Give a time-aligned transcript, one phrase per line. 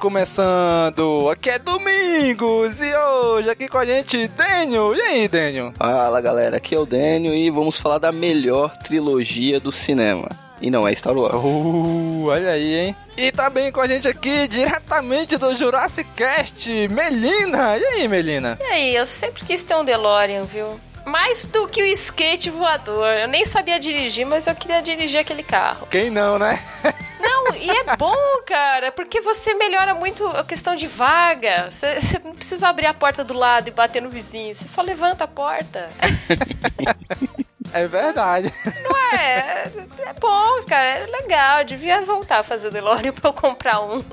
[0.00, 1.28] Começando.
[1.30, 4.94] Aqui é Domingos e hoje aqui com a gente Daniel.
[4.96, 5.74] E aí, Daniel?
[5.76, 10.26] Fala galera, aqui é o Daniel e vamos falar da melhor trilogia do cinema.
[10.58, 11.34] E não é Star Wars.
[11.34, 12.96] Uh, olha aí, hein?
[13.14, 17.76] E também com a gente aqui, diretamente do Jurassic Cast, Melina.
[17.76, 18.58] E aí, Melina?
[18.58, 20.80] E aí, eu sempre quis ter um DeLorean, viu?
[21.04, 23.08] Mais do que o skate voador.
[23.08, 25.86] Eu nem sabia dirigir, mas eu queria dirigir aquele carro.
[25.90, 26.58] Quem não, né?
[27.30, 31.70] Não, e é bom, cara, porque você melhora muito a questão de vaga.
[31.70, 34.52] Você, você não precisa abrir a porta do lado e bater no vizinho.
[34.52, 35.88] Você só levanta a porta.
[37.72, 38.52] É verdade.
[38.82, 39.64] Não é?
[40.06, 41.00] É bom, cara.
[41.00, 41.64] É legal.
[41.64, 44.04] Devia voltar a fazer o DeLorean pra eu comprar um.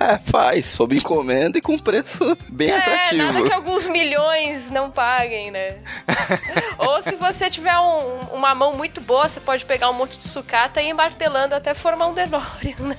[0.00, 3.22] É, faz, sob encomenda e com preço bem É, atrativo.
[3.32, 5.78] nada que alguns milhões não paguem, né?
[6.78, 10.28] Ou se você tiver um- uma mão muito boa, você pode pegar um monte de
[10.28, 12.96] sucata e ir martelando até formar um DeLorean, né?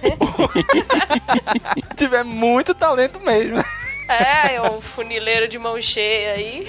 [1.96, 3.64] Tiver muito talento mesmo.
[4.10, 6.66] É, é um funileiro de mão cheia aí.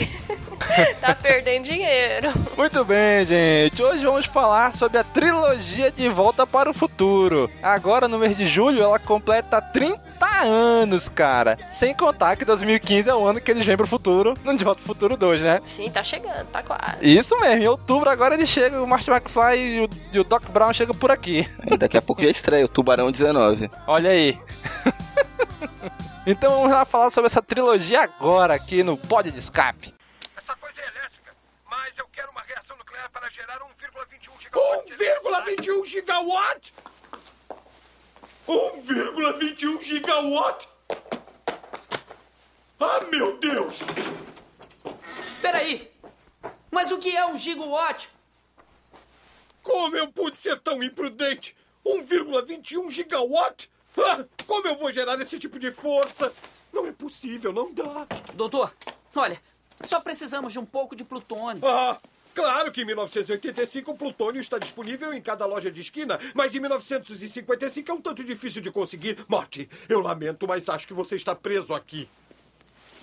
[1.01, 2.31] tá perdendo dinheiro.
[2.55, 3.83] Muito bem, gente.
[3.83, 7.51] Hoje vamos falar sobre a trilogia de Volta para o Futuro.
[7.63, 10.01] Agora, no mês de julho, ela completa 30
[10.45, 11.57] anos, cara.
[11.71, 14.83] Sem contar que 2015 é o ano que eles vêm pro futuro, no De Volta
[14.83, 15.63] pro Futuro 2, né?
[15.65, 16.99] Sim, tá chegando, tá quase.
[17.01, 20.45] Isso mesmo, em outubro agora ele chega, o Martin McFly e o, e o Doc
[20.51, 21.49] Brown chegam por aqui.
[21.67, 23.71] E daqui a pouco já estreia o Tubarão 19.
[23.87, 24.39] Olha aí.
[26.27, 29.95] então vamos lá falar sobre essa trilogia agora aqui no Pod de Escape.
[30.37, 31.35] Essa coisa é elétrica,
[31.69, 34.93] mas eu quero uma reação nuclear para gerar 1,21 gigawatt.
[34.93, 36.75] 1,21 gigawatt?
[38.49, 40.69] 1,21 gigawatt?
[42.79, 43.81] Ah, meu Deus!
[45.43, 45.91] Peraí!
[46.71, 48.09] Mas o que é um gigawatt?
[49.63, 51.57] Como eu pude ser tão imprudente?
[51.85, 53.71] 1,21 gigawatt?
[53.99, 56.33] Ah, como eu vou gerar esse tipo de força?
[56.73, 58.07] Não é possível, não dá.
[58.35, 58.73] Doutor,
[59.15, 59.41] olha,
[59.85, 61.67] só precisamos de um pouco de plutônio.
[61.67, 61.99] Ah,
[62.35, 66.61] claro que em 1985 o plutônio está disponível em cada loja de esquina, mas em
[66.61, 69.25] 1955 é um tanto difícil de conseguir.
[69.29, 72.09] Morte, eu lamento, mas acho que você está preso aqui.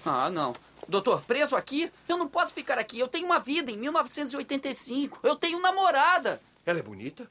[0.06, 0.56] Ah, não.
[0.88, 1.92] Doutor, preso aqui?
[2.08, 2.98] Eu não posso ficar aqui.
[2.98, 5.20] Eu tenho uma vida em 1985.
[5.22, 6.40] Eu tenho namorada.
[6.66, 7.30] Ela é bonita?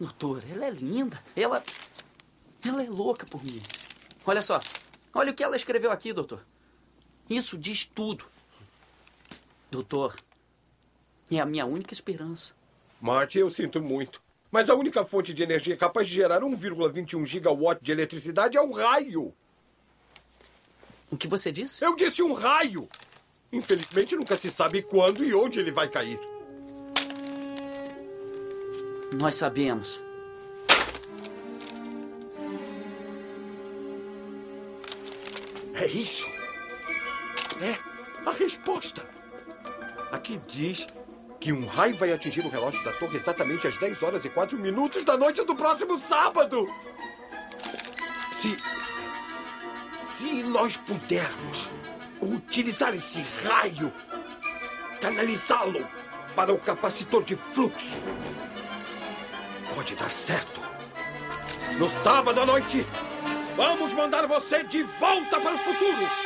[0.00, 1.22] Doutor, ela é linda.
[1.34, 1.62] Ela.
[2.64, 3.62] Ela é louca por mim.
[4.24, 4.60] Olha só.
[5.14, 6.44] Olha o que ela escreveu aqui, doutor.
[7.28, 8.24] Isso diz tudo.
[9.70, 10.14] Doutor,
[11.30, 12.54] é a minha única esperança.
[13.00, 14.22] Marty, eu sinto muito.
[14.50, 18.72] Mas a única fonte de energia capaz de gerar 1,21 gigawatt de eletricidade é um
[18.72, 19.34] raio.
[21.10, 21.84] O que você disse?
[21.84, 22.88] Eu disse um raio.
[23.52, 26.18] Infelizmente, nunca se sabe quando e onde ele vai cair.
[29.16, 30.00] Nós sabemos.
[35.76, 36.26] É isso.
[37.60, 37.78] É
[38.28, 39.06] a resposta.
[40.10, 40.86] Aqui diz
[41.38, 44.58] que um raio vai atingir o relógio da torre exatamente às 10 horas e 4
[44.58, 46.66] minutos da noite do próximo sábado.
[48.36, 48.56] Se.
[50.02, 51.68] Se nós pudermos
[52.22, 53.92] utilizar esse raio,
[55.00, 55.86] canalizá-lo
[56.34, 57.98] para o capacitor de fluxo,
[59.74, 60.60] pode dar certo.
[61.78, 62.86] No sábado à noite,
[63.56, 66.25] vamos mandar você de volta para o futuro.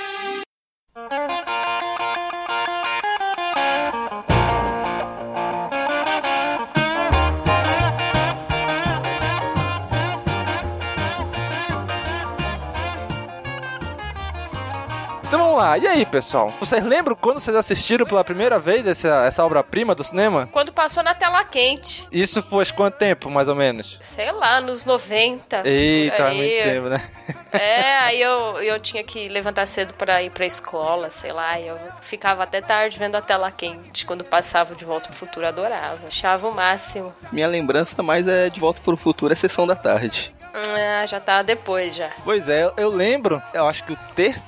[15.60, 15.78] Lá.
[15.78, 16.52] E aí, pessoal?
[16.58, 20.48] Vocês lembram quando vocês assistiram pela primeira vez essa, essa obra-prima do cinema?
[20.52, 22.06] Quando passou na tela quente.
[22.10, 23.98] Isso foi há quanto tempo, mais ou menos?
[24.00, 25.62] Sei lá, nos 90.
[25.68, 26.36] Eita, aí.
[26.36, 27.06] muito tempo, né?
[27.52, 31.58] É, aí eu, eu tinha que levantar cedo pra ir pra escola, sei lá.
[31.58, 34.04] E eu ficava até tarde vendo a tela quente.
[34.06, 36.06] Quando passava de volta pro futuro, adorava.
[36.06, 37.12] Achava o máximo.
[37.32, 40.34] Minha lembrança mais é de volta pro futuro, é sessão da tarde.
[40.52, 42.10] Ah, já tá depois já.
[42.24, 44.40] Pois é, eu- eu lembro, eu acho que o terceiro,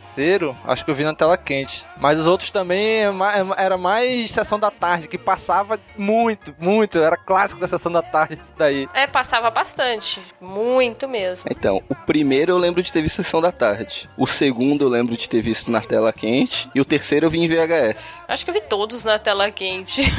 [0.66, 1.84] acho que eu vi na tela quente.
[1.98, 6.98] Mas os outros também é é era mais sessão da tarde, que passava muito, muito.
[6.98, 8.88] Era clássico da sessão da tarde isso daí.
[8.94, 10.20] É, passava bastante.
[10.40, 11.48] Muito mesmo.
[11.50, 14.08] Então, o primeiro eu lembro de ter visto sessão da tarde.
[14.16, 16.68] O segundo eu lembro de ter visto na tela quente.
[16.74, 18.04] E o terceiro eu vi em VHS.
[18.28, 20.02] Acho que eu vi todos na tela quente.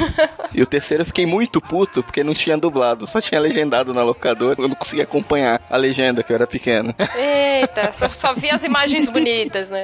[0.54, 4.04] E o terceiro eu fiquei muito puto porque não tinha dublado, só tinha legendado na
[4.04, 4.54] locadora.
[4.60, 6.94] Eu não conseguia acompanhar a legenda, que eu era pequeno.
[7.16, 9.83] Eita, só, só vi as imagens bonitas, né?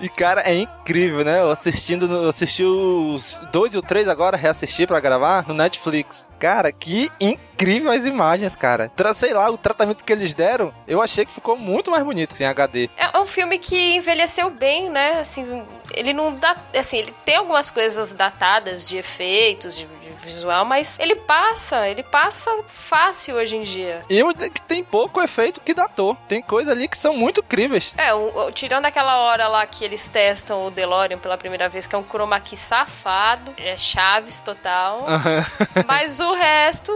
[0.00, 1.40] E cara, é incrível, né?
[1.40, 6.26] Eu assistindo, eu assisti os dois e o três agora, reassisti pra gravar no Netflix.
[6.38, 8.90] Cara, que incrível as imagens, cara.
[9.14, 12.46] Sei lá, o tratamento que eles deram, eu achei que ficou muito mais bonito em
[12.46, 12.88] HD.
[12.96, 15.20] É um filme que envelheceu bem, né?
[15.20, 16.56] Assim, ele não dá.
[16.74, 19.86] Assim, ele tem algumas coisas datadas de efeitos, de
[20.22, 24.04] visual, mas ele passa, ele passa fácil hoje em dia.
[24.08, 24.20] E
[24.50, 26.16] que tem pouco efeito que datou.
[26.28, 27.92] Tem coisas ali que são muito incríveis.
[27.96, 31.86] É, o- o- tirando aquela hora lá que eles testam o DeLorean pela primeira vez,
[31.86, 35.04] que é um chroma key safado, é chaves total.
[35.86, 36.92] Mas o resto,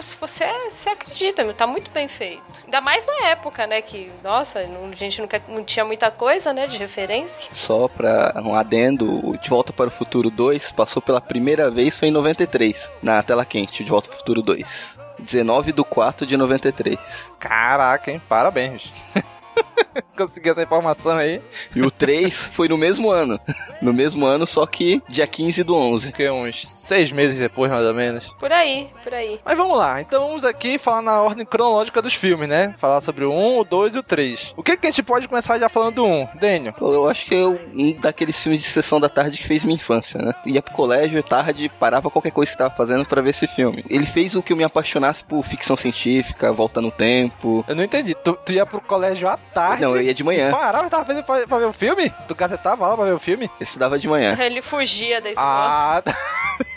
[0.00, 2.42] se você, você acredita, meu, tá muito bem feito.
[2.64, 6.52] Ainda mais na época, né, que, nossa, não- a gente nunca, não tinha muita coisa,
[6.52, 7.50] né, de referência.
[7.52, 11.98] Só pra um adendo, o De Volta para o Futuro 2 passou pela primeira vez,
[11.98, 12.71] foi em 93,
[13.02, 14.96] na tela quente, De Volta para o Futuro 2.
[15.18, 16.98] 19 do 4 de 93.
[17.38, 18.20] Caraca, hein?
[18.28, 18.92] Parabéns.
[20.16, 21.40] Consegui essa informação aí.
[21.74, 23.40] E o 3 foi no mesmo ano.
[23.80, 26.12] No mesmo ano, só que dia 15 do 11.
[26.12, 28.32] Que uns seis meses depois, mais ou menos.
[28.34, 29.40] Por aí, por aí.
[29.44, 32.74] Mas vamos lá, então vamos aqui falar na ordem cronológica dos filmes, né?
[32.78, 34.54] Falar sobre o 1, o 2 e o 3.
[34.56, 36.28] O que, que a gente pode começar já falando do 1?
[36.40, 36.72] Daniel?
[36.74, 39.76] Pô, Eu acho que é um daqueles filmes de sessão da tarde que fez minha
[39.76, 40.34] infância, né?
[40.46, 43.84] Ia pro colégio, tarde, parava qualquer coisa que tava fazendo pra ver esse filme.
[43.88, 47.64] Ele fez o que eu me apaixonasse por ficção científica, volta no tempo.
[47.66, 48.14] Eu não entendi.
[48.14, 49.82] Tu, tu ia pro colégio à tarde?
[49.82, 50.50] Não, eu ia de manhã.
[50.50, 52.12] Parava e tava fazendo pra, pra ver o filme?
[52.26, 53.50] Tu gazetava lá pra ver o filme?
[53.60, 54.36] Eu estudava de manhã.
[54.38, 55.48] Ele fugia da escola.
[55.48, 56.16] Ah, tá.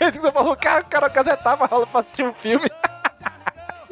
[0.00, 2.70] Ele falou que o cara gazetava aula pra assistir um filme.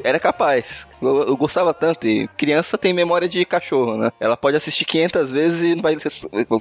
[0.02, 0.86] Era capaz.
[1.08, 2.06] Eu, eu gostava tanto.
[2.06, 4.12] E criança tem memória de cachorro, né?
[4.20, 5.96] Ela pode assistir 500 vezes e não vai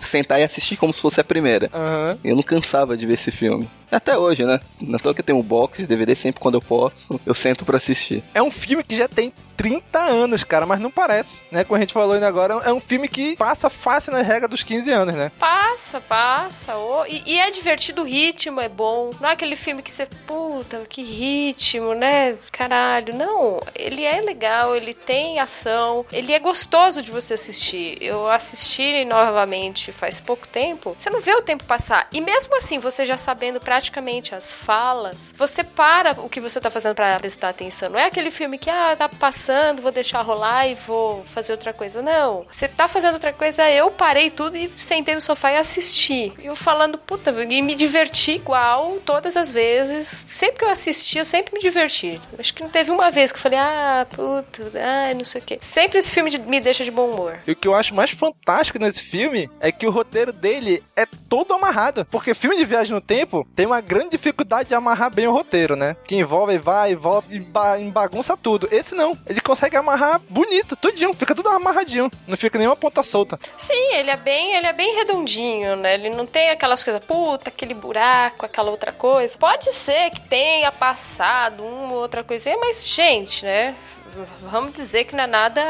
[0.02, 1.70] sentar e assistir como se fosse a primeira.
[1.74, 2.18] Aham.
[2.24, 3.70] Eu não cansava de ver esse filme.
[3.92, 4.60] Até hoje, né?
[4.82, 7.20] Não tô que eu tenho um box de DVD sempre quando eu posso.
[7.26, 8.24] Eu sento pra assistir.
[8.34, 11.64] É um filme que já tem 30 anos, cara, mas não parece, né?
[11.64, 14.64] Como a gente falou ainda agora, é um filme que passa fácil nas regras dos
[14.64, 15.32] 15 anos, né?
[15.40, 16.76] Passa, passa.
[16.76, 17.06] ô.
[17.06, 19.12] E, e é divertido, o ritmo é bom.
[19.22, 22.36] Não é aquele filme que você, puta, que ritmo, né?
[22.52, 23.16] Caralho.
[23.16, 24.33] Não, ele é legal,
[24.76, 27.98] ele tem ação, ele é gostoso de você assistir.
[28.02, 30.96] Eu assisti novamente faz pouco tempo.
[30.98, 32.08] Você não vê o tempo passar.
[32.12, 36.70] E mesmo assim, você já sabendo praticamente as falas, você para o que você tá
[36.70, 37.90] fazendo pra prestar atenção.
[37.90, 41.74] Não é aquele filme que, ah, tá passando, vou deixar rolar e vou fazer outra
[41.74, 42.02] coisa.
[42.02, 42.46] Não.
[42.52, 46.34] Você tá fazendo outra coisa, eu parei tudo e sentei no sofá e assisti.
[46.42, 50.26] Eu falando, puta, e me diverti igual todas as vezes.
[50.30, 52.20] Sempre que eu assisti, eu sempre me diverti.
[52.38, 55.44] Acho que não teve uma vez que eu falei, ah, puto, ai, não sei o
[55.44, 55.58] quê.
[55.62, 57.38] Sempre esse filme de- me deixa de bom humor.
[57.46, 61.06] E o que eu acho mais fantástico nesse filme é que o roteiro dele é
[61.30, 62.06] todo amarrado.
[62.12, 65.76] Porque filme de viagem no tempo tem uma grande dificuldade de amarrar bem o roteiro,
[65.76, 65.96] né?
[66.08, 68.68] Que envolve vai volta e ba- bagunça tudo.
[68.72, 69.18] Esse não.
[69.28, 71.14] Ele consegue amarrar bonito, tudinho.
[71.14, 72.10] Fica tudo amarradinho.
[72.28, 73.38] Não fica nenhuma ponta solta.
[73.58, 75.94] Sim, ele é bem, ele é bem redondinho, né?
[75.96, 79.38] Ele não tem aquelas coisas, puta, aquele buraco, aquela outra coisa.
[79.38, 83.76] Pode ser que tenha passado uma ou outra coisinha, mas, gente, né?
[84.42, 85.62] Vamos dizer que não é nada.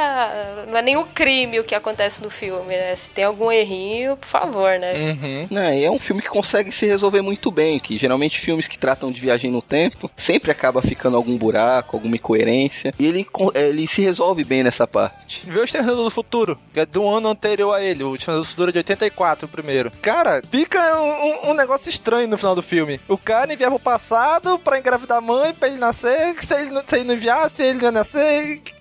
[0.67, 2.95] Não é nenhum crime o que acontece no filme, né?
[2.95, 4.93] Se tem algum errinho, por favor, né?
[4.93, 5.41] Uhum.
[5.49, 8.77] Não, e é um filme que consegue se resolver muito bem, que geralmente filmes que
[8.77, 13.87] tratam de viagem no tempo sempre acaba ficando algum buraco, alguma incoerência, e ele, ele
[13.87, 15.41] se resolve bem nessa parte.
[15.45, 18.49] Vê o Exterminador do Futuro, que é do ano anterior a ele, o Exterminador do
[18.49, 19.91] Futuro é de 84, o primeiro.
[20.01, 21.11] Cara, fica um,
[21.47, 22.99] um- um negócio estranho no final do filme.
[23.07, 26.69] O cara enviava o passado pra engravidar a mãe, pra ele nascer, que se ele,
[26.71, 28.32] não- se ele não enviasse, ele não ia nascer.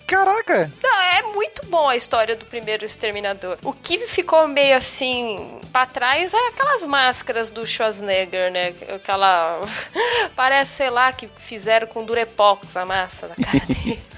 [0.07, 0.71] Caraca!
[0.83, 3.57] Não, é muito bom a história do primeiro Exterminador.
[3.65, 8.75] O que ficou meio assim pra trás é aquelas máscaras do Schwarzenegger, né?
[8.95, 9.61] Aquela.
[10.37, 14.01] Parece, sei lá, que fizeram com Durepox a massa da cara dele.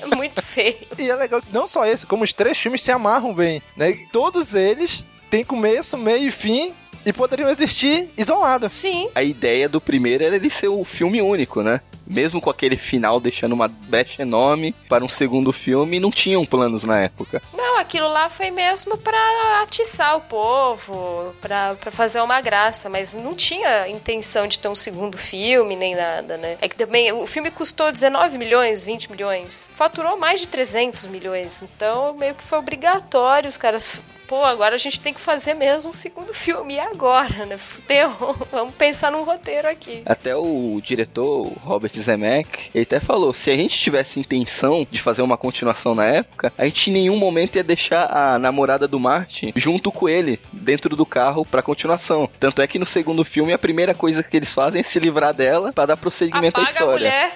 [0.00, 0.76] É muito feio.
[0.96, 3.92] E é legal que não só esse, como os três filmes se amarram bem, né?
[4.12, 6.72] Todos eles têm começo, meio e fim
[7.04, 8.76] e poderiam existir isolados.
[8.76, 9.08] Sim.
[9.12, 11.80] A ideia do primeiro era ele ser o filme único, né?
[12.06, 16.84] Mesmo com aquele final deixando uma brecha enorme para um segundo filme, não tinham planos
[16.84, 17.42] na época.
[17.54, 23.34] Não, aquilo lá foi mesmo pra atiçar o povo, pra fazer uma graça, mas não
[23.34, 26.56] tinha intenção de ter um segundo filme nem nada, né?
[26.60, 31.62] É que também o filme custou 19 milhões, 20 milhões, faturou mais de 300 milhões,
[31.62, 34.00] então meio que foi obrigatório os caras.
[34.26, 36.74] Pô, agora a gente tem que fazer mesmo um segundo filme.
[36.74, 37.58] E agora, né?
[37.58, 38.10] Fudeu.
[38.50, 40.02] Vamos pensar num roteiro aqui.
[40.06, 45.00] Até o diretor, o Robert Zemeck, ele até falou, se a gente tivesse intenção de
[45.00, 48.98] fazer uma continuação na época, a gente em nenhum momento ia deixar a namorada do
[48.98, 52.28] Martin junto com ele, dentro do carro, pra continuação.
[52.40, 55.34] Tanto é que no segundo filme, a primeira coisa que eles fazem é se livrar
[55.34, 57.30] dela pra dar prosseguimento à Apaga a história.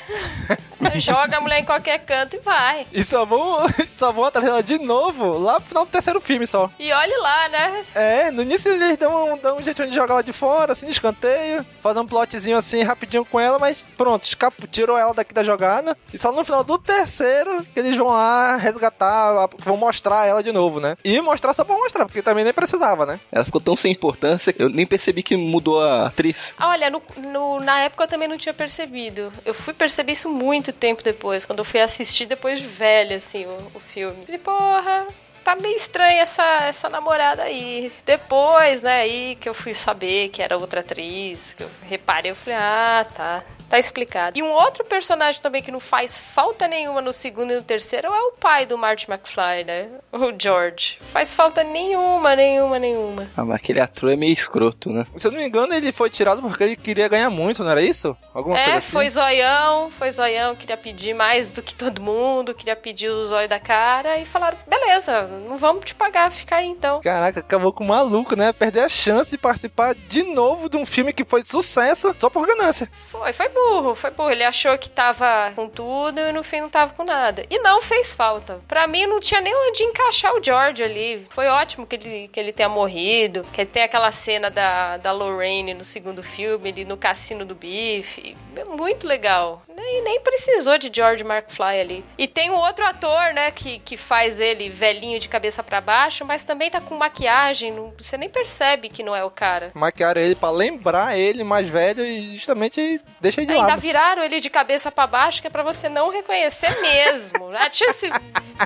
[0.80, 2.86] mulher, joga a mulher em qualquer canto e vai.
[2.92, 3.66] E só vão,
[3.98, 6.70] só vão atrás dela de novo lá pro final do terceiro filme só.
[6.78, 7.82] E olhe lá, né?
[7.94, 10.86] É, no início eles dão, um- dão um jeitinho de jogar ela de fora, assim,
[10.86, 15.32] de escanteio, fazer um plotzinho assim rapidinho com ela, mas pronto, escapo, tirou ela daqui
[15.34, 15.96] da jogada.
[16.12, 20.52] E só no final do terceiro que eles vão lá resgatar, vão mostrar ela de
[20.52, 20.96] novo, né?
[21.04, 23.18] E mostrar só pra mostrar, porque também nem precisava, né?
[23.32, 26.54] Ela ficou tão sem importância que eu nem percebi que mudou a atriz.
[26.58, 29.32] Ah, Olha, no, no- na época eu também não tinha percebido.
[29.44, 33.46] Eu fui perceber isso muito tempo depois, quando eu fui assistir depois de velha, assim,
[33.46, 34.24] o, o filme.
[34.26, 35.06] Falei, porra,
[35.46, 37.92] tá meio estranha essa, essa namorada aí.
[38.04, 42.34] Depois, né, aí que eu fui saber que era outra atriz, que eu reparei, eu
[42.34, 43.44] falei, ah, tá.
[43.68, 44.38] Tá explicado.
[44.38, 48.08] E um outro personagem também que não faz falta nenhuma no segundo e no terceiro
[48.08, 49.88] é o pai do Marty McFly, né?
[50.12, 50.98] O George.
[51.02, 53.28] Faz falta nenhuma, nenhuma, nenhuma.
[53.36, 55.04] Ah, mas aquele ator é meio escroto, né?
[55.16, 57.82] Se eu não me engano, ele foi tirado porque ele queria ganhar muito, não era
[57.82, 58.16] isso?
[58.32, 58.90] Alguma coisa É, assim?
[58.92, 63.48] foi zoião, foi zoião, queria pedir mais do que todo mundo, queria pedir o zóio
[63.48, 67.00] da cara e falaram, beleza, não vamos te pagar, fica aí então.
[67.00, 68.52] Caraca, acabou com o maluco, né?
[68.52, 72.46] Perder a chance de participar de novo de um filme que foi sucesso só por
[72.46, 72.88] ganância.
[73.08, 74.30] Foi, foi burro, foi burro.
[74.30, 77.44] Ele achou que tava com tudo e no fim não tava com nada.
[77.50, 78.60] E não fez falta.
[78.68, 81.26] Pra mim não tinha nem onde encaixar o George ali.
[81.30, 85.74] Foi ótimo que ele, que ele tenha morrido, que tem aquela cena da, da Lorraine
[85.74, 88.36] no segundo filme, ele no cassino do bife.
[88.54, 89.62] É muito legal.
[89.74, 92.04] Nem, nem precisou de George McFly ali.
[92.18, 96.24] E tem um outro ator, né, que, que faz ele velhinho de cabeça pra baixo,
[96.24, 97.72] mas também tá com maquiagem.
[97.72, 99.70] não- você nem percebe que não é o cara.
[99.74, 103.80] Maquiaram ele pra lembrar ele mais velho e justamente deixa de Ainda lado.
[103.80, 107.50] viraram ele de cabeça pra baixo, que é pra você não reconhecer mesmo.
[107.54, 108.10] Ah, deixa se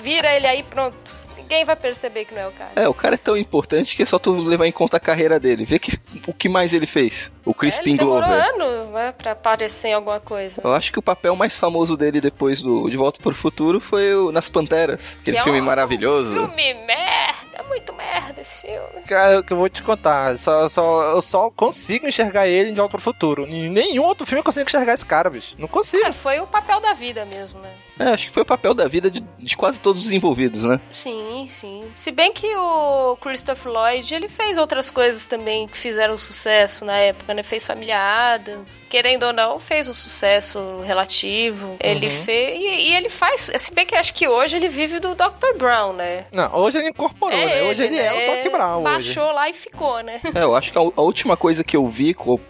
[0.02, 1.20] vira ele aí, pronto.
[1.36, 2.70] Ninguém vai perceber que não é o cara.
[2.76, 5.38] É, o cara é tão importante que é só tu levar em conta a carreira
[5.40, 5.64] dele.
[5.64, 7.32] Vê que, o que mais ele fez.
[7.44, 8.44] O É, Crispin ele demorou Glover.
[8.54, 10.60] anos, né, pra aparecer em alguma coisa.
[10.62, 13.80] Eu acho que o papel mais famoso dele depois do De Volta para o Futuro
[13.80, 15.16] foi o Nas Panteras.
[15.20, 16.32] Aquele Que é filme um- maravilhoso.
[16.32, 17.09] Filme merda,
[17.60, 19.02] é muito merda esse filme.
[19.06, 22.72] Cara, o que eu vou te contar, só, só, eu só consigo enxergar ele em
[22.72, 23.46] De Volta pro Futuro.
[23.46, 25.54] Em nenhum outro filme eu consigo enxergar esse cara, bicho.
[25.58, 26.04] Não consigo.
[26.04, 27.70] É, foi o papel da vida mesmo, né?
[28.00, 30.80] É, acho que foi o papel da vida de, de quase todos os envolvidos, né?
[30.92, 31.84] Sim, sim.
[31.94, 36.96] Se bem que o Christopher Lloyd, ele fez outras coisas também que fizeram sucesso na
[36.96, 37.42] época, né?
[37.42, 38.80] Fez Família Adams.
[38.88, 41.76] Querendo ou não, fez um sucesso relativo.
[41.78, 42.58] Ele fez...
[42.58, 43.50] E, e ele faz...
[43.56, 45.56] Se bem que acho que hoje ele vive do Dr.
[45.58, 46.24] Brown, né?
[46.32, 47.62] Não, hoje ele incorporou, É né?
[47.64, 48.42] Hoje ele, ele é o né?
[48.42, 48.84] Doc Brown hoje.
[48.84, 50.20] baixou lá e ficou, né?
[50.34, 52.40] É, eu acho que a, a última coisa que eu vi com o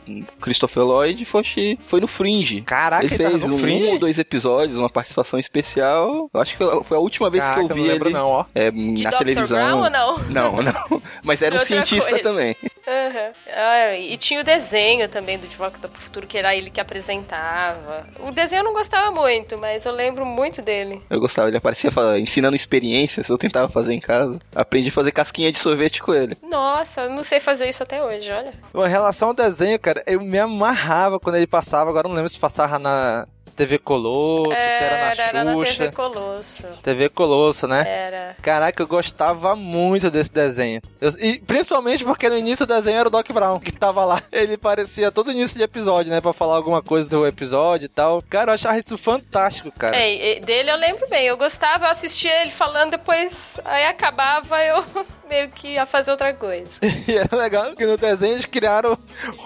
[0.41, 1.43] Christopher Lloyd foi,
[1.87, 2.61] foi no Fringe.
[2.61, 3.87] Caraca, ele ele fez no um, Fringe?
[3.87, 6.31] um ou dois episódios, uma participação especial.
[6.33, 8.27] Eu acho que foi a última vez Caraca, que eu vi não lembro ele não,
[8.29, 8.45] ó.
[8.55, 9.19] é, De na Dr.
[9.19, 9.59] televisão.
[9.59, 10.19] Brown ou não?
[10.29, 11.03] Não, não.
[11.23, 12.23] Mas era um cientista coisa.
[12.23, 12.57] também.
[12.87, 13.33] Aham.
[13.55, 16.81] Ah, e tinha o desenho também do De Volta pro Futuro, que era ele que
[16.81, 18.07] apresentava.
[18.21, 21.03] O desenho eu não gostava muito, mas eu lembro muito dele.
[21.11, 24.39] Eu gostava, ele aparecia ensinando experiências, eu tentava fazer em casa.
[24.55, 26.37] Aprendi a fazer casquinha de sorvete com ele.
[26.43, 28.53] Nossa, eu não sei fazer isso até hoje, olha.
[28.75, 31.91] Em relação ao desenho, cara, eu me amarrava quando ele passava.
[31.91, 33.27] Agora eu não lembro se passava na
[33.61, 35.23] TV Colosso, se era na Xuxa.
[35.23, 36.65] era na TV Colosso.
[36.83, 37.85] TV Colosso, né?
[37.87, 38.37] Era.
[38.41, 40.81] Caraca, eu gostava muito desse desenho.
[40.99, 44.23] Eu- e principalmente porque no início do desenho era o Doc Brown que tava lá.
[44.33, 46.23] Ele parecia todo início de episódio, né?
[46.23, 48.23] Pra falar alguma coisa do episódio e tal.
[48.31, 49.95] Cara, eu achava isso fantástico, cara.
[49.95, 51.27] É, dele eu lembro bem.
[51.27, 54.83] Eu gostava, eu assistia ele falando, depois aí acabava, eu
[55.29, 56.81] meio que ia fazer outra coisa.
[57.07, 58.97] E era legal que no desenho eles criaram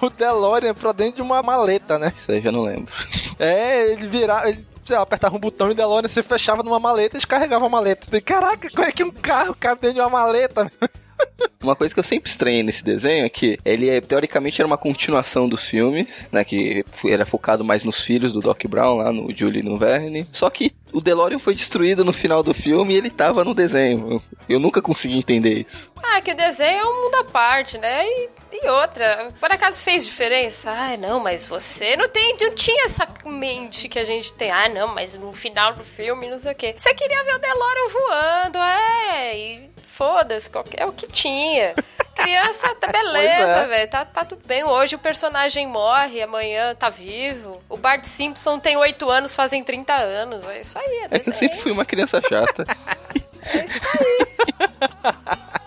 [0.01, 2.13] o DeLorean pra dentro de uma maleta, né?
[2.15, 2.91] Isso aí eu já não lembro.
[3.39, 4.49] É, ele virava.
[4.49, 7.65] Ele, sei lá, apertava um botão e o DeLorean se fechava numa maleta e descarregava
[7.65, 8.05] a maleta.
[8.05, 10.71] Falei, Caraca, como é que um carro cabe dentro de uma maleta?
[11.63, 14.77] Uma coisa que eu sempre estranhei nesse desenho é que ele, é, teoricamente, era uma
[14.77, 16.43] continuação dos filmes, né?
[16.43, 20.27] Que era focado mais nos filhos do Doc Brown, lá no Julie e no Verne.
[20.31, 24.23] Só que o DeLorean foi destruído no final do filme e ele tava no desenho.
[24.47, 25.91] Eu, nunca consegui entender isso.
[26.01, 28.07] Ah, que o desenho é um mundo à parte, né?
[28.07, 30.71] E, e outra, por acaso fez diferença?
[30.71, 34.49] Ai, não, mas você não tem, não tinha essa mente que a gente tem.
[34.51, 36.73] Ah, não, mas no final do filme, não sei o quê.
[36.77, 41.73] Você queria ver o DeLorean voando, é, e foda-se, qualquer, é o que tinha.
[42.15, 43.65] Criança, tá beleza, é.
[43.65, 44.63] velho, tá, tá tudo bem.
[44.63, 47.61] Hoje o personagem morre, amanhã tá vivo.
[47.69, 50.45] O Bart Simpson tem 8 anos, fazem 30 anos.
[50.47, 51.35] É isso aí, é É que eu desenho.
[51.35, 52.63] sempre fui uma criança chata.
[53.53, 54.25] É isso aí.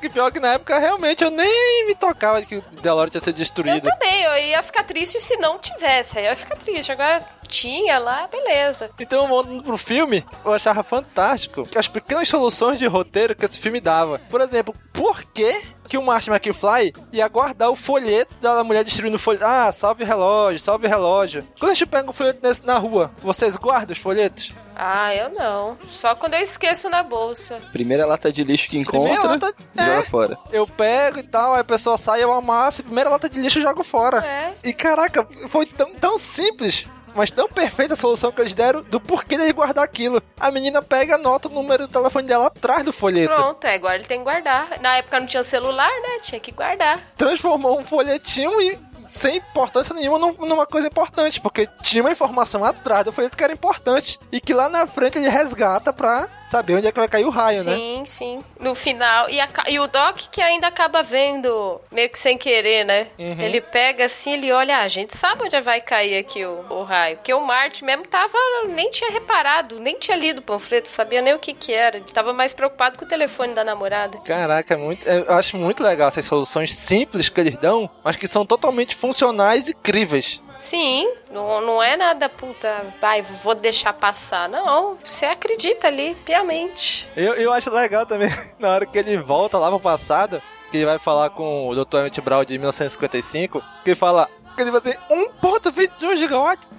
[0.01, 3.21] Que pior que na época realmente eu nem me tocava de que o DeLorean tinha
[3.21, 3.89] sido Eu destruído.
[3.89, 6.19] também, eu ia ficar triste se não tivesse.
[6.19, 6.91] Aí eu ia ficar triste.
[6.93, 8.91] Agora tinha lá, beleza.
[8.99, 13.81] Então, voltando pro filme, eu achava fantástico as pequenas soluções de roteiro que esse filme
[13.81, 14.19] dava.
[14.29, 19.17] Por exemplo, por que que o Martin McFly ia guardar o folheto da mulher destruindo
[19.17, 19.45] o folheto?
[19.47, 21.43] Ah, salve o relógio, salve o relógio.
[21.59, 24.53] Quando a gente pega um folheto desse na rua, vocês guardam os folhetos?
[24.81, 25.77] Ah, eu não.
[25.89, 27.59] Só quando eu esqueço na bolsa.
[27.73, 30.03] Primeira lata de lixo que encontra, Primeira lata- joga é.
[30.05, 30.39] fora.
[30.53, 33.63] Eu pego e tal, aí a pessoa sai, eu amasso, primeira lata de lixo eu
[33.63, 34.25] jogo fora.
[34.25, 34.53] É.
[34.63, 36.87] E caraca, foi tão, tão simples,
[37.19, 40.23] mas tão perfeita a solução que eles deram do porquê dele guardar aquilo.
[40.41, 43.35] A menina pega, anota o número do telefone dela atrás do folheto.
[43.35, 44.81] Pronto, é, agora ele tem que guardar.
[44.81, 46.21] Na época não tinha celular, né?
[46.23, 46.99] Tinha que guardar.
[47.17, 52.65] Transformou um folhetinho e sem importância nenhuma num- numa coisa importante, porque tinha uma informação
[52.65, 56.75] atrás do folheto que era importante e que lá na frente ele resgata pra saber
[56.77, 57.75] onde é que vai cair o raio, né?
[57.75, 58.39] Sim, sim.
[58.61, 59.29] No final.
[59.29, 63.09] E, aca- e o Doc que ainda acaba vendo, meio que sem querer, né?
[63.19, 63.41] Uhum.
[63.41, 66.83] Ele pega assim, ele olha, ah, a gente sabe onde vai cair aqui o, o
[66.83, 67.17] raio.
[67.17, 68.37] Porque o Marty mesmo tava,
[68.69, 71.97] nem tinha reparado, nem tinha lido o panfleto, sabia nem o que que era.
[71.97, 74.19] Ele tava mais preocupado com o telefone da namorada.
[74.19, 78.27] Caraca, é muito, eu acho muito legal essas soluções simples que eles dão, mas que
[78.27, 80.41] são totalmente funcionais e críveis.
[80.61, 84.49] Sim, não, não é nada, puta, vai, vou deixar passar.
[84.49, 87.09] Não, você acredita ali, piamente.
[87.17, 90.87] Eu, eu acho legal também, na hora que ele volta lá pro passado, que ele
[90.87, 91.99] vai falar com o Dr.
[91.99, 96.71] Emmett Brown de 1955, que ele fala que ele vai ter 1.21 gigawatts,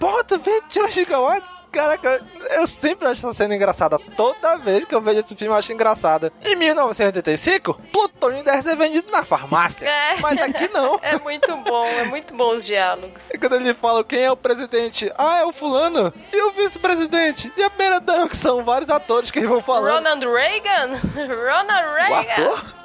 [0.00, 1.57] 1.21 gigawatts.
[1.78, 2.20] Caraca,
[2.56, 4.00] eu sempre acho essa cena engraçada.
[4.16, 6.32] Toda vez que eu vejo esse filme, eu acho engraçada.
[6.44, 9.86] Em 1985, plutônio deve ser vendido na farmácia.
[9.86, 10.16] É.
[10.18, 10.98] Mas aqui não.
[11.08, 13.30] É muito bom, é muito bom os diálogos.
[13.32, 16.12] E quando ele fala quem é o presidente, ah, é o fulano.
[16.32, 17.52] E o vice-presidente?
[17.56, 19.94] E a primeira dama, que são vários atores que eles vão falando.
[19.94, 20.98] Ronald Reagan?
[21.14, 22.32] Ronald O Reagan?
[22.42, 22.77] ator?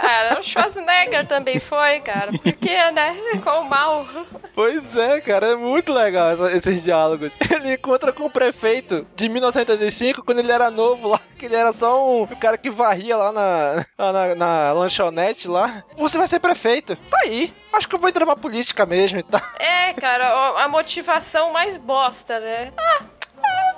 [0.00, 2.32] Cara, o Schwarzenegger também foi, cara.
[2.32, 3.16] Porque, né?
[3.32, 4.06] Ficou mal.
[4.54, 7.34] Pois é, cara, é muito legal esses diálogos.
[7.50, 11.72] Ele encontra com o prefeito de 1985, quando ele era novo lá, que ele era
[11.72, 15.82] só um, o cara que varria lá na, na, na lanchonete lá.
[15.96, 16.96] Você vai ser prefeito.
[16.96, 17.52] Tá aí.
[17.72, 19.40] Acho que eu vou entrar pra política mesmo e tal.
[19.58, 22.72] É, cara, a motivação mais bosta, né?
[22.76, 23.02] Ah,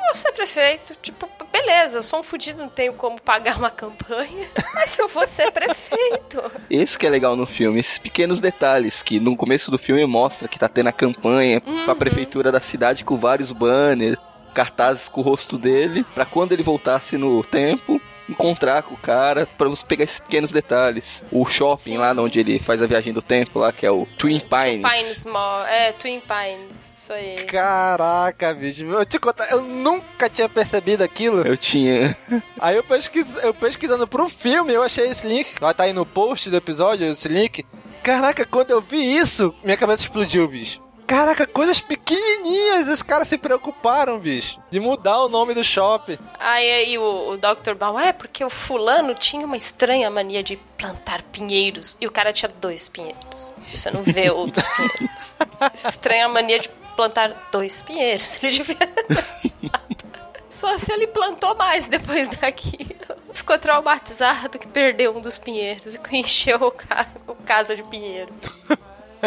[0.06, 0.94] vou ser prefeito.
[1.02, 4.48] Tipo, beleza, eu sou um fudido, não tenho como pagar uma campanha.
[4.74, 6.42] Mas eu vou ser prefeito.
[6.70, 10.48] Esse que é legal no filme, esses pequenos detalhes que no começo do filme mostra
[10.48, 11.84] que tá tendo a campanha Uhum.
[11.84, 14.18] pra prefeitura da cidade com vários banners,
[14.52, 19.46] cartazes com o rosto dele, pra quando ele voltasse no tempo, encontrar com o cara
[19.58, 21.22] pra você pegar esses pequenos detalhes.
[21.30, 21.98] O shopping Sim.
[21.98, 24.90] lá onde ele faz a viagem do tempo lá, que é o Twin Pines.
[24.90, 25.64] Pines Mall.
[25.66, 26.93] É, Twin Pines.
[27.04, 27.36] Isso aí.
[27.44, 28.86] Caraca, bicho.
[28.86, 31.46] Eu te contar, eu nunca tinha percebido aquilo.
[31.46, 32.16] Eu tinha.
[32.58, 35.60] Aí eu, pesquis, eu pesquisando pro filme, eu achei esse link.
[35.60, 37.62] Vai estar aí no post do episódio, esse link.
[38.02, 40.82] Caraca, quando eu vi isso, minha cabeça explodiu, bicho.
[41.06, 46.18] Caraca, coisas pequenininhas, os caras se preocuparam, bicho, de mudar o nome do shopping.
[46.38, 47.74] Aí, aí o, o Dr.
[47.74, 51.98] Baum, é porque o fulano tinha uma estranha mania de plantar pinheiros.
[52.00, 53.52] E o cara tinha dois pinheiros.
[53.74, 55.36] Você não vê outros pinheiros.
[55.74, 58.42] Estranha mania de plantar dois pinheiros.
[58.42, 58.76] Ele devia...
[60.48, 62.94] Só se ele plantou mais depois daquilo.
[63.32, 67.06] Ficou traumatizado que perdeu um dos pinheiros e encheu o, ca...
[67.26, 68.32] o casa de pinheiro.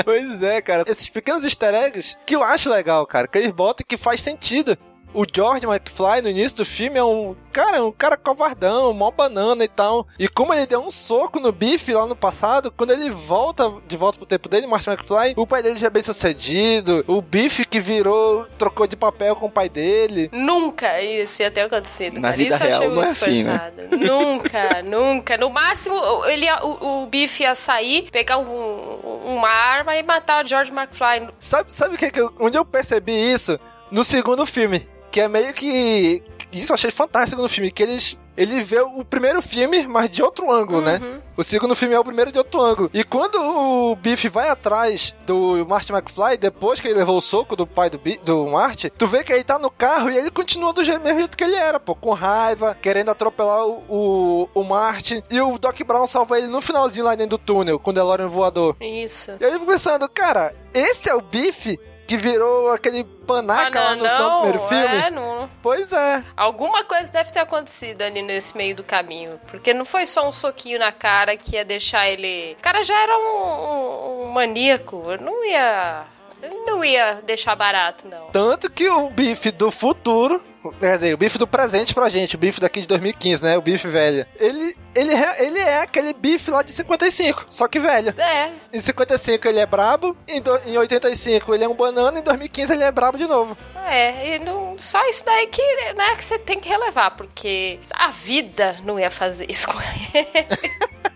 [0.05, 0.83] Pois é, cara.
[0.87, 3.27] Esses pequenos easter eggs que eu acho legal, cara.
[3.27, 4.77] Que eles botam e que faz sentido.
[5.13, 9.63] O George McFly no início do filme é um cara, um cara covardão, mó banana
[9.63, 10.05] e tal.
[10.19, 13.97] E como ele deu um soco no Biff lá no passado, quando ele volta de
[13.97, 17.03] volta pro tempo dele, Martin McFly, o pai dele já é bem sucedido.
[17.07, 20.29] O Biff que virou, trocou de papel com o pai dele.
[20.31, 22.15] Nunca isso ia ter acontecido.
[22.19, 22.37] Na cara.
[22.37, 23.71] vida isso eu achei real não é muito assim, né?
[23.91, 25.37] Nunca, nunca.
[25.37, 30.43] No máximo, ele ia- o, o Biff ia sair, pegar um- uma arma e matar
[30.43, 31.27] o George McFly.
[31.31, 33.59] Sabe, sabe o que, que eu- onde eu percebi isso?
[33.89, 34.87] No segundo filme.
[35.17, 36.21] Que é meio que.
[36.53, 37.71] Isso eu achei fantástico no filme.
[37.71, 38.15] Que eles.
[38.37, 41.01] Ele vê o primeiro filme, mas de outro ângulo, né?
[41.35, 42.91] O segundo filme é o primeiro de outro ângulo.
[42.93, 47.55] E quando o Biff vai atrás do Marty McFly, depois que ele levou o soco
[47.55, 50.71] do pai do, do Marty, tu vê que ele tá no carro e ele continua
[50.71, 51.95] do mesmo jeito que ele era, pô.
[51.95, 55.23] Com raiva, querendo atropelar o, o, o Marty.
[55.31, 58.27] E o Doc Brown salva ele no finalzinho lá dentro do túnel, com o DeLorean
[58.27, 58.77] voador.
[58.79, 59.31] Isso.
[59.39, 63.95] E aí eu fico pensando, cara, esse é o Biff que virou aquele panaca lá
[63.95, 64.95] no do primeiro filme?
[65.05, 65.49] é, não.
[65.61, 66.23] Pois é.
[66.35, 69.39] Alguma coisa deve ter acontecido ali nesse meio do caminho.
[69.47, 72.55] Porque não foi só um soquinho na cara que ia deixar ele.
[72.57, 75.03] O cara já era um, um- um maníaco.
[75.07, 76.05] Eu Não ia.
[76.41, 78.27] Ele não ia deixar barato, não.
[78.31, 80.41] Tanto que o Biff do futuro,
[80.79, 83.57] dizer, o Biff do presente pra gente, o Biff daqui de 2015, né?
[83.57, 84.25] O Biff velho.
[84.39, 88.13] Ele, ele, é- ele é aquele Biff lá de 55, só que velho.
[88.19, 92.21] É, Em 55 ele é brabo, em, do, em 85 ele é um banana, em
[92.23, 93.57] 2015 ele é brabo de novo.
[93.85, 94.35] é.
[94.35, 95.61] E não, só isso daí que,
[95.93, 97.11] né, que você tem que relevar.
[97.11, 100.27] Porque a vida não ia fazer isso com ele.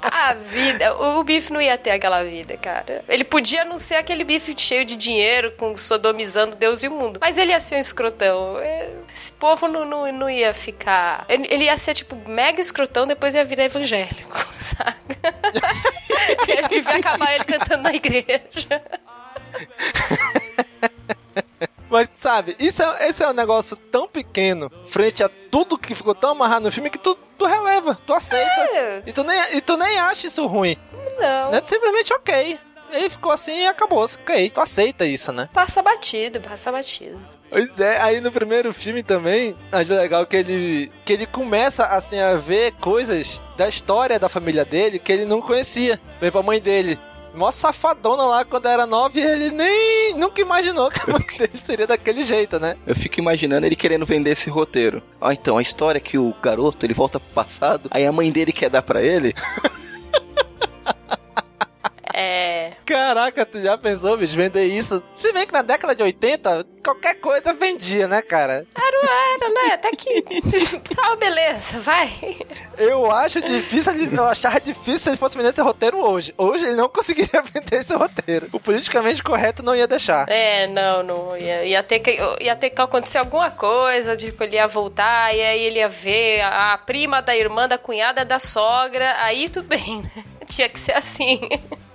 [0.00, 3.04] A vida, o bife não ia ter aquela vida, cara.
[3.08, 7.18] Ele podia não ser aquele bife cheio de dinheiro, com sodomizando Deus e o mundo.
[7.20, 8.58] Mas ele ia ser um escrotão.
[8.60, 11.24] É, Esse povo não, não, não ia ficar.
[11.28, 14.46] Ele, ele ia ser, tipo, mega escrotão, depois ia virar evangélico?
[16.48, 18.38] Eu devia acabar ele cantando na igreja.
[21.94, 26.12] Mas, sabe, isso é, esse é um negócio tão pequeno, frente a tudo que ficou
[26.12, 28.60] tão amarrado no filme, que tu, tu releva, tu aceita.
[28.74, 29.02] É.
[29.06, 30.76] E, tu nem, e tu nem acha isso ruim.
[31.20, 31.52] Não.
[31.52, 31.62] Né?
[31.64, 32.58] Simplesmente ok.
[32.90, 34.02] E aí ficou assim e acabou.
[34.02, 35.48] Ok, tu aceita isso, né?
[35.54, 37.16] Passa batido, passa batido.
[37.48, 42.18] Pois é, aí no primeiro filme também, acho legal que ele, que ele começa assim
[42.18, 46.00] a ver coisas da história da família dele que ele não conhecia.
[46.20, 46.98] Vem pra mãe dele.
[47.34, 51.60] Mó safadona lá quando era nove e ele nem nunca imaginou que a mãe dele
[51.66, 52.76] seria daquele jeito, né?
[52.86, 55.02] Eu fico imaginando ele querendo vender esse roteiro.
[55.20, 58.30] Ó, então, a história é que o garoto, ele volta pro passado, aí a mãe
[58.30, 59.34] dele quer dar pra ele.
[62.16, 62.72] É.
[62.86, 65.02] Caraca, tu já pensou, bicho, vender isso?
[65.16, 68.64] Se bem que na década de 80, qualquer coisa vendia, né, cara?
[68.72, 69.74] Era, né?
[69.74, 70.24] Até que.
[70.94, 72.08] Tá, beleza, vai.
[72.78, 76.32] Eu acho difícil, eu achava difícil se ele fosse vender esse roteiro hoje.
[76.38, 78.48] Hoje ele não conseguiria vender esse roteiro.
[78.52, 80.28] O politicamente correto não ia deixar.
[80.28, 81.36] É, não, não.
[81.36, 85.40] Ia, ia, ter que, ia ter que acontecer alguma coisa, tipo, ele ia voltar, e
[85.40, 89.66] aí ele ia ver a, a prima da irmã, da cunhada, da sogra, aí tudo
[89.66, 90.24] bem, né?
[90.46, 91.40] Tinha que ser assim.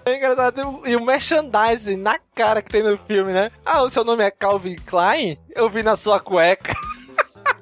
[0.06, 0.82] É engraçado.
[0.86, 3.52] E o merchandising na cara que tem no filme, né?
[3.66, 5.38] Ah, o seu nome é Calvin Klein?
[5.56, 6.74] Eu vi na sua cueca.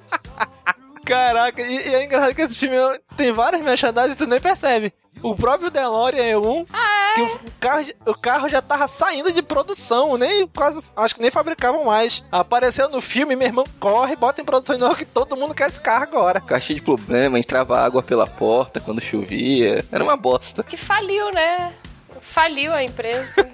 [1.05, 2.77] Caraca, e, e é engraçado que esse filme
[3.15, 4.93] tem vários merchandising e tu nem percebe.
[5.23, 10.17] O próprio DeLorean é um, que o carro, o carro já tava saindo de produção,
[10.17, 12.23] nem quase, acho que nem fabricavam mais.
[12.31, 15.69] Apareceu no filme, meu irmão corre, bota em produção de novo que todo mundo quer
[15.69, 16.41] esse carro agora.
[16.41, 19.83] Caixa de problema, entrava água pela porta quando chovia.
[19.91, 20.63] Era uma bosta.
[20.63, 21.73] Que faliu, né?
[22.21, 23.47] Faliu a empresa.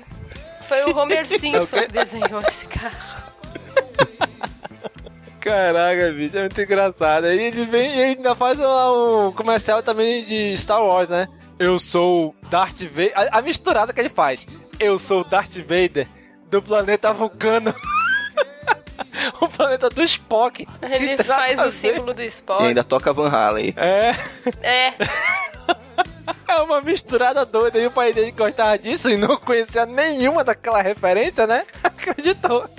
[0.68, 3.24] Foi o Homer Simpson que desenhou esse carro.
[5.40, 7.26] Caraca, bicho, é muito engraçado.
[7.26, 11.28] Aí ele vem e ele ainda faz um, um comercial também de Star Wars, né?
[11.60, 13.12] Eu sou Darth Vader.
[13.16, 14.48] A, a misturada que ele faz.
[14.80, 16.08] Eu sou Darth Vader
[16.50, 17.76] do planeta Vulcano.
[19.42, 20.66] o planeta do Spock.
[20.82, 22.64] Ele faz o símbolo do E Spock.
[22.64, 23.74] ainda toca Van Halen.
[23.76, 24.12] É,
[24.62, 24.94] É,
[26.48, 27.80] é uma misturada doida.
[27.80, 31.66] E o pai dele gostava disso e não conhecia nenhuma daquela referência, né?
[31.84, 32.70] Acreditou.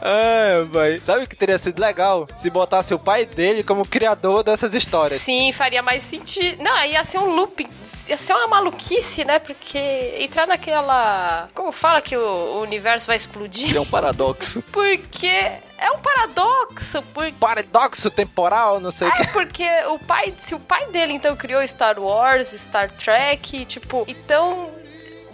[0.00, 1.02] Ai, pai.
[1.04, 2.28] Sabe o que teria sido legal?
[2.36, 5.20] Se botasse o pai dele como criador dessas histórias.
[5.20, 6.62] sim, faria mais sentido.
[6.62, 7.66] Não, ia ser um loop.
[8.08, 9.38] Ia ser uma maluquice, né?
[9.38, 11.48] Porque entrar naquela.
[11.54, 13.76] Como fala que o universo vai explodir?
[13.76, 14.62] É um paradoxo.
[14.70, 17.02] Porque é um paradoxo.
[17.14, 19.22] Porque Paradoxo temporal, não sei o que.
[19.22, 24.04] É porque o pai, se o pai dele então criou Star Wars, Star Trek, tipo,
[24.08, 24.70] então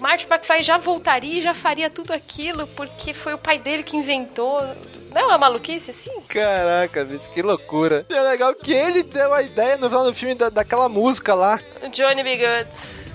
[0.02, 3.96] Marty McFly já voltaria e já faria tudo aquilo porque foi o pai dele que
[3.96, 4.60] inventou.
[5.14, 6.10] Não é uma maluquice assim?
[6.22, 8.04] Caraca, bicho, que loucura.
[8.10, 11.36] E é legal que ele deu a ideia no final do filme da, daquela música
[11.36, 11.56] lá.
[11.92, 12.36] Johnny B.
[12.36, 12.68] Good.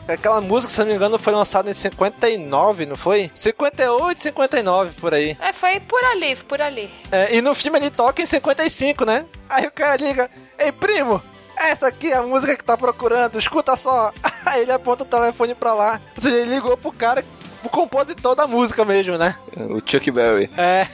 [0.08, 3.30] Aquela música, se não me engano, foi lançada em 59, não foi?
[3.36, 5.36] 58, 59, por aí.
[5.42, 6.90] É, foi por ali, por ali.
[7.12, 9.26] É, e no filme ele toca em 55, né?
[9.50, 11.22] Aí o cara liga, ei primo,
[11.60, 14.14] essa aqui é a música que tá procurando, escuta só.
[14.46, 16.02] Aí ele aponta o telefone pra lá.
[16.16, 17.24] Ou seja, ele ligou pro cara,
[17.62, 19.36] pro compositor da música mesmo, né?
[19.70, 20.50] O Chuck Berry.
[20.58, 20.88] É.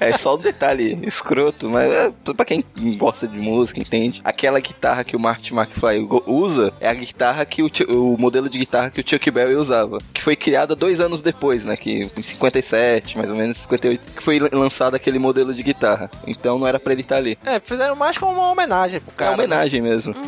[0.00, 2.64] É só um detalhe escroto, mas é pra quem
[2.98, 4.20] gosta de música, entende?
[4.24, 8.58] Aquela guitarra que o Marty McFly usa é a guitarra que o, o modelo de
[8.58, 9.98] guitarra que o Chuck Berry usava.
[10.12, 11.76] Que foi criada dois anos depois, né?
[11.76, 16.10] Que em 57, mais ou menos 58, que foi lançado aquele modelo de guitarra.
[16.26, 17.38] Então não era pra ele estar ali.
[17.44, 19.30] É, fizeram mais como uma homenagem pro É cara.
[19.32, 20.12] uma homenagem mesmo.
[20.14, 20.20] né?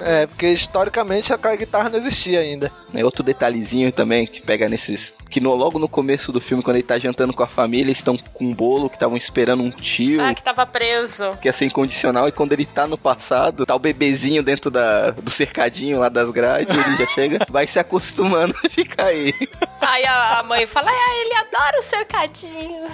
[0.00, 2.70] É, porque historicamente aquela guitarra não existia ainda.
[2.94, 5.14] É outro detalhezinho também que pega nesses.
[5.28, 7.98] Que no, logo no começo do filme, quando ele tá jantando com a família, eles
[7.98, 10.22] estão com um bolo que estavam esperando um tio.
[10.22, 11.36] Ah, que tava preso.
[11.42, 15.10] Que é sem condicional, e quando ele tá no passado, tá o bebezinho dentro da,
[15.10, 19.34] do cercadinho lá das grades, ele já chega, vai se acostumando a ficar aí.
[19.80, 22.86] Aí a, a mãe fala, ah, ele adora o cercadinho.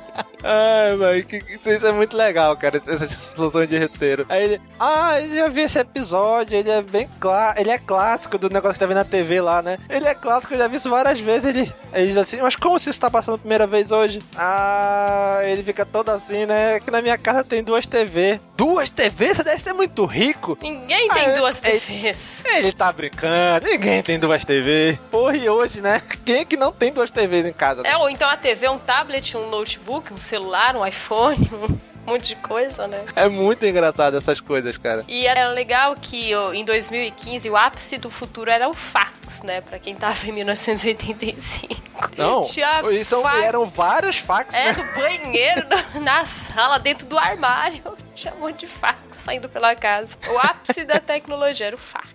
[0.42, 4.26] Ai, mano, que, isso é muito legal, cara, essa explosão de roteiro.
[4.28, 8.38] Aí ele, ah, eu já vi esse episódio, ele é bem clássico, ele é clássico
[8.38, 9.78] do negócio que tá vendo na TV lá, né?
[9.88, 11.44] Ele é clássico, eu já vi isso várias vezes.
[11.44, 14.20] Ele, ele diz assim, mas como se isso tá passando a primeira vez hoje?
[14.36, 16.74] Ah, ele fica todo assim, né?
[16.76, 18.40] Aqui na minha casa tem duas TV.
[18.56, 19.34] Duas TV?
[19.34, 20.56] Você deve ser muito rico.
[20.60, 22.42] Ninguém tem Ah, é- duas é- TVs.
[22.46, 24.98] Ele tá brincando, ninguém tem duas TV.
[25.10, 26.00] Porra, e hoje, né?
[26.24, 27.82] Quem é que não tem duas TVs em casa?
[27.82, 27.90] né?
[27.90, 31.78] É, ou então a TV, um tablet, um notebook, um celular, um iPhone, um
[32.12, 33.04] monte de coisa, né?
[33.14, 35.04] É muito engraçado essas coisas, cara.
[35.06, 39.60] E era legal que em 2015 o ápice do futuro era o fax, né?
[39.60, 41.80] Pra quem tava em 1985.
[42.16, 43.42] Não, Tinha e são, fax.
[43.44, 44.72] eram vários fax, É, né?
[44.72, 45.66] no banheiro,
[46.00, 47.82] na, sala, dentro do armário.
[48.14, 50.16] Tinha um monte de fax saindo pela casa.
[50.28, 52.08] O ápice da tecnologia era o fax.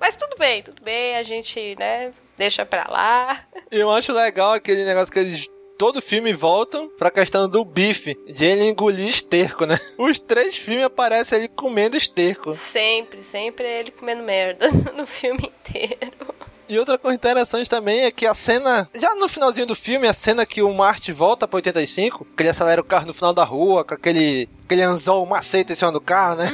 [0.00, 3.40] Mas tudo bem, tudo bem, a gente, né, deixa pra lá.
[3.70, 5.48] Eu acho legal aquele negócio que eles.
[5.78, 9.78] Todo filme voltam pra questão do bife, de ele engolir esterco, né?
[9.96, 12.52] Os três filmes aparecem ele comendo esterco.
[12.52, 16.34] Sempre, sempre é ele comendo merda no filme inteiro.
[16.68, 18.90] E outra coisa interessante também é que a cena.
[18.92, 22.50] Já no finalzinho do filme, a cena que o Marty volta pra 85, que ele
[22.50, 24.48] acelera o carro no final da rua, com aquele.
[24.64, 26.50] aquele anzol macete em cima do carro, né?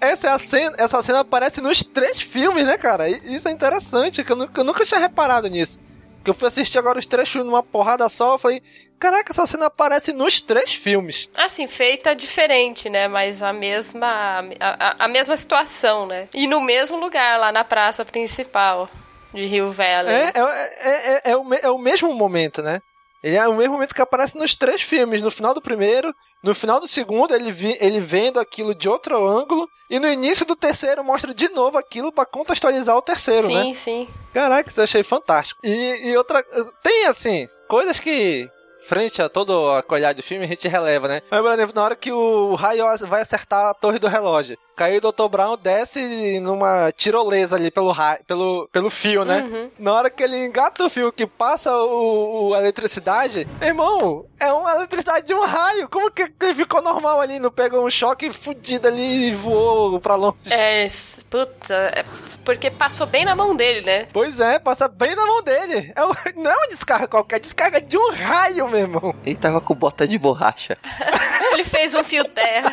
[0.00, 3.08] Essa, é a cena, essa cena aparece nos três filmes, né, cara?
[3.08, 5.80] E isso é interessante, que eu eu nunca tinha reparado nisso.
[6.24, 8.62] Que eu fui assistir agora os três filmes numa porrada só, eu falei,
[8.98, 11.28] caraca, essa cena aparece nos três filmes.
[11.36, 13.06] Assim, feita diferente, né?
[13.08, 16.28] Mas a mesma, a, a- mesma situação, né?
[16.32, 18.88] E no mesmo lugar, lá na praça principal
[19.34, 20.14] de Rio Valley.
[20.14, 22.80] É, é, é, é, é o, é o mesmo momento, né?
[23.22, 25.20] Ele é o mesmo momento que aparece nos três filmes.
[25.22, 29.26] No final do primeiro, no final do segundo, ele, vi, ele vendo aquilo de outro
[29.26, 29.66] ângulo.
[29.88, 33.72] E no início do terceiro, mostra de novo aquilo pra contextualizar o terceiro, sim, né?
[33.72, 34.08] sim.
[34.32, 35.60] Caraca, isso eu achei fantástico.
[35.64, 36.44] E, e outra.
[36.82, 38.48] Tem, assim, coisas que.
[38.86, 41.22] Frente a todo a qualidade do filme, a gente releva, né?
[41.30, 44.98] Mas, por exemplo, na hora que o raio vai acertar a torre do relógio, caiu
[45.02, 45.28] o Dr.
[45.28, 49.40] Brown desce numa tirolesa ali pelo, raio, pelo, pelo fio, né?
[49.42, 49.70] Uhum.
[49.78, 54.52] Na hora que ele engata o fio que passa o, o- a eletricidade, irmão, é
[54.52, 55.88] uma eletricidade de um raio.
[55.88, 57.38] Como que ele ficou normal ali?
[57.38, 60.36] Não pegou um choque fudido ali e voou pra longe?
[60.50, 60.86] É,
[61.30, 62.04] puta, é
[62.44, 64.06] porque passou bem na mão dele, né?
[64.12, 65.92] Pois é, passa bem na mão dele.
[65.96, 69.14] É o- não é uma descarga qualquer, é descarga de um raio, meu irmão.
[69.24, 70.76] Ele tava com bota de borracha.
[71.52, 72.72] Ele fez um fio terra.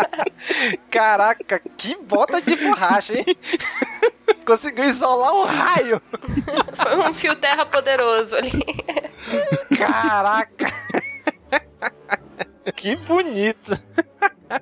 [0.90, 3.24] Caraca, que bota de borracha, hein?
[4.46, 6.00] Conseguiu isolar um raio.
[6.74, 8.64] Foi um fio terra poderoso ali.
[9.76, 10.72] Caraca.
[12.74, 13.78] que bonito.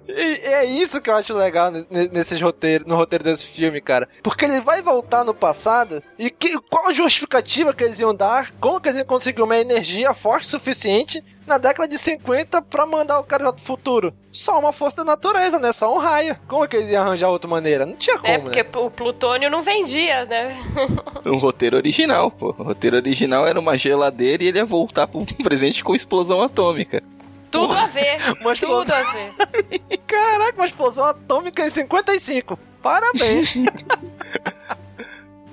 [0.07, 4.09] E é isso que eu acho legal ne- nesses roteiros, no roteiro desse filme, cara.
[4.23, 8.51] Porque ele vai voltar no passado e que, qual a justificativa que eles iam dar?
[8.61, 12.85] Como que eles iam conseguir uma energia forte o suficiente na década de 50 pra
[12.85, 14.13] mandar o cara pro futuro?
[14.31, 15.73] Só uma força da natureza, né?
[15.73, 16.37] Só um raio.
[16.47, 17.87] Como é que ele ia arranjar outra maneira?
[17.87, 18.69] Não tinha como, É, porque né?
[18.77, 20.55] o plutônio não vendia, né?
[21.25, 22.55] Um roteiro original, pô.
[22.59, 27.03] O roteiro original era uma geladeira e ele ia voltar pro presente com explosão atômica.
[27.51, 28.19] Tudo a ver.
[28.43, 29.33] Mas tudo a ver.
[30.07, 32.59] Caraca, uma explosão atômica em 55.
[32.83, 33.55] Parabéns.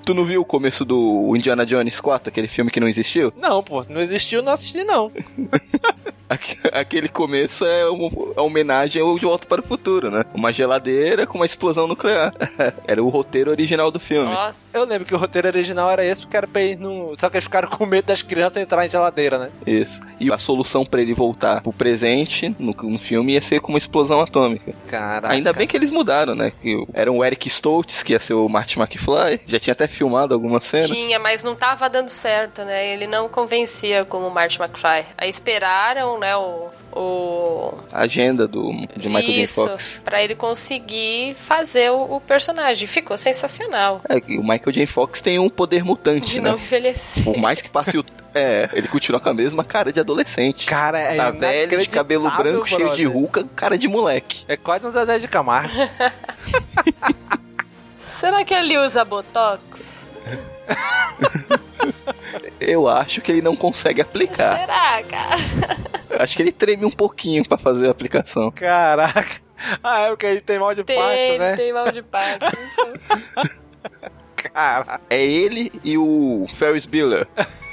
[0.06, 3.32] Tu não viu o começo do Indiana Jones 4, aquele filme que não existiu?
[3.36, 5.10] não, pô, não existiu, não assisti, não.
[6.28, 10.24] Aque- Aquele começo é uma é uma homenagem ao De Volta para o Futuro, né?
[10.34, 12.32] Uma geladeira com uma explosão nuclear.
[12.86, 14.28] Era o roteiro original do filme.
[14.32, 14.76] Nossa.
[14.76, 17.14] Eu lembro que o roteiro original era esse, porque era pra ir no...
[17.16, 19.50] Só que eles ficaram com medo das crianças entrarem em geladeira, né?
[19.66, 20.00] Isso.
[20.18, 23.78] E a solução pra ele voltar pro presente no, no filme ia ser com uma
[23.78, 24.74] explosão atômica.
[24.88, 25.32] Caraca.
[25.32, 26.52] Ainda bem que eles mudaram, né?
[26.60, 29.40] Que era o Eric Stoltz, que ia ser o Marty McFly.
[29.46, 30.90] Já tinha até filmado algumas cenas.
[30.90, 32.86] Tinha, mas não tava dando certo, né?
[32.92, 35.04] Ele não convencia como o Marty McFly.
[35.16, 36.68] Aí esperaram, né, o...
[36.92, 37.74] o...
[37.92, 39.42] A agenda do, de Michael J.
[39.42, 40.00] Isso, Fox.
[40.04, 42.86] pra ele conseguir fazer o, o personagem.
[42.86, 44.00] Ficou sensacional.
[44.08, 44.86] É, o Michael J.
[44.86, 46.50] Fox tem um poder mutante, De né?
[46.50, 47.24] não envelhecer.
[47.24, 48.04] Por mais que passe o.
[48.38, 50.66] É, ele continua com a mesma cara de adolescente.
[50.66, 53.10] Cara, é tá velho, de cabelo branco, cheio de brother.
[53.10, 54.44] ruca, cara de moleque.
[54.46, 55.72] É quase um Zezé de Camargo.
[58.20, 60.04] Será que ele usa Botox?
[62.60, 64.58] Eu acho que ele não consegue aplicar.
[64.58, 65.36] Será, cara?
[66.10, 68.50] Eu acho que ele treme um pouquinho pra fazer a aplicação.
[68.50, 69.40] Caraca.
[69.82, 71.56] Ah, é porque ele tem mal de Tem, parto, né?
[71.56, 72.92] tem mal de Parkinson.
[74.36, 75.00] Caraca.
[75.08, 77.26] É ele e o Ferris Bueller.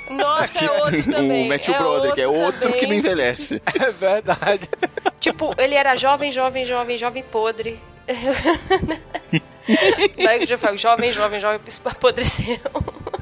[0.10, 1.46] Nossa, é outro também.
[1.46, 2.80] o Matthew é Broderick, é outro também.
[2.80, 3.62] que não envelhece.
[3.80, 4.70] É verdade.
[5.20, 7.80] Tipo, ele era jovem, jovem, jovem, jovem podre.
[10.18, 10.58] Michael J.
[10.58, 12.58] Fox, jovem, jovem, jovem, apodreceu.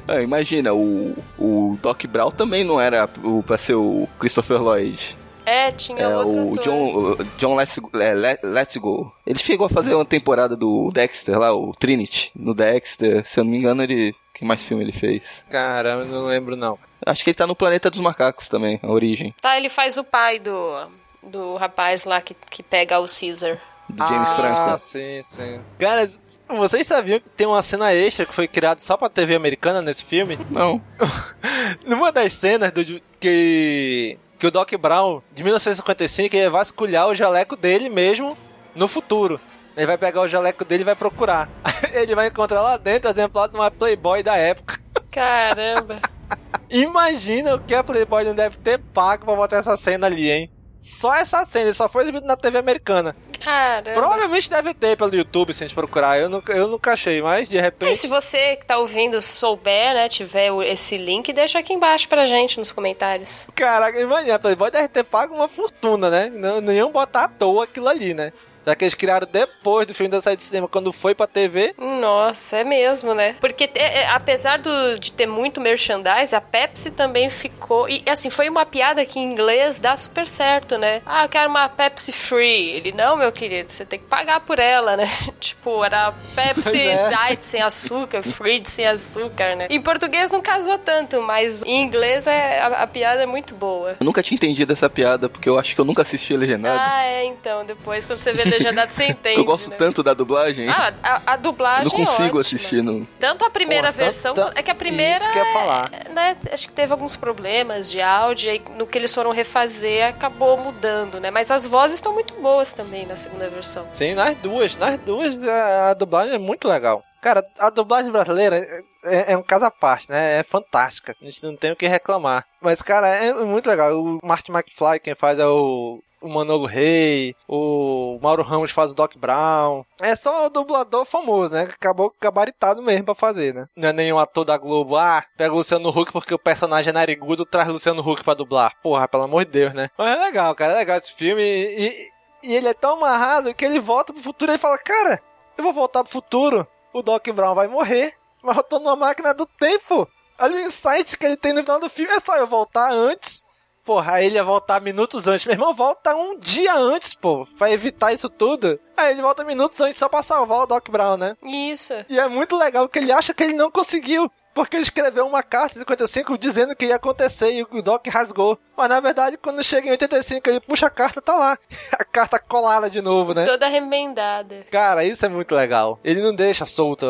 [0.08, 5.16] Ah, imagina, o, o Doc Brown também não era o, pra ser o Christopher Lloyd.
[5.46, 6.64] É, tinha É outro o ator.
[6.64, 9.12] John, o John Let's, é, Let- Let's Go.
[9.26, 12.30] Ele chegou a fazer uma temporada do Dexter lá, o Trinity.
[12.34, 14.14] No Dexter, se eu não me engano, ele.
[14.42, 15.44] Que mais filme ele fez?
[15.48, 16.76] Caramba, não lembro não.
[17.06, 19.32] Acho que ele tá no Planeta dos Macacos também, a origem.
[19.40, 20.90] Tá, ele faz o pai do,
[21.22, 23.56] do rapaz lá que, que pega o Caesar.
[23.88, 24.78] Do James ah, Franco.
[24.80, 25.60] sim, sim.
[25.78, 26.10] Cara,
[26.48, 30.04] vocês sabiam que tem uma cena extra que foi criada só pra TV americana nesse
[30.04, 30.36] filme?
[30.50, 30.82] Não.
[31.86, 37.14] Numa das cenas do, que, que o Doc Brown, de 1955, ele vai vasculhar o
[37.14, 38.36] jaleco dele mesmo
[38.74, 39.40] no futuro.
[39.76, 41.48] Ele vai pegar o jaleco dele e vai procurar.
[41.92, 44.78] Ele vai encontrar lá dentro o exemplar de uma Playboy da época.
[45.10, 46.00] Caramba.
[46.70, 50.50] Imagina o que a Playboy não deve ter pago pra botar essa cena ali, hein?
[50.80, 53.14] Só essa cena, ele só foi exibido na TV americana.
[53.40, 53.92] Caramba.
[53.92, 56.18] Provavelmente deve ter pelo YouTube, se a gente procurar.
[56.18, 57.96] Eu nunca, eu nunca achei, mas de E repente.
[57.98, 62.58] se você que tá ouvindo souber, né, tiver esse link, deixa aqui embaixo pra gente
[62.58, 63.46] nos comentários.
[63.54, 66.28] Caraca, imagina, a Playboy deve ter pago uma fortuna, né?
[66.34, 68.32] Não, não iam botar à toa aquilo ali, né?
[68.64, 71.74] Já que eles criaram depois do filme da saída de cinema, quando foi pra TV.
[71.78, 73.36] Nossa, é mesmo, né?
[73.40, 77.88] Porque é, é, apesar do, de ter muito merchandise, a Pepsi também ficou.
[77.88, 81.02] E assim, foi uma piada que em inglês dá super certo, né?
[81.04, 82.70] Ah, eu quero uma Pepsi Free.
[82.70, 85.08] Ele, não, meu querido, você tem que pagar por ela, né?
[85.40, 87.08] tipo, era Pepsi é.
[87.08, 89.66] Diet sem açúcar, Free sem açúcar, né?
[89.70, 93.96] Em português não casou tanto, mas em inglês é, a, a piada é muito boa.
[93.98, 96.78] Eu nunca tinha entendido essa piada, porque eu acho que eu nunca assisti legendado.
[96.80, 97.64] Ah, é, então.
[97.64, 99.38] Depois, quando você vê legendado, você entende.
[99.38, 99.76] eu gosto né?
[99.76, 100.68] tanto da dublagem.
[100.68, 102.40] Ah, a, a dublagem não consigo é ótima.
[102.40, 102.82] assistir.
[102.82, 103.04] Não...
[103.18, 105.52] Tanto a primeira Porra, tanto- versão, tanto- é que a primeira, isso que eu ia
[105.52, 105.90] falar.
[106.10, 110.06] né, acho que teve alguns problemas de áudio, e aí no que eles foram refazer
[110.08, 111.30] acabou mudando, né?
[111.30, 113.86] Mas as vozes estão muito boas também na segunda versão.
[113.92, 114.76] Sim, nas duas.
[114.76, 117.02] Nas duas a, a dublagem é muito legal.
[117.20, 120.40] Cara, a dublagem brasileira é, é- é um caso à parte, né?
[120.40, 121.14] É fantástica.
[121.20, 122.44] A gente não tem o que reclamar.
[122.60, 123.92] Mas, cara, é muito legal.
[123.96, 126.00] O Martin McFly, quem faz é o.
[126.22, 129.84] O Manolo Rey, o Mauro Ramos faz o Doc Brown.
[130.00, 131.62] É só o dublador famoso, né?
[131.62, 133.66] Acabou gabaritado mesmo pra fazer, né?
[133.76, 134.96] Não é nenhum ator da Globo.
[134.96, 138.34] Ah, pega o Luciano Huck porque o personagem é narigudo, traz o Luciano Huck pra
[138.34, 138.72] dublar.
[138.82, 139.90] Porra, pelo amor de Deus, né?
[139.98, 140.74] Mas é legal, cara.
[140.74, 141.42] É legal esse filme.
[141.42, 142.08] E,
[142.42, 145.20] e- ele é tão amarrado que ele volta pro futuro e fala: Cara,
[145.58, 146.66] eu vou voltar pro futuro.
[146.92, 148.14] O Doc Brown vai morrer.
[148.42, 150.08] Mas eu tô numa máquina do tempo.
[150.40, 152.12] Olha o insight que ele tem no final do filme.
[152.12, 153.41] É só eu voltar antes.
[153.84, 155.44] Porra, aí ele ia voltar minutos antes.
[155.44, 157.46] Meu irmão, volta um dia antes, pô.
[157.58, 158.78] Pra evitar isso tudo.
[158.96, 161.36] Aí ele volta minutos antes só pra salvar o Doc Brown, né?
[161.42, 161.92] Isso.
[162.08, 164.30] E é muito legal que ele acha que ele não conseguiu.
[164.54, 168.58] Porque ele escreveu uma carta em 55 dizendo que ia acontecer e o Doc rasgou.
[168.76, 171.58] Mas na verdade, quando chega em 85, ele puxa a carta, tá lá.
[171.92, 173.44] A carta colada de novo, né?
[173.44, 174.66] Toda remendada.
[174.70, 175.98] Cara, isso é muito legal.
[176.02, 177.06] Ele não deixa solta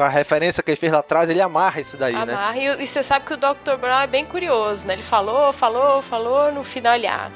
[0.00, 2.32] a referência que ele fez lá atrás, ele amarra isso daí, né?
[2.34, 2.58] Amarra.
[2.58, 3.76] E, e você sabe que o Dr.
[3.80, 4.94] Brown é bem curioso, né?
[4.94, 7.30] Ele falou, falou, falou, no final ele, ah,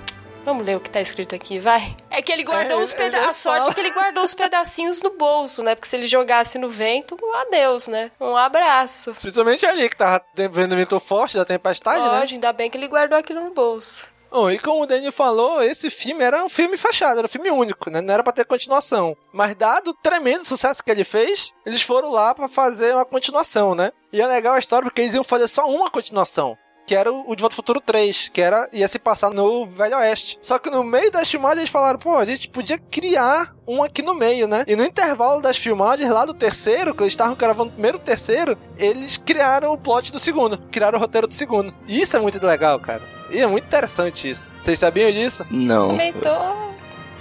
[0.49, 1.95] vamos ler o que tá escrito aqui, vai.
[2.11, 3.29] É que ele guardou É, os ele pedaços.
[3.29, 5.75] A sorte é que ele guardou os pedacinhos no bolso, né?
[5.75, 8.11] Porque se ele jogasse no vento, adeus, né?
[8.19, 9.15] Um abraço.
[9.15, 12.21] Principalmente ali que tava vendo o vento forte da tempestade, né?
[12.21, 14.09] Pode, ainda bem que ele guardou aquilo no bolso.
[14.31, 17.51] Bom, e como o Daniel falou, esse filme era um filme fechado, era um filme
[17.51, 18.01] único, né?
[18.01, 19.17] Não era pra ter continuação.
[19.33, 23.75] Mas dado o tremendo sucesso que ele fez, eles foram lá pra fazer uma continuação,
[23.75, 23.91] né?
[24.13, 26.57] E é legal a história porque eles iam fazer só uma continuação.
[26.89, 29.95] Que era o De Volta ao Futuro 3, que era, ia se passar no Velho
[29.99, 30.39] Oeste.
[30.41, 34.01] Só que no meio das filmagens eles falaram, pô, a gente podia criar um aqui
[34.01, 34.65] no meio, né?
[34.67, 38.01] E no intervalo das filmagens, lá do terceiro, que eles estavam gravando o primeiro e
[38.01, 41.75] o terceiro, eles criaram o plot do segundo, criaram o roteiro do segundo.
[41.87, 43.03] E isso é muito legal, cara.
[43.31, 44.51] E é muito interessante isso.
[44.65, 45.45] Vocês sabiam disso?
[45.51, 45.89] Não.
[45.89, 46.73] Comentou.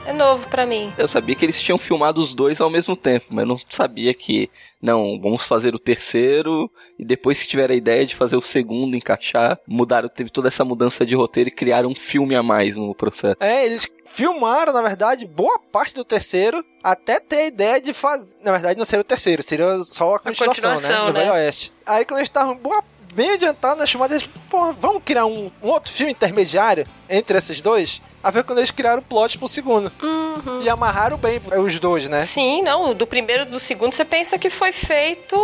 [0.07, 0.93] É novo pra mim.
[0.97, 4.49] Eu sabia que eles tinham filmado os dois ao mesmo tempo, mas não sabia que,
[4.81, 8.95] não, vamos fazer o terceiro e depois que tiver a ideia de fazer o segundo
[8.95, 12.95] encaixar, mudaram, teve toda essa mudança de roteiro e criaram um filme a mais no
[12.95, 13.35] processo.
[13.41, 18.33] É, eles filmaram, na verdade, boa parte do terceiro, até ter a ideia de fazer.
[18.41, 21.11] Na verdade, não seria o terceiro, seria só a continuação, continuação, né?
[21.11, 21.19] Né?
[21.19, 21.73] Velho Oeste.
[21.85, 22.81] Aí quando eles estavam boa,
[23.13, 28.01] bem adiantados nas chamadas, pô, vamos criar um, um outro filme intermediário entre esses dois?
[28.23, 29.91] A ver quando eles criaram o plot pro segundo.
[30.01, 30.61] Uhum.
[30.61, 32.23] E amarraram bem os dois, né?
[32.23, 35.35] Sim, não, do primeiro e do segundo você pensa que foi feito.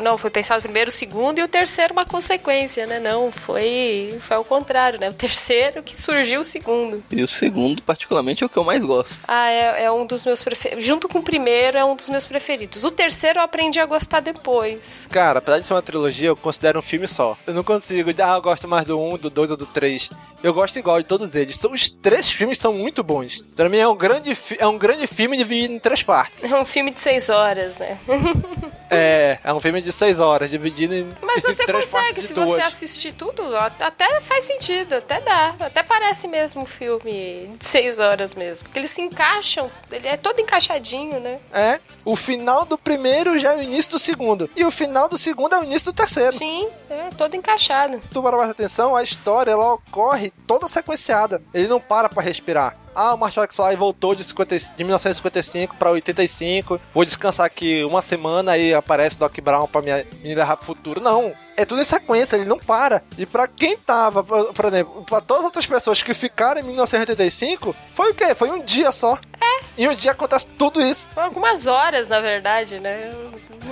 [0.00, 2.98] Não, foi pensado o primeiro, o segundo e o terceiro uma consequência, né?
[2.98, 5.10] Não, foi, foi ao contrário, né?
[5.10, 7.02] O terceiro que surgiu o segundo.
[7.10, 9.14] E o segundo, particularmente, é o que eu mais gosto.
[9.28, 10.84] Ah, é, é um dos meus preferidos.
[10.84, 12.84] Junto com o primeiro, é um dos meus preferidos.
[12.84, 15.06] O terceiro eu aprendi a gostar depois.
[15.10, 17.36] Cara, apesar de ser uma trilogia, eu considero um filme só.
[17.46, 20.10] Eu não consigo, ah, eu gosto mais do 1, do 2 ou do 3.
[20.42, 21.56] Eu gosto igual de todos eles.
[21.56, 23.40] São, os três filmes são muito bons.
[23.54, 26.44] Pra mim é um grande, é um grande filme dividido em três partes.
[26.44, 27.98] É um filme de seis horas, né?
[28.90, 32.48] é, é um filme de seis horas, dividido em Mas você três consegue, se duas.
[32.48, 35.54] você assistir tudo, até faz sentido, até dá.
[35.60, 38.64] Até parece mesmo um filme de seis horas mesmo.
[38.64, 41.38] Porque eles se encaixam, ele é todo encaixadinho, né?
[41.52, 44.48] É, o final do primeiro já é o início do segundo.
[44.56, 46.36] E o final do segundo é o início do terceiro.
[46.36, 47.98] Sim, é todo encaixado.
[47.98, 51.42] Se tu parar mais atenção, a história ela ocorre toda sequenciada.
[51.52, 52.76] Ele não para pra respirar.
[52.94, 56.80] Ah, o Marshall McFly voltou de, 50, de 1955 pra 85.
[56.92, 59.90] Vou descansar aqui uma semana aí aparece Doc Brown pra me,
[60.22, 61.00] me levar pro futuro.
[61.00, 61.32] Não.
[61.56, 63.02] É tudo em sequência, ele não para.
[63.18, 67.74] E pra quem tava, por exemplo, pra todas as outras pessoas que ficaram em 1985,
[67.94, 68.34] foi o quê?
[68.34, 69.18] Foi um dia só.
[69.40, 69.62] É.
[69.76, 71.10] Em um dia acontece tudo isso.
[71.12, 73.12] Foram algumas horas, na verdade, né?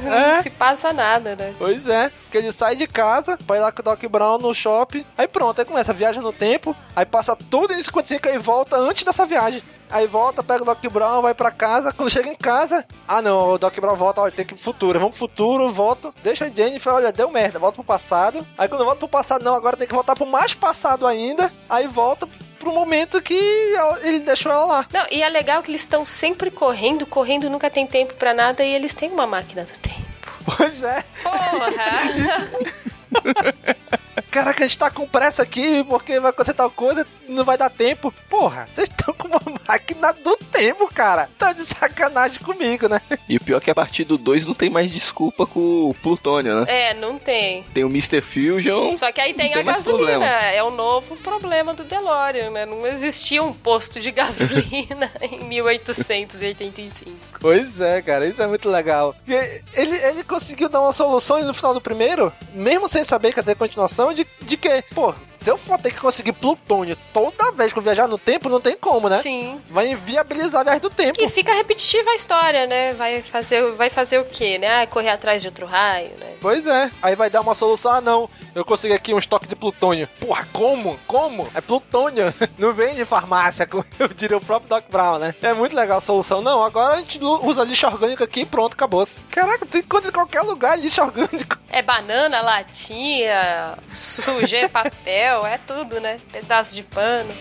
[0.02, 0.34] Não É.
[0.42, 1.54] se passa nada, né?
[1.58, 5.04] Pois é, que ele sai de casa, vai lá com o Doc Brown no shopping,
[5.18, 8.76] aí pronto, aí começa a viagem no tempo, aí passa tudo em 55 e volta
[8.76, 9.62] antes dessa viagem.
[9.90, 13.52] Aí volta, pega o Doc Brown, vai pra casa, quando chega em casa, ah não,
[13.52, 16.46] o Doc Brown volta, olha, tem que ir pro futuro, vamos pro futuro, volta, deixa
[16.46, 18.46] a Jennifer, olha, deu merda, volta pro passado.
[18.56, 21.86] Aí quando volta pro passado, não, agora tem que voltar pro mais passado ainda, aí
[21.86, 22.28] volta
[22.58, 23.34] pro momento que
[24.02, 24.86] ele deixou ela lá.
[24.92, 28.62] Não, e é legal que eles estão sempre correndo, correndo, nunca tem tempo pra nada
[28.62, 30.00] e eles têm uma máquina do tempo.
[30.44, 31.02] Pois é.
[31.22, 32.90] Porra!
[34.30, 37.70] Caraca, a gente tá com pressa aqui porque vai acontecer tal coisa, não vai dar
[37.70, 38.14] tempo.
[38.28, 41.28] Porra, vocês estão com uma máquina do tempo, cara.
[41.38, 43.00] Tão de sacanagem comigo, né?
[43.28, 45.94] E o pior é que a partir do 2 não tem mais desculpa com o
[46.02, 46.66] Plutônio, né?
[46.68, 47.64] é, não tem.
[47.74, 48.20] Tem o Mr.
[48.20, 48.94] Fusion.
[48.94, 50.10] Só que aí tem, tem a gasolina.
[50.10, 50.26] problema.
[50.26, 52.66] É o novo problema do DeLorean, né?
[52.66, 57.10] Não existia um posto de gasolina em 1885.
[57.40, 59.14] Pois é, cara, isso é muito legal.
[59.26, 63.44] Ele, ele conseguiu dar uma solução no final do primeiro, mesmo sem saber que ia
[63.44, 67.72] ter continuação, de, de que, pô, se eu for ter que conseguir plutônio toda vez
[67.72, 69.20] que eu viajar no tempo, não tem como, né?
[69.22, 69.60] Sim.
[69.68, 71.20] Vai inviabilizar a viagem do tempo.
[71.20, 72.92] E fica repetitiva a história, né?
[72.94, 74.82] Vai fazer, vai fazer o quê, né?
[74.82, 76.34] Ah, correr atrás de outro raio, né?
[76.40, 79.56] Pois é, aí vai dar uma solução, ah não, eu consegui aqui um estoque de
[79.56, 80.08] plutônio.
[80.18, 80.98] Porra, como?
[81.06, 81.48] Como?
[81.54, 85.34] É plutônio, não vem de farmácia, como eu diria o próprio Doc Brown, né?
[85.42, 86.42] É muito legal a solução.
[86.42, 89.00] Não, agora a gente usa lixo orgânico aqui e pronto, acabou.
[89.30, 91.58] Caraca, tem encontra em qualquer lugar lixo orgânico.
[91.68, 96.18] É banana, latinha, sujê, papel, é tudo, né?
[96.32, 97.32] Pedaço de pano.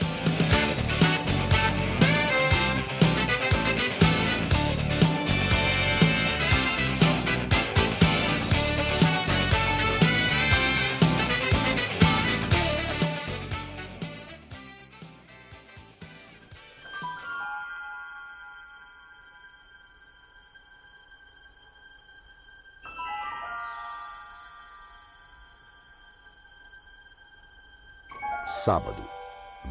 [28.60, 29.02] Sábado,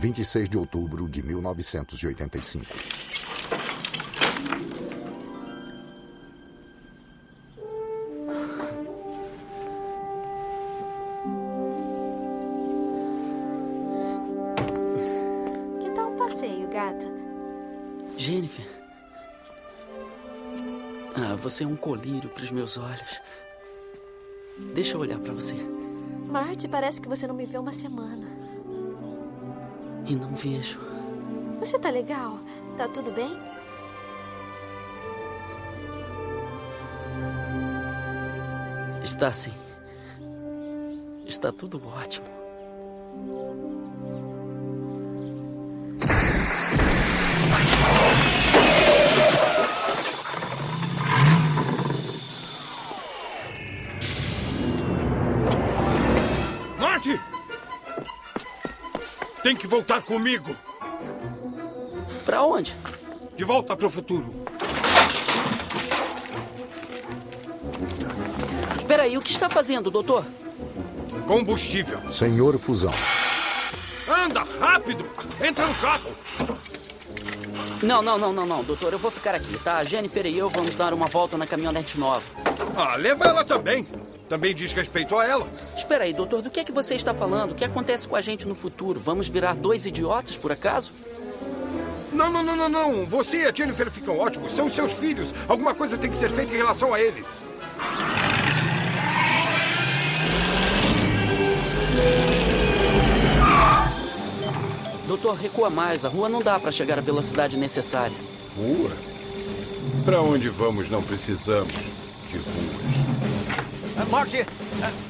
[0.01, 2.65] 26 de outubro de 1985.
[15.81, 17.07] Que tal um passeio, gata?
[18.17, 18.67] Jennifer.
[21.15, 23.21] Ah, você é um colírio pros meus olhos.
[24.75, 25.57] Deixa eu olhar pra você.
[26.27, 28.38] Marty, parece que você não me vê uma semana.
[30.07, 30.79] E não vejo.
[31.59, 32.39] Você tá legal?
[32.77, 33.37] Tá tudo bem?
[39.03, 39.55] Está sim.
[41.27, 42.38] Está tudo ótimo.
[59.49, 60.55] Tem que voltar comigo.
[62.27, 62.77] Pra onde?
[63.35, 64.45] De volta para o futuro.
[68.87, 70.23] Peraí, o que está fazendo, doutor?
[71.27, 72.13] Combustível.
[72.13, 72.93] Senhor Fusão.
[74.07, 75.09] Anda, rápido!
[75.43, 76.11] Entra no carro!
[77.83, 78.93] Não, não, não, não, não, doutor.
[78.93, 79.79] Eu vou ficar aqui, tá?
[79.79, 82.31] A Jennifer e eu vamos dar uma volta na caminhonete nova.
[82.77, 83.89] Ah, leva ela também.
[84.29, 85.49] Também diz respeito a ela.
[85.89, 87.53] Espera aí, doutor, do que é que você está falando?
[87.53, 89.01] O que acontece com a gente no futuro?
[89.01, 90.93] Vamos virar dois idiotas, por acaso?
[92.13, 93.07] Não, não, não, não, não.
[93.07, 94.53] Você e a Jennifer ficam ótimos.
[94.53, 95.33] São seus filhos.
[95.49, 97.27] Alguma coisa tem que ser feita em relação a eles.
[105.07, 106.05] Doutor, recua mais.
[106.05, 108.15] A rua não dá para chegar à velocidade necessária.
[108.55, 108.91] Rua?
[110.05, 114.11] Para onde vamos não precisamos de ruas.
[114.11, 114.47] Marty,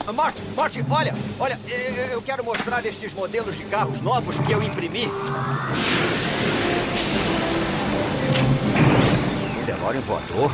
[0.06, 4.52] ah, Marty, Marty, olha, olha, eu, eu quero mostrar estes modelos de carros novos que
[4.52, 5.06] eu imprimi.
[9.56, 10.50] Um DeLorean voador.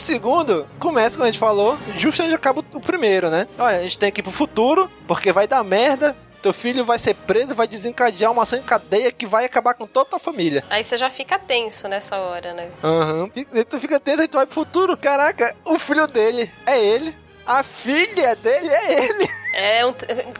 [0.00, 3.46] Segundo começa, como a gente falou, justo onde acaba o primeiro, né?
[3.58, 6.16] Olha, a gente tem que ir pro futuro, porque vai dar merda.
[6.42, 10.06] Teu filho vai ser preso, vai desencadear uma ação cadeia que vai acabar com toda
[10.06, 10.64] a tua família.
[10.70, 12.66] Aí você já fica tenso nessa hora, né?
[12.82, 13.30] Aham.
[13.36, 14.96] E tu fica tenso, aí tu vai pro futuro.
[14.96, 17.14] Caraca, o filho dele é ele.
[17.58, 19.30] A filha dele é ele.
[19.52, 19.92] É um.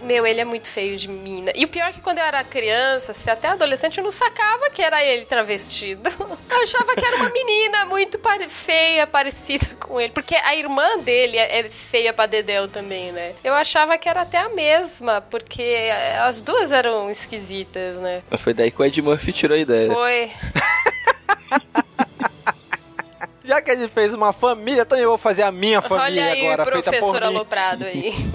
[0.02, 1.50] Meu, ele é muito feio de mina.
[1.56, 4.70] E o pior é que quando eu era criança, se até adolescente, eu não sacava
[4.70, 6.08] que era ele travestido.
[6.48, 10.12] Eu achava que era uma menina muito pare- feia, parecida com ele.
[10.12, 13.32] Porque a irmã dele é é feia pra Dedéu também, né?
[13.42, 15.88] Eu achava que era até a mesma, porque
[16.22, 18.22] as duas eram esquisitas, né?
[18.30, 19.90] Mas foi daí que o Ed Murphy tirou a ideia.
[19.92, 20.30] Foi.
[23.50, 26.46] Já que ele fez uma família, também eu vou fazer a minha família Olha aí
[26.52, 27.26] agora, feita por professor mim.
[27.26, 28.14] aloprado aí.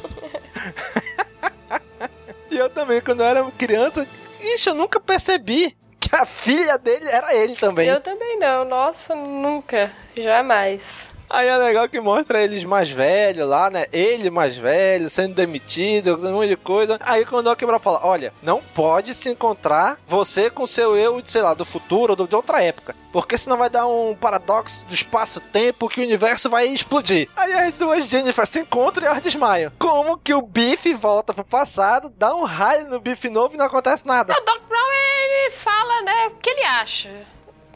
[2.51, 4.07] E eu também, quando eu era criança,
[4.41, 7.87] ixi, eu nunca percebi que a filha dele era ele também.
[7.87, 8.63] Eu também não.
[8.63, 9.91] Nossa, nunca.
[10.15, 11.09] Jamais.
[11.35, 13.87] Aí é legal que mostra eles mais velhos lá, né?
[13.91, 16.97] Ele mais velho, sendo demitido, um monte de coisa.
[17.01, 21.41] Aí quando o Quebral fala, olha, não pode se encontrar você com seu eu, sei
[21.41, 22.95] lá, do futuro ou de outra época.
[23.11, 27.27] Porque senão vai dar um paradoxo do espaço-tempo que o universo vai explodir.
[27.35, 29.73] Aí as duas Jennifer se encontram e elas desmaiam.
[29.77, 33.65] Como que o Biff volta pro passado, dá um raio no Biff novo e não
[33.65, 34.31] acontece nada?
[34.31, 37.11] O Doc Brown, ele fala, né, o que ele acha.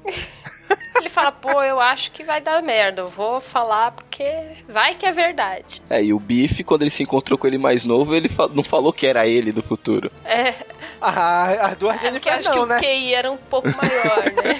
[1.00, 3.02] Ele fala, pô, eu acho que vai dar merda.
[3.04, 4.26] Eu vou falar porque
[4.68, 5.82] vai que é verdade.
[5.90, 8.64] É, e o Biff, quando ele se encontrou com ele mais novo, ele fa- não
[8.64, 10.12] falou que era ele do futuro.
[10.26, 10.54] É,
[11.02, 12.80] Ah, as duas é porque Jennifer eu acho que não, o né?
[12.80, 14.56] QI era um pouco maior, né?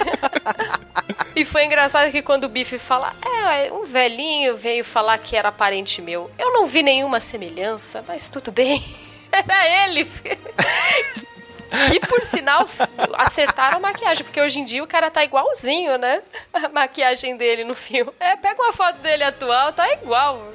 [1.36, 3.12] e foi engraçado que quando o Biff fala,
[3.52, 6.30] é, um velhinho veio falar que era parente meu.
[6.38, 8.82] Eu não vi nenhuma semelhança, mas tudo bem.
[9.30, 10.08] Era ele.
[11.90, 12.68] Que, por sinal,
[13.14, 16.22] acertaram a maquiagem, porque hoje em dia o cara tá igualzinho, né?
[16.52, 18.10] A maquiagem dele no filme.
[18.18, 20.48] É, pega uma foto dele atual, tá igual.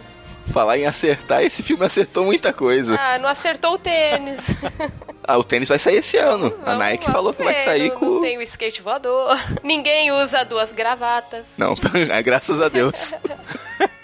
[0.53, 2.95] Falar em acertar, esse filme acertou muita coisa.
[2.99, 4.49] Ah, não acertou o tênis.
[5.27, 6.53] Ah, o tênis vai sair esse ano.
[6.61, 8.05] a Vamos- Nike vamos falou que vai ver, sair não, com.
[8.05, 9.35] Não tem o skate voador.
[9.63, 11.47] Ninguém usa duas gravatas.
[11.57, 11.73] Não,
[12.13, 13.11] é graças a Deus.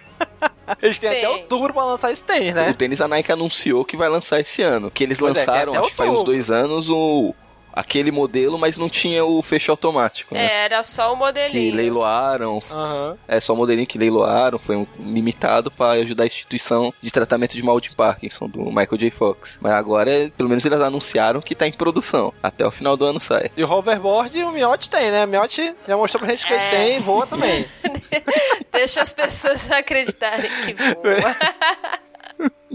[0.82, 1.26] Eles têm Tem.
[1.26, 2.70] até outubro pra lançar esse tênis, né?
[2.70, 4.92] O tênis a Nike anunciou que vai lançar esse ano.
[4.92, 7.34] Que eles Pois é, lançaram, até acho que faz uns dois anos, o
[7.74, 10.46] aquele modelo, mas não tinha o fecho automático, né?
[10.46, 11.76] É, era só o Que modelinho.
[11.76, 12.62] leiloaram.
[12.70, 13.18] Aham.
[13.28, 17.54] É só o modelinho que leiloaram, foi um limitado para ajudar a instituição de tratamento
[17.56, 19.12] de mal de Parkinson do Michael J.
[19.12, 19.58] Fox.
[19.62, 22.34] Mas agora, pelo menos eles anunciaram que tá em produção.
[22.42, 23.50] Até o final do ano sai.
[23.56, 25.26] E o hoverboard o Miotti tem, né?
[25.26, 26.70] O Miotti já mostrou pra gente que ele É.
[26.72, 27.66] tem e voa também.
[28.72, 31.36] Deixa as pessoas acreditarem que voa.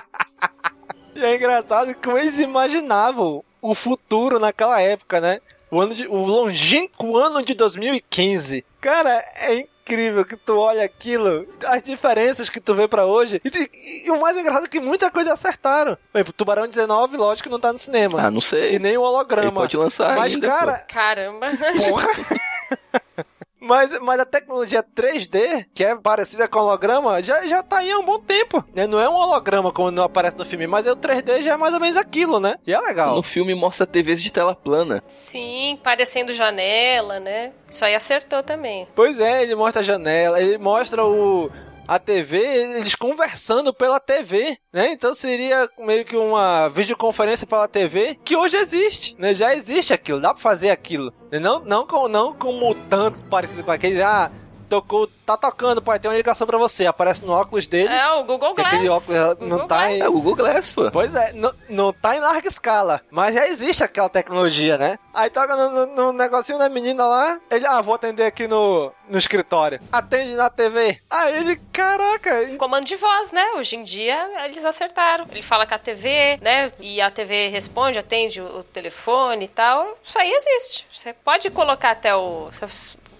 [1.19, 5.41] E é engraçado como eles imaginavam o futuro naquela época, né?
[5.69, 8.65] O, ano de, o longínquo ano de 2015.
[8.81, 13.41] Cara, é incrível que tu olha aquilo, as diferenças que tu vê pra hoje.
[13.43, 15.95] E, e- e o mais engraçado é que muita coisa acertaram.
[16.11, 18.21] Por exemplo, Tubarão 19, lógico que não tá no cinema.
[18.21, 18.75] Ah, não sei.
[18.75, 19.47] E nem o holograma.
[19.47, 21.47] Ele pode lançar Mas, ainda, cara, Caramba.
[21.89, 22.07] Porra!
[23.69, 27.99] Mas, mas a tecnologia 3D, que é parecida com holograma, já, já tá aí há
[27.99, 28.63] um bom tempo.
[28.73, 28.87] né?
[28.87, 31.57] Não é um holograma como não aparece no filme, mas é o 3D já é
[31.57, 32.55] mais ou menos aquilo, né?
[32.65, 33.15] E é legal.
[33.15, 35.03] No filme mostra TVs de tela plana.
[35.07, 37.51] Sim, parecendo janela, né?
[37.69, 38.87] Isso aí acertou também.
[38.95, 41.51] Pois é, ele mostra a janela, ele mostra o
[41.89, 44.91] a TV, eles conversando pela TV, né?
[44.91, 49.33] Então seria meio que uma videoconferência pela TV que hoje existe, né?
[49.33, 51.11] Já existe aquilo, dá pra fazer aquilo.
[51.31, 54.31] Não, não, não como tanto parecido com aquele, ah,
[54.69, 57.89] tocou, tá tocando, pode ter uma ligação pra você, aparece no óculos dele.
[57.93, 58.67] É, o Google Glass.
[58.73, 59.91] aquele óculos não Google tá Glass.
[59.91, 59.99] em...
[60.01, 60.91] É o Google Glass, pô.
[60.91, 64.97] Pois é, não, não tá em larga escala, mas já existe aquela tecnologia, né?
[65.13, 68.91] Aí toca no, no- no negocinho da menina lá, ele, ah, vou atender aqui no,
[69.09, 69.79] no escritório.
[69.91, 70.99] Atende na TV.
[71.09, 73.43] Aí ele, caraca, Comando de voz, né?
[73.55, 75.25] Hoje em dia eles acertaram.
[75.31, 76.71] Ele fala com a TV, né?
[76.79, 79.97] E a TV responde, atende o, o telefone e tal.
[80.03, 80.85] Isso aí existe.
[80.93, 82.45] Você pode colocar até o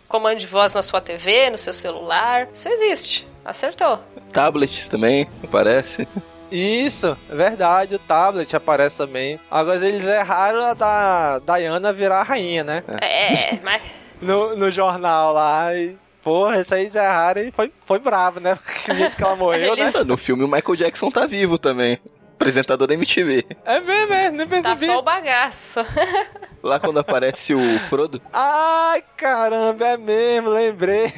[0.10, 2.50] comando de voz na sua TV, no seu celular.
[2.54, 3.28] Isso existe.
[3.46, 4.00] Acertou.
[4.34, 6.06] Tablets também, aparece.
[6.52, 9.40] Isso, é verdade, o tablet aparece também.
[9.50, 12.84] Agora eles erraram a da Diana virar a rainha, né?
[13.02, 13.94] É, mas.
[14.20, 15.74] No, no jornal lá.
[15.76, 18.56] E, porra, isso aí eles erraram e foi, foi bravo, né?
[18.66, 19.92] Porque o jeito que ela morreu, né?
[20.06, 22.00] No filme o Michael Jackson tá vivo também.
[22.36, 23.46] Apresentador da MTV.
[23.66, 24.86] É mesmo, é, nem Tá percebi.
[24.92, 25.80] só o bagaço.
[26.62, 28.22] Lá quando aparece o Frodo.
[28.34, 31.14] Ai, caramba, é mesmo, lembrei.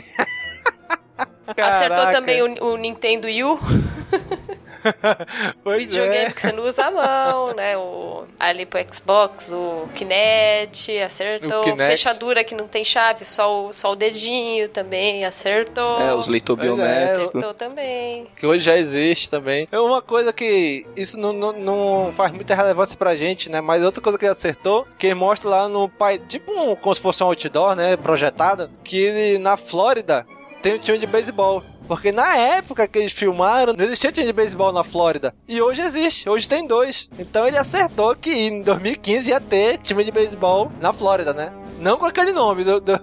[1.48, 2.12] Acertou Caraca.
[2.12, 3.60] também o, o Nintendo U.
[5.64, 6.32] Pois videogame é.
[6.32, 7.78] que você não usa a mão, né?
[7.78, 11.62] O, ali pro Xbox, o Kinect, acertou.
[11.62, 11.92] O Kinect.
[11.92, 16.00] Fechadura que não tem chave, só o, só o dedinho também, acertou.
[16.00, 17.04] É, os leitor Pois é.
[17.06, 18.28] Acertou também.
[18.36, 19.68] Que hoje já existe também.
[19.72, 23.62] É uma coisa que isso não, não, não faz muita relevância pra gente, né?
[23.62, 27.02] Mas outra coisa que ele acertou, que mostra lá no pai, tipo um, como se
[27.02, 27.96] fosse um outdoor, né?
[27.98, 30.26] Projetado, que ele, na Flórida
[30.62, 31.64] tem um time de beisebol.
[31.92, 35.36] Porque na época que eles filmaram, não existia time de beisebol na Flórida.
[35.46, 37.10] E hoje existe, hoje tem dois.
[37.20, 41.52] Então ele acertou que em 2015 ia ter time de beisebol na Flórida, né?
[41.80, 42.98] Não com aquele nome do, do,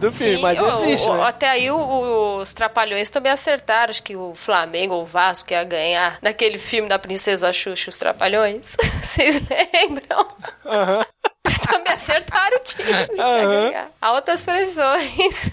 [0.00, 1.22] do filme, Sim, mas o- existe, o- né?
[1.24, 3.90] até aí o- os Trapalhões também acertaram.
[3.90, 7.98] Acho que o Flamengo ou o Vasco ia ganhar naquele filme da Princesa Xuxa, os
[7.98, 8.74] Trapalhões.
[9.04, 10.26] Vocês lembram?
[10.64, 11.04] Aham.
[11.68, 13.06] também acertaram o time.
[13.16, 13.90] ganhar.
[14.00, 15.50] Altas previsões.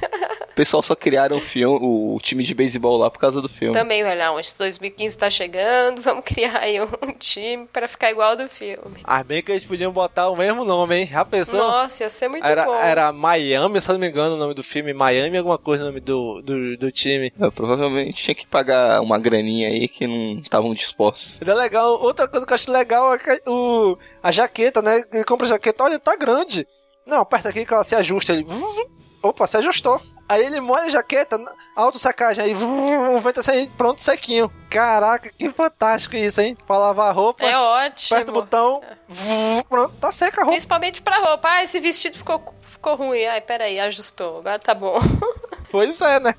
[0.51, 3.73] O pessoal só criaram o, filme, o time de beisebol lá por causa do filme.
[3.73, 8.35] Também, olha, onde 2015 tá chegando, vamos criar aí um time pra ficar igual ao
[8.35, 9.01] do filme.
[9.03, 11.09] Ah, bem que eles podiam botar o mesmo nome, hein?
[11.11, 11.59] Já pensou?
[11.59, 12.75] Nossa, ia ser muito era, bom.
[12.75, 14.93] era Miami, se eu não me engano, o nome do filme.
[14.93, 17.33] Miami, alguma coisa, o nome do, do, do time.
[17.39, 21.41] É, provavelmente tinha que pagar uma graninha aí que não estavam dispostos.
[21.41, 22.01] Era legal.
[22.01, 25.03] Outra coisa que eu acho legal é que o, a jaqueta, né?
[25.11, 26.67] Ele compra a jaqueta, olha, tá grande.
[27.05, 28.33] Não, aperta aqui que ela se ajusta.
[28.33, 28.45] Ele.
[29.23, 30.01] Opa, se ajustou.
[30.29, 31.37] Aí ele molha a jaqueta,
[31.75, 34.49] auto sacagem, aí o vento assim, pronto, sequinho.
[34.69, 36.55] Caraca, que fantástico isso, hein?
[36.65, 38.15] Pra lavar a roupa, É ótimo.
[38.15, 38.81] aperta o botão,
[39.67, 40.51] pronto, tá seca a roupa.
[40.53, 41.49] Principalmente pra roupa.
[41.49, 43.25] Ah, esse vestido ficou, ficou ruim.
[43.25, 44.37] Ai, peraí, ajustou.
[44.39, 44.97] Agora tá bom.
[45.69, 46.35] Pois é, né?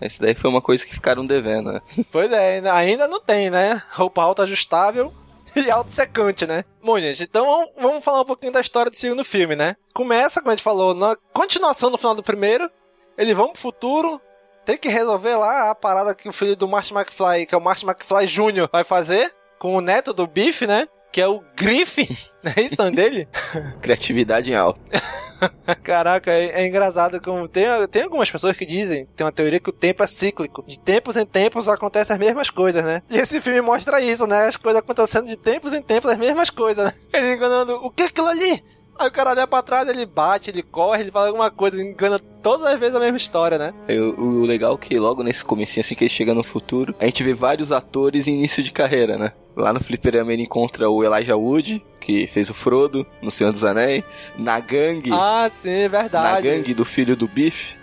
[0.00, 1.80] Esse daí foi uma coisa que ficaram devendo, né?
[2.10, 3.80] Pois é, ainda- ainda não tem, né?
[3.92, 5.12] Roupa alta ajustável
[5.56, 6.64] e auto-secante, né?
[6.82, 9.76] Bom, gente, então vamos, falar um pouquinho da história do segundo filme, né?
[9.94, 12.70] Começa, como a gente falou, na continuação do final do primeiro.
[13.16, 14.20] Eles vão pro futuro,
[14.64, 17.60] tem que resolver lá a parada que o filho do Martin McFly, que é o
[17.60, 20.86] Martin McFly Jr., vai fazer com o neto do Biff, né?
[21.12, 22.08] Que é o Griffin,
[22.42, 23.28] não é isso nome dele?
[23.82, 24.80] Criatividade em alta.
[25.82, 29.70] Caraca, é, é engraçado como tem, tem algumas pessoas que dizem, tem uma teoria que
[29.70, 30.64] o tempo é cíclico.
[30.66, 33.02] De tempos em tempos acontecem as mesmas coisas, né?
[33.10, 34.46] E esse filme mostra isso, né?
[34.46, 36.94] As coisas acontecendo de tempos em tempos, as mesmas coisas, né?
[37.12, 38.62] Ele enganando, o que é aquilo ali?
[38.98, 41.88] Aí o cara olha pra trás, ele bate, ele corre, ele fala alguma coisa, ele
[41.90, 43.72] engana todas as vezes a mesma história, né?
[43.88, 46.94] É, O, o legal é que logo nesse comecinho, assim que ele chega no futuro,
[47.00, 49.32] a gente vê vários atores em início de carreira, né?
[49.56, 53.62] Lá no Fliperama ele encontra o Elijah Wood, que fez o Frodo no Senhor dos
[53.64, 54.04] Anéis.
[54.38, 56.42] Na gangue, Ah, sim, é na verdade.
[56.48, 57.74] gangue do filho do Biff,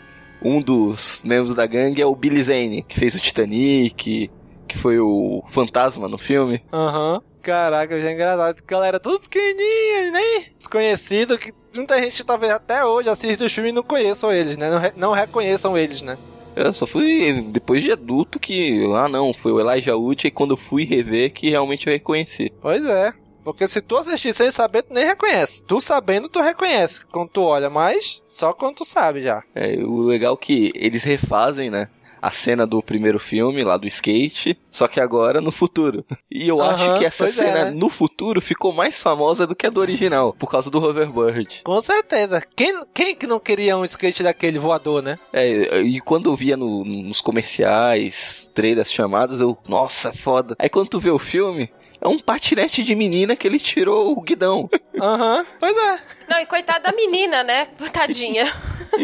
[0.42, 4.32] um dos membros da gangue é o Billy Zane, que fez o Titanic,
[4.68, 6.62] que foi o fantasma no filme.
[6.72, 7.22] Aham.
[7.42, 8.62] Caraca, já é engraçado.
[8.68, 13.76] Galera, tudo pequenininha, nem desconhecido, que muita gente talvez até hoje assiste os filmes e
[13.76, 14.70] não conheçam eles, né?
[14.70, 16.18] Não, re- não reconheçam eles, né?
[16.56, 20.58] Eu só fui depois de adulto que, ah não, foi o Elijah Wood, e quando
[20.58, 22.52] fui rever que realmente eu reconheci.
[22.62, 23.14] Pois é.
[23.44, 25.64] Porque se tu assistir sem saber, tu nem reconhece.
[25.64, 29.42] Tu sabendo, tu reconhece quando tu olha, mas só quando tu sabe já.
[29.56, 31.88] É, o legal é que eles refazem, né?
[32.22, 36.06] A cena do primeiro filme, lá do skate, só que agora no futuro.
[36.30, 37.72] E eu Aham, acho que essa é, cena né?
[37.72, 41.62] no futuro ficou mais famosa do que a do original, por causa do Hoverbird.
[41.64, 42.42] Com certeza.
[42.56, 45.18] Quem, quem que não queria um skate daquele voador, né?
[45.32, 50.56] É, e quando eu via no- nos comerciais, trailers, chamadas, eu, nossa, foda.
[50.60, 51.70] Aí quando tu vê o filme,
[52.02, 54.70] é um patinete de menina que ele tirou o guidão.
[55.00, 56.00] Aham, pois é.
[56.28, 57.68] Não, e coitada da menina, né?
[57.92, 58.52] Tadinha.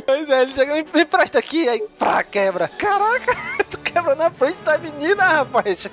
[0.06, 2.68] Pois é, ele chega, me, me presta aqui, aí pá, quebra.
[2.68, 3.36] Caraca,
[3.70, 5.90] tu quebra na frente da menina, rapaz.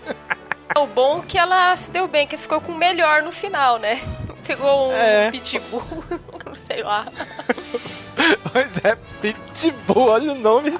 [0.78, 3.78] O bom é que ela se deu bem, que ficou com o melhor no final,
[3.78, 4.00] né?
[4.46, 5.30] Pegou um É.
[5.30, 5.82] pitbull,
[6.66, 7.06] sei lá.
[8.52, 10.72] Pois é, Pitbull, olha o nome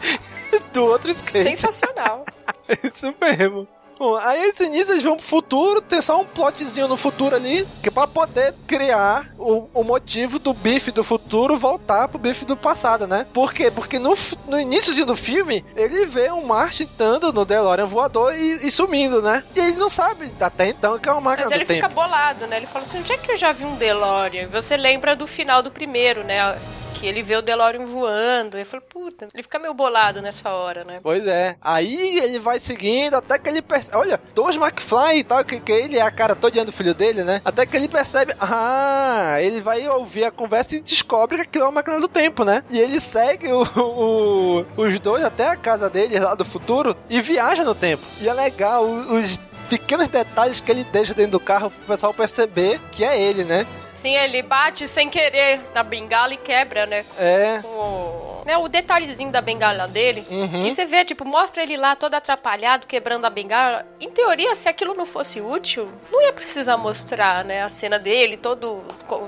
[0.73, 1.51] do outro skate.
[1.51, 2.25] Sensacional.
[2.83, 3.69] Isso mesmo.
[4.03, 7.65] Bom, aí esse início eles vão pro futuro, tem só um plotzinho no futuro ali,
[7.81, 12.45] que é pra poder criar o, o motivo do bife do futuro voltar pro bife
[12.45, 13.25] do passado, né?
[13.33, 13.71] Por quê?
[13.71, 18.67] Porque no, no iníciozinho do filme, ele vê um Martin estando no DeLorean voador e,
[18.67, 19.45] e sumindo, né?
[19.55, 21.83] E ele não sabe até então que é uma máquina Mas ele tempo.
[21.83, 22.57] fica bolado, né?
[22.57, 24.49] Ele fala assim: onde é que eu já vi um DeLorean?
[24.49, 26.59] Você lembra do final do primeiro, né?
[27.03, 28.57] Que ele vê o DeLorean voando.
[28.57, 31.01] Ele fala, puta, ele fica meio bolado nessa hora, né?
[31.03, 31.57] Pois é.
[31.61, 33.97] Aí ele vai seguindo até que ele percebe.
[33.97, 37.25] Olha, dois McFly e tal, que, que ele é a cara toda do filho dele,
[37.25, 37.41] né?
[37.45, 38.33] Até que ele percebe.
[38.41, 42.45] Ah, ele vai ouvir a conversa e descobre que aquilo é uma máquina do tempo,
[42.45, 42.63] né?
[42.71, 47.21] E ele segue o- o- os dois até a casa dele lá do futuro e
[47.21, 48.05] viaja no tempo.
[48.21, 52.79] E é legal os pequenos detalhes que ele deixa dentro do carro pro pessoal perceber
[52.93, 53.67] que é ele, né?
[53.95, 57.05] Sim, ele bate sem querer na bengala e quebra, né?
[57.19, 57.61] É.
[57.65, 60.27] O, né, o detalhezinho da bengala dele.
[60.31, 60.67] Uhum.
[60.67, 63.87] E você vê, tipo, mostra ele lá todo atrapalhado, quebrando a bengala.
[64.01, 67.63] Em teoria, se aquilo não fosse útil, não ia precisar mostrar, né?
[67.63, 68.83] A cena dele todo,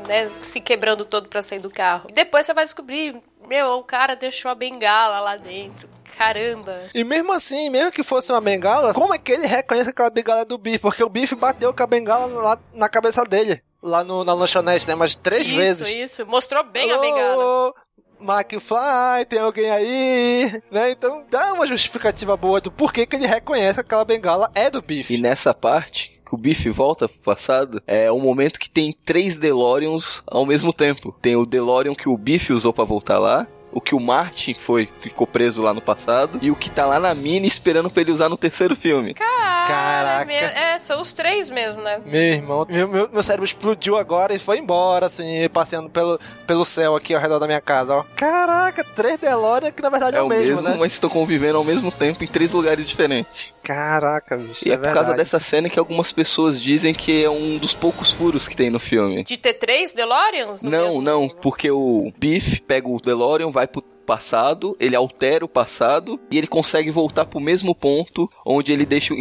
[0.08, 2.08] né, se quebrando todo pra sair do carro.
[2.12, 5.88] Depois você vai descobrir, meu, o cara deixou a bengala lá dentro.
[6.16, 6.82] Caramba.
[6.94, 10.44] E mesmo assim, mesmo que fosse uma bengala, como é que ele reconhece aquela bengala
[10.44, 10.78] do Biff?
[10.78, 13.62] Porque o Biff bateu com a bengala lá na cabeça dele.
[13.84, 14.94] Lá no, na lanchonete, né?
[14.94, 15.88] Mas três isso, vezes.
[15.88, 16.26] isso.
[16.26, 17.74] Mostrou bem a Alô, bengala.
[18.18, 20.62] McFly, tem alguém aí?
[20.70, 20.92] Né?
[20.92, 24.80] Então dá uma justificativa boa do porquê que ele reconhece que aquela bengala é do
[24.80, 25.12] Biff.
[25.12, 29.36] E nessa parte, que o Biff volta pro passado, é o momento que tem três
[29.36, 31.14] DeLoreans ao mesmo tempo.
[31.20, 34.88] Tem o DeLorean que o Biff usou pra voltar lá, o que o Martin foi,
[35.00, 38.12] ficou preso lá no passado, e o que tá lá na mina esperando pra ele
[38.12, 39.12] usar no terceiro filme.
[39.14, 40.32] Caraca.
[40.32, 42.00] É, são os três mesmo, né?
[42.04, 46.64] Meu irmão, meu, meu, meu cérebro explodiu agora e foi embora, assim, passeando pelo, pelo
[46.64, 48.04] céu aqui ao redor da minha casa, ó.
[48.16, 50.76] Caraca, três DeLorean que na verdade é, É o mesmo, né?
[50.78, 53.52] mas estão convivendo ao mesmo tempo em três lugares diferentes.
[53.62, 54.66] Caraca, bicho.
[54.68, 55.16] E é, por causa verdade.
[55.18, 58.78] dessa cena que algumas pessoas dizem que é um dos poucos furos que tem no
[58.78, 59.24] filme.
[59.24, 60.60] De ter três DeLoreans?
[60.62, 65.44] no Não, mesmo- não, porque o Biff pega o DeLorean, vai pro passado, ele altera
[65.44, 69.14] o passado e ele consegue voltar pro mesmo ponto onde ele deixa,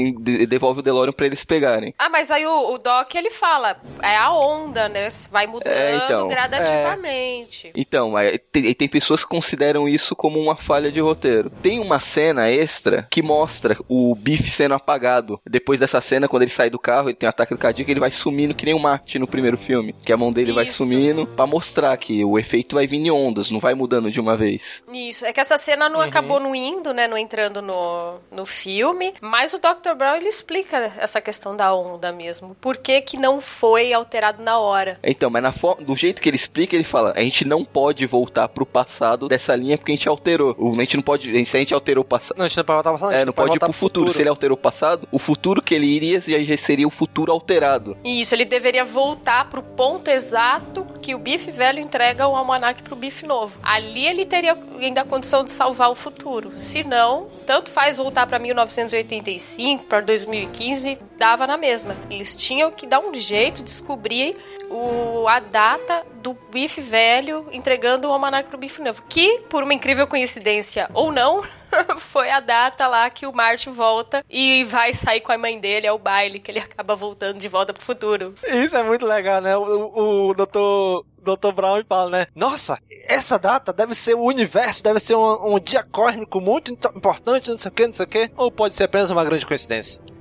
[0.47, 1.93] devolve o DeLorean pra eles pegarem.
[1.97, 5.07] Ah, mas aí o, o Doc, ele fala, é a onda, né?
[5.31, 6.27] Vai mudando É, então.
[6.27, 7.71] gradativamente.
[7.75, 11.49] Então, é, tem, tem pessoas que consideram isso como uma falha de roteiro.
[11.61, 15.39] Tem uma cena extra que mostra o Biff sendo apagado.
[15.49, 18.11] Depois dessa cena, quando ele sai do carro, ele tem um ataque cardíaco, ele vai
[18.11, 19.93] sumindo que nem o Marty no primeiro filme.
[20.03, 20.77] Que a mão dele vai Isso.
[20.77, 24.36] sumindo pra mostrar que o efeito vai vir em ondas, não vai mudando de uma
[24.36, 24.72] vez.
[24.91, 27.07] Isso, é que essa cena não acabou não indo, né?
[27.07, 29.13] Não entrando no, no filme.
[29.21, 29.93] Mas o Dr.
[29.97, 32.55] Brown, ele explica essa questão da onda mesmo.
[32.59, 34.97] Por que que não foi alterado na hora?
[35.03, 38.47] Então, mas na do jeito que ele explica, ele fala: a gente não pode voltar
[38.49, 40.55] pro passado dessa linha porque a gente alterou.
[40.57, 41.45] O- A gente não pode.
[41.45, 42.38] Se a gente alterou o passado.
[42.38, 43.74] Não, a gente não pode voltar pro passado, É, não pode pode ir pro pro
[43.78, 44.05] futuro.
[44.05, 44.15] futuro.
[44.15, 47.32] Se ele alterou o passado, o futuro que ele iria já já seria o futuro
[47.32, 47.95] alterado.
[48.03, 52.95] Isso, ele deveria voltar pro ponto exato que o Biff velho entrega o almanac pro
[52.95, 53.59] Biff novo.
[53.61, 56.53] Ali ele teria ainda a condição de salvar o futuro.
[56.57, 61.93] Se não, tanto faz voltar pra 1985, pra 2015, dava na mesma.
[62.09, 64.35] Eles tinham que dar um jeito de descobrir
[64.74, 69.03] o, a data do Biff velho entregando o almanac pro Biff novo.
[69.07, 71.43] Que, por uma incrível coincidência ou não,
[71.99, 75.88] foi a data lá que o Marty volta e vai sair com a mãe dele
[75.88, 78.34] ao baile, que ele acaba voltando de volta pro futuro.
[78.43, 79.55] Isso é muito legal, né?
[79.55, 82.28] O, o, doutor, doutor Brown fala, né?
[82.36, 87.51] Nossa, essa data deve ser o universo, deve ser um, um dia cósmico muito importante,
[87.51, 88.32] não sei o que, não sei o que.
[88.36, 90.12] Ou pode ser apenas uma grande coincidência.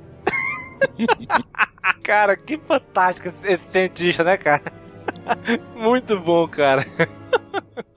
[2.03, 4.63] cara, que fantástico esse- cientista, né, cara?
[5.75, 6.85] Muito bom, cara.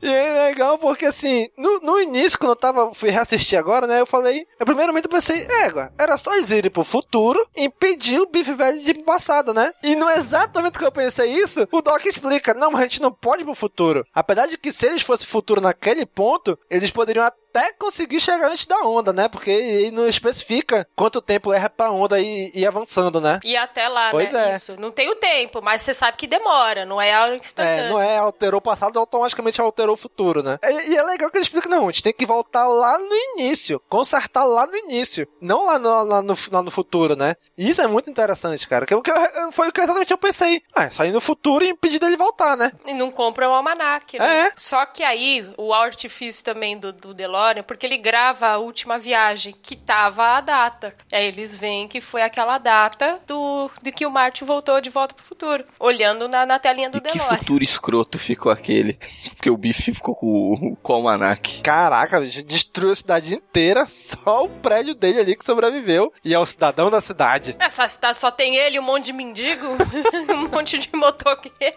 [0.02, 4.00] E é legal porque assim, no, no início, quando eu tava, fui reassistir agora, né?
[4.00, 8.28] Eu falei, eu primeiramente pensei, égua, era só eles irem pro futuro e impedir o
[8.28, 9.72] bife velho de ir pro passado, né?
[9.84, 13.12] E no exato momento que eu pensei isso, o Doc explica, não, a gente não
[13.12, 14.06] pode ir pro futuro.
[14.14, 17.38] Apesar de que se eles fossem futuro naquele ponto, eles poderiam até
[17.80, 19.28] conseguir chegar antes da onda, né?
[19.28, 23.40] Porque ele não especifica quanto tempo erra pra onda ir, ir avançando, né?
[23.44, 24.52] E até lá, Pois né?
[24.52, 24.56] é.
[24.56, 24.76] Isso.
[24.80, 27.86] Não tem o tempo, mas você sabe que demora, não é algo instantâneo.
[27.86, 30.58] É, não é alterou o passado, automaticamente alterou o futuro, né?
[30.64, 33.14] E, e é legal que ele explica, não, a gente tem que voltar lá no
[33.14, 37.36] início, consertar lá no início, não lá no, lá no, lá no futuro, né?
[37.58, 40.62] E isso é muito interessante, cara, que, que eu- foi o que exatamente eu pensei.
[40.76, 42.72] Ah, é só ir no futuro e impedir dele voltar, né?
[42.86, 44.48] E não compra o almanac, né?
[44.48, 44.52] É.
[44.56, 47.14] Só que aí, o artifício também do, do
[47.46, 50.96] DeLorean, porque ele grava a última viagem, que tava a data.
[51.12, 55.14] Aí eles veem que foi aquela data do, de que o Marty voltou de volta
[55.14, 55.64] pro futuro.
[55.80, 57.38] Olhando na, na telinha do Que DeLorean.
[57.38, 58.98] futuro escroto ficou aquele.
[59.36, 61.62] Porque o bife ficou com, o- com o almanac.
[61.62, 66.40] Caraca, bicho, destruiu a cidade inteira, só o prédio dele ali que sobreviveu, e é
[66.40, 67.56] o cidadão da cidade.
[67.60, 69.66] É, só, cidade só tem ele, um monte de mendigo,
[70.34, 71.76] um monte de motoqueiro.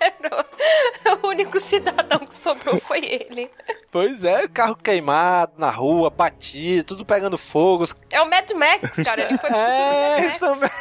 [1.23, 3.51] O único cidadão que sobrou foi ele.
[3.91, 9.23] Pois é, carro queimado na rua, batido, tudo pegando fogo, É o Mad Max, cara.
[9.23, 10.73] Ele foi É, Mad Max.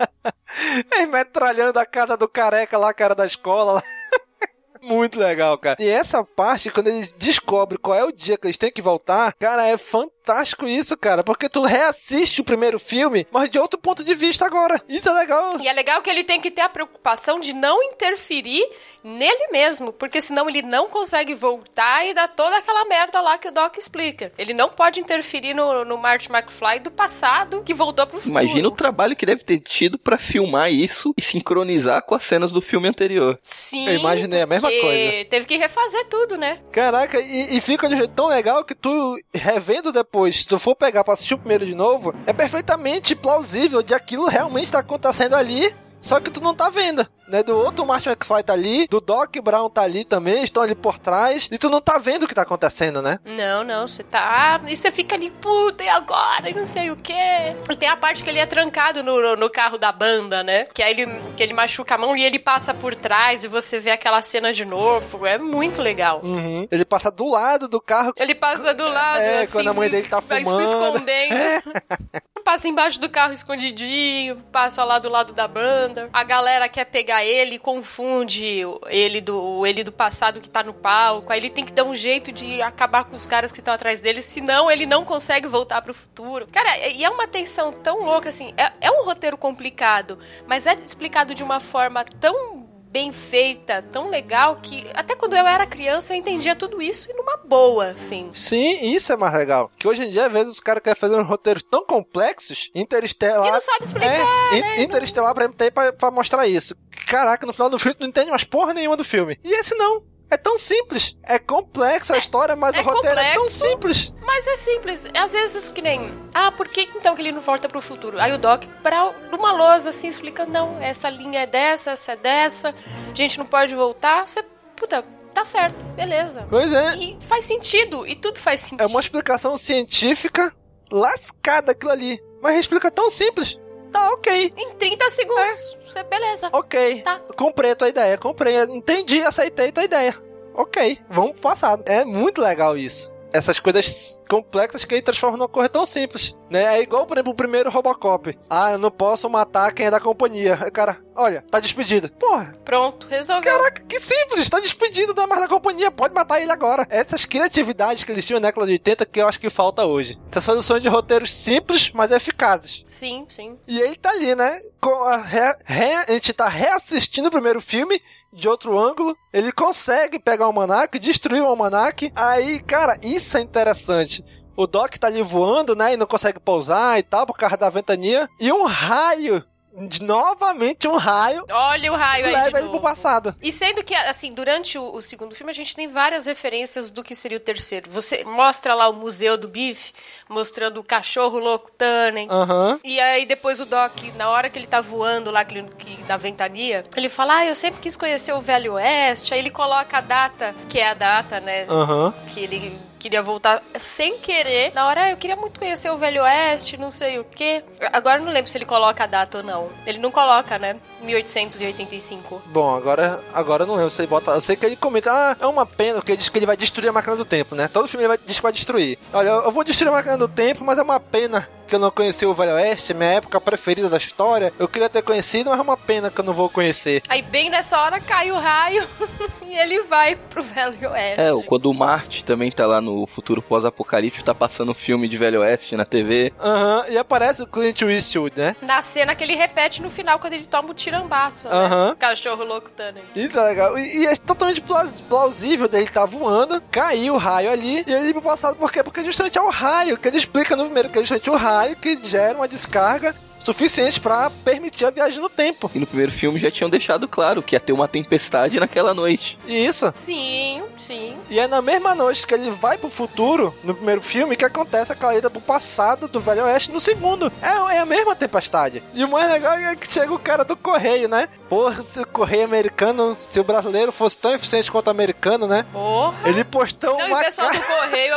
[0.92, 3.82] Ele metralhando a casa do careca lá, cara da escola lá.
[4.80, 5.76] Muito legal, cara.
[5.78, 9.34] E essa parte, quando eles descobrem qual é o dia que eles têm que voltar,
[9.38, 10.19] cara, é fantástico
[10.66, 11.22] isso, cara.
[11.22, 14.80] Porque tu reassiste o primeiro filme, mas de outro ponto de vista agora.
[14.88, 15.60] Isso é legal.
[15.60, 18.64] E é legal que ele tem que ter a preocupação de não interferir
[19.02, 23.48] nele mesmo, porque senão ele não consegue voltar e dar toda aquela merda lá que
[23.48, 24.32] o Doc explica.
[24.36, 28.38] Ele não pode interferir no, no Marty McFly do passado que voltou pro futuro.
[28.38, 32.52] Imagina o trabalho que deve ter tido pra filmar isso e sincronizar com as cenas
[32.52, 33.38] do filme anterior.
[33.42, 35.24] Sim, Eu imaginei a mesma porque coisa.
[35.30, 36.60] Teve que refazer tudo, né?
[36.70, 40.58] Caraca, e, e fica de um jeito tão legal que tu, revendo depois, se tu
[40.58, 44.80] for pegar pra assistir o primeiro de novo, é perfeitamente plausível de aquilo realmente tá
[44.80, 47.42] acontecendo ali, só que tu não tá vendo, né?
[47.42, 50.98] Do outro Martin McFly tá ali, do Doc Brown tá ali também, estão ali por
[50.98, 53.18] trás, e tu não tá vendo o que tá acontecendo, né?
[53.24, 54.60] Não, não, você tá.
[54.66, 56.48] E você fica ali, puta, e agora?
[56.50, 57.54] E não sei o quê.
[57.68, 60.64] E tem a parte que ele é trancado no, no- carro da banda, né?
[60.72, 63.78] Que aí ele, que ele machuca a mão e ele passa por trás e você
[63.80, 65.26] vê aquela cena de novo.
[65.26, 66.20] É muito legal.
[66.24, 66.66] Uhum.
[66.70, 68.12] Ele passa do lado do carro.
[68.16, 70.66] Ele passa do lado, É, assim, quando a mãe dele tá vai fumando.
[70.66, 71.34] se escondendo.
[72.44, 76.08] Passa embaixo do carro escondidinho, passa lá do lado da banda.
[76.12, 81.32] A galera quer pegar ele, confunde ele do, ele do passado que tá no palco.
[81.32, 84.00] Aí ele tem que dar um jeito de acabar com os caras que estão atrás
[84.00, 86.46] dele, senão ele não consegue voltar pro futuro.
[86.50, 88.52] Cara, e é uma tensão tão louca, assim.
[88.56, 94.08] É, é um roteiro complicado, mas é explicado de uma forma tão bem feita, tão
[94.08, 98.30] legal, que até quando eu era criança eu entendia tudo isso e numa boa, assim.
[98.34, 99.70] Sim, isso é mais legal.
[99.78, 103.46] Que hoje em dia, às vezes, os caras querem fazer uns roteiros tão complexos, interestelar.
[103.46, 104.82] E não sabe explicar, é, né?
[104.82, 106.76] Interestelar pra, pra mostrar isso.
[107.06, 109.38] Caraca, no final do filme tu não entende mais porra nenhuma do filme.
[109.44, 110.09] E esse não.
[110.30, 111.16] É tão simples.
[111.24, 113.66] É complexa a história, mas é o roteiro é tão complexo.
[113.66, 114.12] simples.
[114.24, 115.04] Mas é simples.
[115.14, 116.10] Às vezes que nem.
[116.32, 118.20] Ah, por que então que ele não volta pro futuro?
[118.20, 122.16] Aí o Doc, pra, numa lousa assim, explica: não, essa linha é dessa, essa é
[122.16, 122.74] dessa,
[123.10, 124.28] a gente não pode voltar.
[124.28, 124.42] Você,
[124.76, 125.04] puta,
[125.34, 126.46] tá certo, beleza.
[126.48, 126.94] Pois é.
[126.96, 128.82] E faz sentido, e tudo faz sentido.
[128.82, 130.54] É uma explicação científica
[130.90, 132.20] lascada aquilo ali.
[132.42, 133.58] Mas explica tão simples.
[133.92, 134.52] Tá, ok.
[134.56, 136.48] Em 30 segundos, você, beleza.
[136.52, 137.02] Ok.
[137.02, 137.20] Tá.
[137.36, 138.56] Comprei a tua ideia, comprei.
[138.62, 140.16] Entendi, aceitei tua ideia.
[140.54, 141.82] Ok, vamos pro passado.
[141.86, 143.12] É muito legal isso.
[143.32, 146.78] Essas coisas complexas que aí transformam numa coisa tão simples, né?
[146.78, 148.36] É igual, por exemplo, o primeiro Robocop.
[148.48, 150.56] Ah, eu não posso matar quem é da companhia.
[150.72, 152.08] Cara, olha, tá despedido.
[152.12, 153.42] Porra, Pronto, resolveu.
[153.52, 156.86] Caraca, que simples, tá despedido, não é mais da companhia, pode matar ele agora.
[156.90, 160.18] Essas criatividades que eles tinham na década de 80 que eu acho que falta hoje.
[160.28, 162.84] Essas soluções de roteiros simples, mas eficazes.
[162.90, 163.58] Sim, sim.
[163.66, 164.60] E ele tá ali, né?
[164.80, 168.00] Com a, re- re- a gente tá reassistindo o primeiro filme
[168.32, 172.12] de outro ângulo, ele consegue pegar o almanac, destruir o almanac.
[172.14, 174.24] Aí, cara, isso é interessante.
[174.56, 175.94] O Doc tá ali voando, né?
[175.94, 178.28] E não consegue pousar e tal, por causa da ventania.
[178.38, 179.42] E um raio,
[179.88, 183.34] de- novamente um raio, Olha o raio aí leva ele pro passado.
[183.40, 187.02] E sendo que, assim, durante o, o segundo filme, a gente tem várias referências do
[187.02, 187.90] que seria o terceiro.
[187.90, 189.92] Você mostra lá o museu do bife,
[190.30, 192.28] mostrando o cachorro louco Tannen.
[192.30, 192.80] Aham.
[192.84, 196.16] E aí depois o Doc, na hora que ele tá voando lá, que, que, na
[196.16, 199.34] ventania, ele fala, ah, eu sempre quis conhecer o Velho Oeste.
[199.34, 201.66] Aí ele coloca a data, que é a data, né?
[201.68, 202.14] Aham.
[202.32, 204.72] Que ele queria voltar sem querer.
[204.74, 207.64] Na hora, ah, eu queria muito conhecer o Velho Oeste, não sei o quê.
[207.92, 209.68] Agora eu não lembro se ele coloca a data ou não.
[209.86, 210.76] Ele não coloca, né?
[211.02, 212.42] 1885.
[212.46, 214.32] Bom, agora, agora eu não lembro se ele bota.
[214.32, 216.56] Eu sei que ele comenta, ah, é uma pena, porque ele diz que ele vai
[216.56, 217.68] destruir a máquina do tempo, né?
[217.68, 218.98] Todo filme ele vai, diz que vai destruir.
[219.12, 221.90] Olha, eu vou destruir a máquina do tempo, mas é uma pena que eu não
[221.90, 224.52] conheci o Velho Oeste, minha época preferida da história.
[224.58, 227.00] Eu queria ter conhecido, mas é uma pena que eu não vou conhecer.
[227.08, 228.84] Aí bem nessa hora cai o raio
[229.46, 231.20] e ele vai pro Velho Oeste.
[231.20, 235.16] É, quando o Marte também tá lá no futuro pós-apocalíptico, tá passando um filme de
[235.16, 236.32] Velho Oeste na TV.
[236.40, 238.56] Aham, e aparece o Clint Eastwood, né?
[238.62, 241.54] Na cena que ele repete no final, quando ele toma o tirambaço, né?
[241.54, 241.96] Aham.
[241.96, 243.02] Cachorro louco Tannen.
[243.14, 243.78] Isso é legal.
[243.78, 248.08] E, e é totalmente plaus- plausível dele estar voando, caiu o raio ali, e ele
[248.08, 248.82] ir pro passado, por quê?
[248.82, 251.59] Porque justamente é o raio, que ele explica no primeiro, que é justamente o raio
[251.76, 255.70] que gera uma descarga suficiente pra permitir a viagem no tempo.
[255.74, 259.38] E no primeiro filme já tinham deixado claro que ia ter uma tempestade naquela noite.
[259.46, 259.92] E isso.
[259.96, 261.16] Sim, sim.
[261.28, 264.92] E é na mesma noite que ele vai pro futuro, no primeiro filme, que acontece
[264.92, 267.32] aquela ida pro passado do Velho Oeste no segundo.
[267.42, 268.82] É, é a mesma tempestade.
[268.94, 271.28] E o mais legal é que chega o cara do correio, né?
[271.48, 275.64] Porra, se o correio americano, se o brasileiro fosse tão eficiente quanto o americano, né?
[275.72, 276.28] Porra.
[276.28, 278.16] Ele postou Não, uma o pessoal do correio.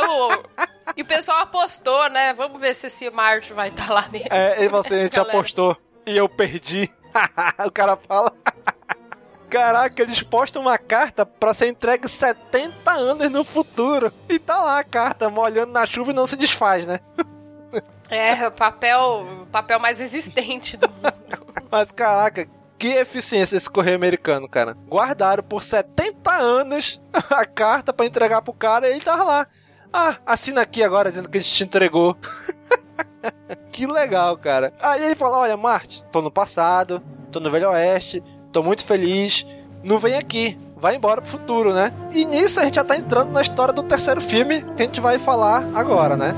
[0.96, 2.32] E o pessoal apostou, né?
[2.34, 4.28] Vamos ver se esse Marte vai estar lá mesmo.
[4.30, 5.38] É, e você, a gente Galera.
[5.38, 5.76] apostou.
[6.06, 6.90] E eu perdi.
[7.66, 8.32] o cara fala.
[9.48, 14.12] Caraca, eles postam uma carta pra ser entregue 70 anos no futuro.
[14.28, 16.98] E tá lá a carta, molhando na chuva e não se desfaz, né?
[18.10, 21.14] É, o papel, papel mais existente do mundo.
[21.70, 22.46] Mas caraca,
[22.78, 24.76] que eficiência esse correio americano, cara.
[24.86, 29.46] Guardaram por 70 anos a carta pra entregar pro cara e ele tava lá.
[29.96, 32.16] Ah, assina aqui agora dizendo que a gente te entregou.
[33.70, 34.72] que legal, cara.
[34.82, 38.20] Aí ele fala: Olha, Marte, tô no passado, tô no Velho Oeste,
[38.50, 39.46] tô muito feliz.
[39.84, 41.92] Não vem aqui, vai embora pro futuro, né?
[42.12, 45.00] E nisso a gente já tá entrando na história do terceiro filme que a gente
[45.00, 46.34] vai falar agora, né?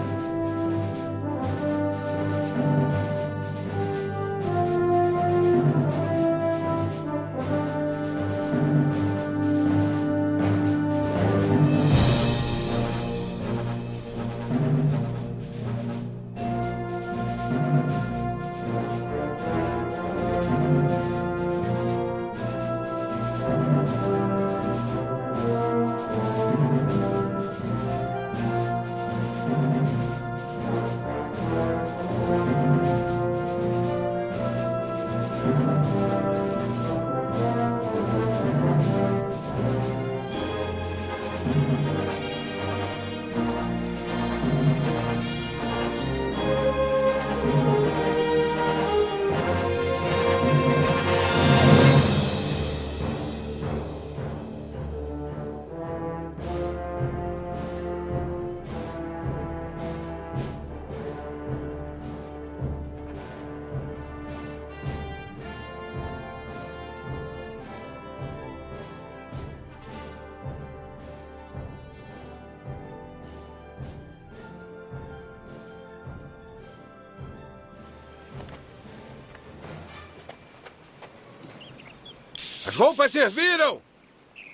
[83.09, 83.83] Serviram!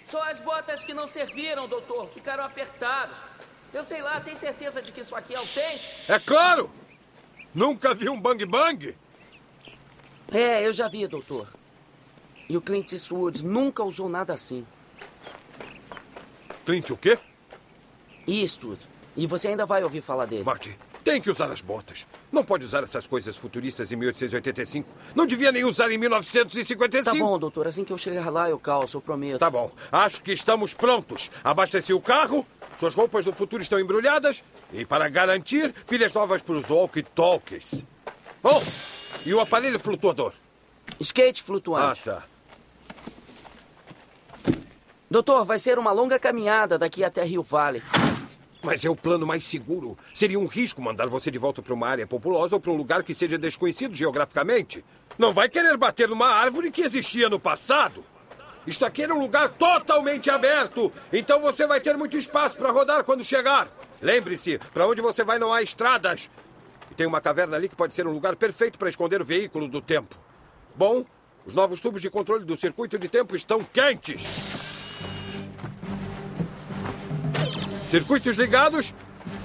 [0.04, 2.08] Só as botas que não serviram, doutor.
[2.08, 3.16] Ficaram apertadas.
[3.72, 6.12] Eu sei lá, tem certeza de que isso aqui é autêntico?
[6.12, 6.70] É claro!
[7.54, 8.96] Nunca vi um bang bang?
[10.30, 11.48] É, eu já vi, doutor.
[12.48, 14.66] E o Clint Eastwood nunca usou nada assim.
[16.66, 17.18] Clint o quê?
[18.26, 18.80] Eastwood.
[19.16, 20.44] E você ainda vai ouvir falar dele.
[20.44, 22.06] Marty, tem que usar as botas.
[22.30, 24.88] Não pode usar essas coisas futuristas em 1885.
[25.14, 27.04] Não devia nem usar em 1955.
[27.04, 27.66] Tá bom, doutor.
[27.66, 29.38] Assim que eu chegar lá, eu calço, eu prometo.
[29.38, 29.70] Tá bom.
[29.90, 31.30] Acho que estamos prontos.
[31.44, 32.46] Abasteci o carro,
[32.78, 34.42] suas roupas do futuro estão embrulhadas
[34.72, 37.84] e, para garantir, pilhas novas para os walkie-talkies.
[38.42, 38.60] Oh,
[39.26, 40.32] e o aparelho flutuador?
[41.00, 42.02] Skate Ah, flutuante.
[42.02, 42.22] tá.
[45.10, 47.82] Doutor, vai ser uma longa caminhada daqui até Rio Valley.
[48.62, 49.98] Mas é o plano mais seguro.
[50.14, 53.02] Seria um risco mandar você de volta para uma área populosa ou para um lugar
[53.02, 54.84] que seja desconhecido geograficamente.
[55.18, 58.04] Não vai querer bater numa árvore que existia no passado.
[58.66, 60.92] Isto aqui era um lugar totalmente aberto.
[61.12, 63.68] Então você vai ter muito espaço para rodar quando chegar.
[64.00, 66.30] Lembre-se, para onde você vai não há estradas.
[66.90, 69.66] E tem uma caverna ali que pode ser um lugar perfeito para esconder o veículo
[69.66, 70.16] do tempo.
[70.76, 71.04] Bom,
[71.44, 74.61] os novos tubos de controle do circuito de tempo estão quentes.
[77.92, 78.94] Circuitos ligados.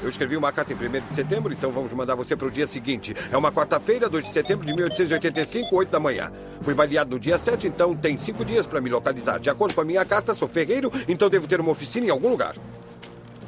[0.01, 2.65] Eu escrevi uma carta em 1 de setembro, então vamos mandar você para o dia
[2.65, 3.13] seguinte.
[3.29, 6.31] É uma quarta-feira, 2 de setembro de 1885, 8 da manhã.
[6.61, 9.37] Fui baleado no dia 7, então tem cinco dias para me localizar.
[9.37, 12.29] De acordo com a minha carta, sou ferreiro, então devo ter uma oficina em algum
[12.29, 12.55] lugar.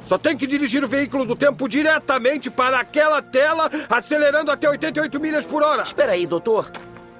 [0.06, 5.18] Só tem que dirigir o veículo do tempo diretamente para aquela tela, acelerando até 88
[5.18, 5.80] milhas por hora.
[5.80, 6.70] Espera aí, doutor.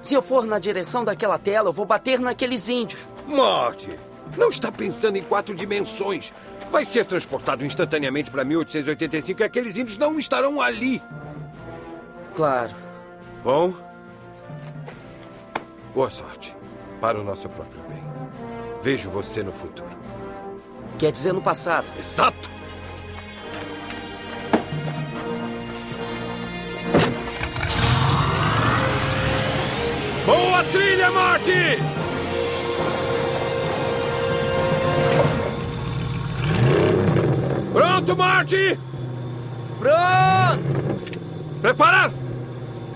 [0.03, 3.01] Se eu for na direção daquela tela, eu vou bater naqueles índios.
[3.25, 3.89] Morte!
[4.37, 6.31] Não está pensando em quatro dimensões.
[6.71, 11.01] Vai ser transportado instantaneamente para 1885 e aqueles índios não estarão ali.
[12.33, 12.73] Claro.
[13.43, 13.73] Bom,
[15.93, 16.55] boa sorte.
[17.01, 18.01] Para o nosso próprio bem.
[18.81, 19.89] Vejo você no futuro.
[20.97, 21.87] Quer dizer no passado.
[21.99, 22.49] Exato!
[30.25, 31.77] Boa trilha, Marty!
[38.01, 38.77] Pronto, Marty!
[39.79, 41.61] Pronto!
[41.61, 42.11] Preparar!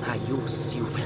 [0.08, 1.06] Aí o Silver.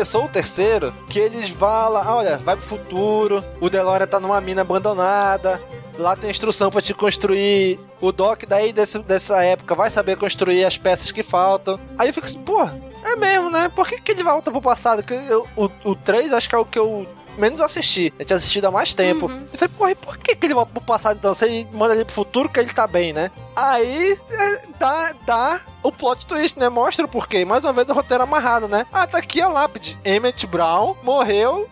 [0.00, 4.40] Começou o terceiro, que eles vão lá, olha, vai pro futuro, o DeLorean tá numa
[4.40, 5.60] mina abandonada,
[5.98, 7.78] lá tem instrução pra te construir.
[8.00, 11.78] O Doc daí desse, dessa época vai saber construir as peças que faltam.
[11.98, 12.62] Aí eu fico assim, pô,
[13.04, 13.70] é mesmo, né?
[13.76, 15.02] Por que, que ele volta pro passado?
[15.02, 17.06] Que eu- o, o 3 acho que é o que eu
[17.40, 18.12] menos assisti.
[18.18, 19.30] Eu tinha assistido há mais tempo.
[19.30, 21.34] Eu falei, porra, e por que, que ele volta pro passado então?
[21.34, 23.30] Se ele manda ele pro futuro, que ele tá bem, né?
[23.56, 26.68] Aí é, dá, dá o plot twist, né?
[26.68, 27.44] Mostra o porquê.
[27.44, 28.86] Mais uma vez o roteiro amarrado, né?
[28.92, 29.98] Ah, tá aqui a lápide.
[30.04, 31.68] Emmett Brown morreu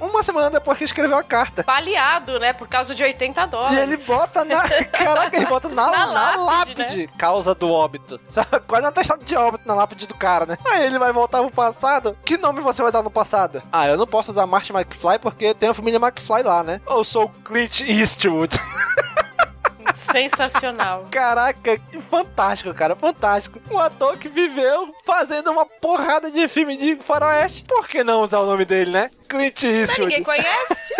[0.00, 1.62] uma semana depois que escreveu a carta.
[1.62, 2.52] Baleado, né?
[2.52, 3.76] Por causa de 80 dólares.
[3.78, 4.62] E ele bota na.
[4.92, 7.08] Caraca, ele bota na, Na na lápide, lápide, né?
[7.18, 8.20] causa do óbito.
[8.30, 8.60] Sabe?
[8.66, 10.58] Quase um atestado de óbito na lápide do cara, né?
[10.66, 12.16] Aí ele vai voltar pro passado.
[12.24, 13.62] Que nome você vai dar no passado?
[13.72, 16.80] Ah, eu não posso usar Martin McFly porque tem a família McFly lá, né?
[16.88, 18.56] Eu sou o Clint Eastwood.
[19.96, 21.06] Sensacional.
[21.10, 23.60] Caraca, que fantástico, cara, fantástico.
[23.70, 27.64] Um ator que viveu fazendo uma porrada de filme de faroeste.
[27.64, 29.10] Por que não usar o nome dele, né?
[29.28, 30.00] Clint Mas Eastwood.
[30.02, 30.94] ninguém conhece.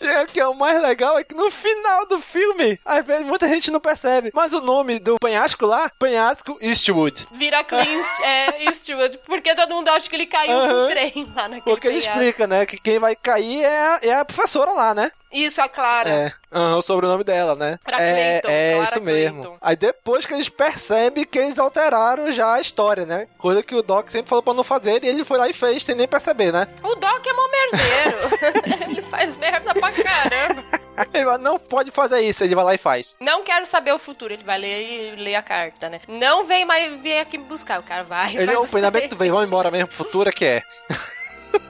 [0.00, 3.24] E o que é o mais legal é que no final do filme, às vezes
[3.26, 7.26] muita gente não percebe, mas o nome do penhasco lá, penhasco Eastwood.
[7.32, 9.18] Vira Clint é, Eastwood.
[9.26, 12.20] Porque todo mundo acha que ele caiu no trem lá naquele Porque ele penhasco.
[12.22, 15.12] explica, né, que quem vai cair é a, é a professora lá, né?
[15.32, 16.10] Isso, a Clara.
[16.10, 17.78] É, aham, o sobrenome dela, né?
[17.84, 19.42] Era é, Clayton, é Clara isso mesmo.
[19.42, 19.58] Clayton.
[19.60, 23.26] Aí depois que eles percebem que eles alteraram já a história, né?
[23.38, 25.84] Coisa que o Doc sempre falou pra não fazer e ele foi lá e fez
[25.84, 26.66] sem nem perceber, né?
[26.82, 28.86] O Doc é mó merdeiro.
[28.90, 30.64] ele faz merda pra caramba.
[31.12, 33.16] Ele fala, não pode fazer isso, ele vai lá e faz.
[33.20, 34.32] Não quero saber o futuro.
[34.32, 36.00] Ele vai ler e ler a carta, né?
[36.08, 37.80] Não vem mais vem aqui me buscar.
[37.80, 38.30] O cara vai.
[38.30, 40.44] Ele, vai não, buscar ainda bem que tu vem, vamos embora mesmo pro futuro, que
[40.44, 40.62] é.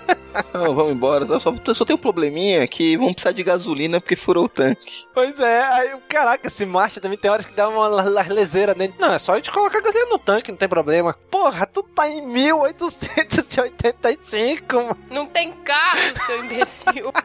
[0.53, 1.27] Não, vamos embora.
[1.41, 5.05] Só, só tem um probleminha que vão precisar de gasolina porque furou o tanque.
[5.15, 8.95] Pois é, aí, caraca, esse Marcha também tem horas que dá uma leseira nele.
[8.99, 11.15] Não, é só a gente colocar gasolina no tanque, não tem problema.
[11.31, 14.97] Porra, tu tá em 1885, mano.
[15.11, 17.13] Não tem carro, seu imbecil.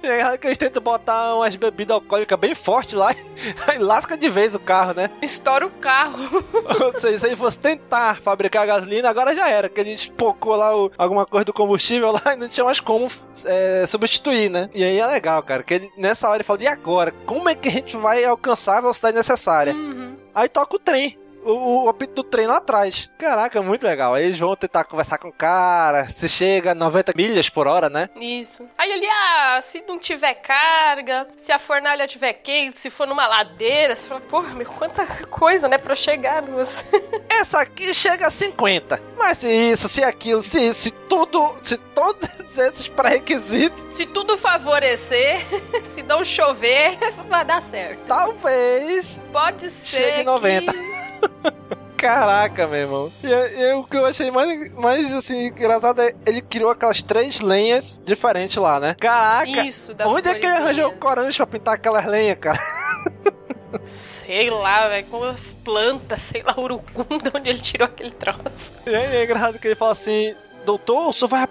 [0.00, 3.12] E aí que eles tentam botar umas bebidas alcoólicas bem fortes lá,
[3.66, 5.10] aí lasca de vez o carro, né?
[5.20, 6.16] Estoura o carro.
[6.84, 10.92] Ou seja, se fosse tentar fabricar gasolina, agora já era, que ele espocou lá o-
[10.96, 13.10] alguma coisa do combustível lá e não tinha mais como
[13.44, 14.68] é, substituir, né?
[14.74, 17.12] E aí é legal, cara, que ele, nessa hora ele falou, e agora?
[17.26, 19.74] Como é que a gente vai alcançar a velocidade necessária?
[20.34, 21.18] Aí toca o trem.
[21.52, 23.08] O, o apito do trem lá atrás.
[23.18, 24.14] Caraca, muito legal.
[24.14, 26.08] Aí eles vão tentar conversar com o cara.
[26.08, 28.08] Se chega a 90 milhas por hora, né?
[28.16, 28.68] Isso.
[28.76, 33.26] Aí ele, ah, se não tiver carga, se a fornalha tiver quente, se for numa
[33.26, 36.58] ladeira, você fala, porra, meu, quanta coisa, né, pra eu chegar no...
[37.28, 39.00] Essa aqui chega a 50.
[39.16, 45.40] Mas se isso, se aquilo, se, se tudo, se todos esses pré-requisitos, se tudo favorecer,
[45.84, 46.98] se não chover,
[47.28, 48.02] vai dar certo.
[48.06, 50.72] talvez Pode ser chegue 90.
[50.72, 50.87] que...
[51.96, 53.12] Caraca, meu irmão.
[53.24, 57.40] E, e o que eu achei mais, mais assim, engraçado é ele criou aquelas três
[57.40, 58.94] lenhas diferentes lá, né?
[59.00, 59.64] Caraca!
[59.64, 61.00] Isso, das Onde é que ele arranjou corzinhas.
[61.00, 62.60] corante pra pintar aquelas lenhas, cara?
[63.84, 68.72] Sei lá, velho, com as plantas, sei lá, urucum, de onde ele tirou aquele troço.
[68.86, 70.34] E aí é engraçado que ele fala assim.
[70.64, 71.46] Doutor, senhor, vai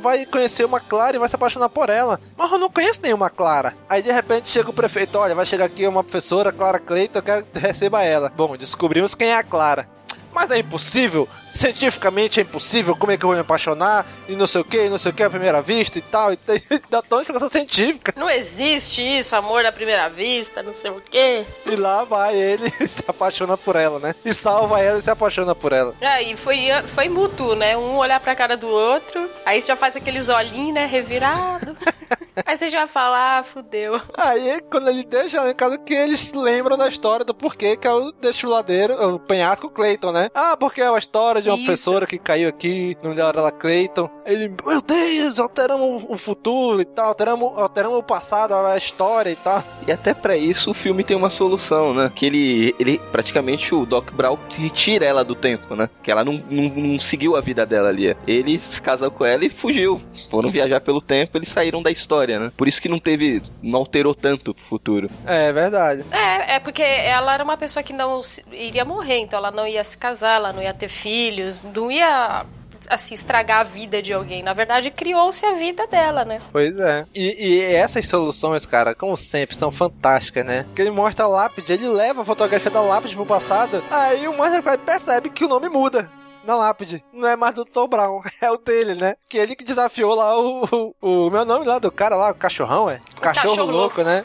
[0.00, 2.20] vai conhecer uma Clara e vai se apaixonar por ela.
[2.36, 3.74] Mas eu não conheço nenhuma Clara.
[3.88, 7.22] Aí de repente chega o prefeito: Olha, vai chegar aqui uma professora, Clara Cleiton, eu
[7.22, 8.32] quero que receba ela.
[8.36, 9.88] Bom, descobrimos quem é a Clara.
[10.34, 14.04] Mas é impossível, cientificamente é impossível, como é que eu vou me apaixonar?
[14.28, 16.32] E não sei o que, e não sei o que à primeira vista e tal.
[16.32, 18.12] E tem da toda explicação científica.
[18.16, 21.44] Não existe isso, amor à primeira vista, não sei o quê.
[21.64, 24.14] E lá vai ele e se apaixona por ela, né?
[24.24, 25.94] E salva ela e se apaixona por ela.
[26.00, 27.76] Aí É, foi, foi mútuo, né?
[27.76, 31.76] Um olhar pra cara do outro, aí você já faz aqueles olhinhos, né, revirado.
[32.44, 34.00] aí você já fala, ah, fudeu.
[34.16, 37.86] Aí, quando ele deixa lá em casa, que eles lembram da história do porquê que
[37.86, 40.30] é o destiladeiro, o penhasco Clayton, né?
[40.34, 41.66] Ah, porque é uma história de uma Isso.
[41.66, 44.10] professora que caiu aqui, no nome dela era Clayton.
[44.24, 49.36] Ele, meu Deus, alteramos o futuro e tal, alteramos, alteramos o passado, a história e
[49.36, 49.62] tal.
[49.86, 52.10] E até pra isso o filme tem uma solução, né?
[52.14, 55.88] Que ele, ele praticamente o Doc Brown retira ela do tempo, né?
[56.02, 58.16] Que ela não, não, não seguiu a vida dela ali.
[58.26, 60.00] Ele se casou com ela e fugiu.
[60.30, 62.52] Foram viajar pelo tempo, eles saíram da história, né?
[62.56, 65.10] Por isso que não teve, não alterou tanto pro futuro.
[65.26, 66.04] É verdade.
[66.10, 68.20] É, é porque ela era uma pessoa que não
[68.52, 72.44] iria morrer, então ela não ia se casar, ela não ia ter filhos, não ia
[72.88, 74.42] assim estragar a vida de alguém.
[74.42, 76.40] Na verdade, criou-se a vida dela, né?
[76.52, 77.06] Pois é.
[77.14, 80.66] E, e essas soluções, cara, como sempre, são fantásticas, né?
[80.74, 84.36] Que ele mostra a lápide, ele leva a fotografia da lápide pro passado, aí o
[84.36, 86.10] Martin percebe que o nome muda.
[86.46, 87.02] Na lápide.
[87.12, 87.86] Não é mais do Dr.
[87.88, 89.16] Brown, é o dele, né?
[89.28, 92.34] Que ele que desafiou lá o, o, o meu nome lá do cara lá, o
[92.34, 93.00] cachorrão, é?
[93.16, 94.24] O cachorro, cachorro louco, né?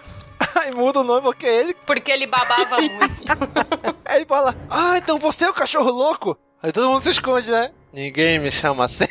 [0.55, 1.73] Aí muda o nome porque ele.
[1.85, 3.23] Porque ele babava muito.
[4.05, 6.37] Aí fala: Ah, então você é o cachorro louco?
[6.61, 7.71] Aí todo mundo se esconde, né?
[7.91, 9.07] Ninguém me chama assim.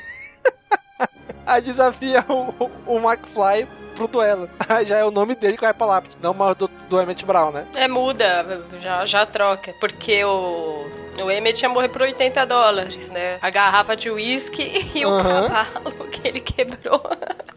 [1.47, 2.55] Aí desafia o,
[2.87, 3.67] o, o McFly
[3.97, 4.49] pro duelo.
[4.69, 7.25] Aí já é o nome dele que vai pra lápide, não mais do, do Emmett
[7.25, 7.67] Brown, né?
[7.75, 9.75] É, muda, já, já troca.
[9.81, 10.87] Porque o,
[11.23, 13.39] o Emmett ia morrer por 80 dólares, né?
[13.41, 15.49] A garrafa de uísque e o Aham.
[15.49, 17.03] cavalo que ele quebrou.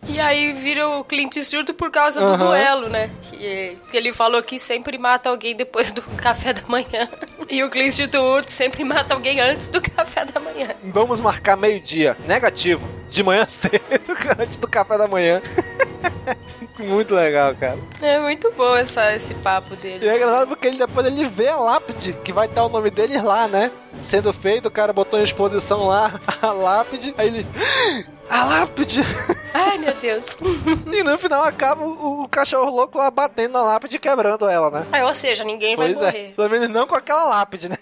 [0.07, 2.37] E aí vira o Clint Eastwood por causa do Aham.
[2.47, 3.09] duelo, né?
[3.31, 7.07] Que, ele falou que sempre mata alguém depois do café da manhã.
[7.49, 10.69] E o Clint Eastwood sempre mata alguém antes do café da manhã.
[10.83, 12.17] Vamos marcar meio-dia.
[12.27, 12.87] Negativo.
[13.09, 13.81] De manhã cedo,
[14.39, 15.41] antes do café da manhã.
[16.79, 17.77] Muito legal, cara.
[18.01, 20.07] É muito bom essa, esse papo E dele.
[20.07, 23.21] é engraçado porque ele, depois ele vê a lápide, que vai estar o nome dele
[23.21, 23.71] lá, né?
[24.01, 27.13] Sendo feito, o cara botou em exposição lá a lápide.
[27.17, 27.45] Aí ele.
[28.29, 29.01] A lápide!
[29.53, 30.25] Ai, meu Deus.
[30.87, 34.71] E no final acaba o, o cachorro louco lá batendo na lápide e quebrando ela,
[34.71, 35.03] né?
[35.03, 36.05] Ou seja, ninguém vai Pois é.
[36.05, 36.33] morrer.
[36.35, 37.77] Pelo menos não com aquela lápide, né?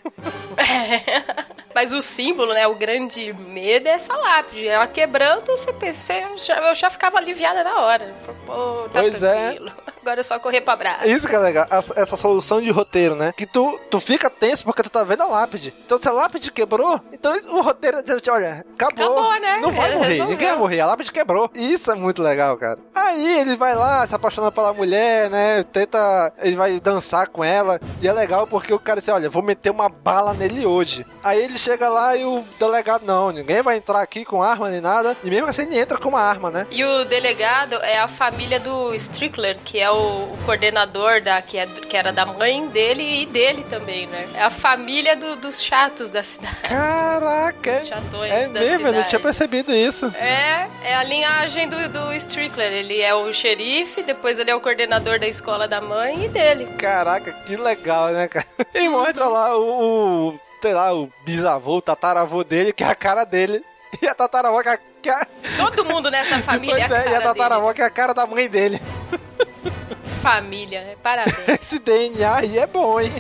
[1.74, 2.68] Mas o símbolo, né?
[2.68, 4.68] O grande medo é essa lápide.
[4.68, 8.14] Ela quebrando, você pensa, eu já, eu já ficava aliviada na hora.
[8.46, 9.60] Pô, tá Pois é.
[10.02, 11.08] Agora é só correr pra braço.
[11.08, 13.34] Isso que é legal, essa, solução de roteiro, né?
[13.36, 15.74] Que tu, tu fica tenso porque tu tá vendo a lápide.
[15.86, 19.06] Então se a lápide quebrou, então o roteiro é dizer, olha, acabou.
[19.06, 19.60] Acabou, né?
[19.62, 20.32] Não vai Ele morrer, resolveu.
[20.36, 21.50] ninguém vai morrer, a lápide quebrou.
[21.54, 22.80] Isso é muito legal, cara.
[22.96, 25.64] Aí ele vai lá, se apaixona pela mulher, né?
[25.64, 26.34] Tenta.
[26.40, 27.80] Ele vai dançar com ela.
[28.02, 31.06] E é legal porque o cara diz, olha, vou meter uma bala nele hoje.
[31.24, 34.82] Aí ele chega lá e o delegado, não, ninguém vai entrar aqui com arma nem
[34.82, 35.16] nada.
[35.24, 36.68] E mesmo assim ele entra com uma arma, né?
[36.72, 41.58] E o delegado é a família do Strickler, que é o, o coordenador da que,
[41.58, 44.28] é, que era da mãe dele e dele também, né?
[44.36, 46.56] É a família do- dos chatos da cidade.
[46.64, 49.10] Caraca, Dos chatões é da mesmo, eu não cidade.
[49.10, 50.12] tinha percebido isso.
[50.16, 52.72] É, é a linhagem do, do Strickler.
[52.72, 56.66] Ele é o xerife, depois ele é o coordenador da escola da mãe e dele.
[56.78, 58.46] Caraca, que legal, né, cara?
[58.74, 62.96] E mostra lá o, o, sei lá, o bisavô, o tataravô dele, que é a
[62.96, 63.64] cara dele.
[64.02, 64.70] E a tataravó que
[65.10, 67.76] é a, é, Todo mundo nessa família pois é a é, e a tataravó dele.
[67.76, 68.80] que é a cara da mãe dele.
[70.22, 70.96] Família, né?
[71.02, 71.48] Parabéns.
[71.62, 73.12] Esse DNA aí é bom, hein?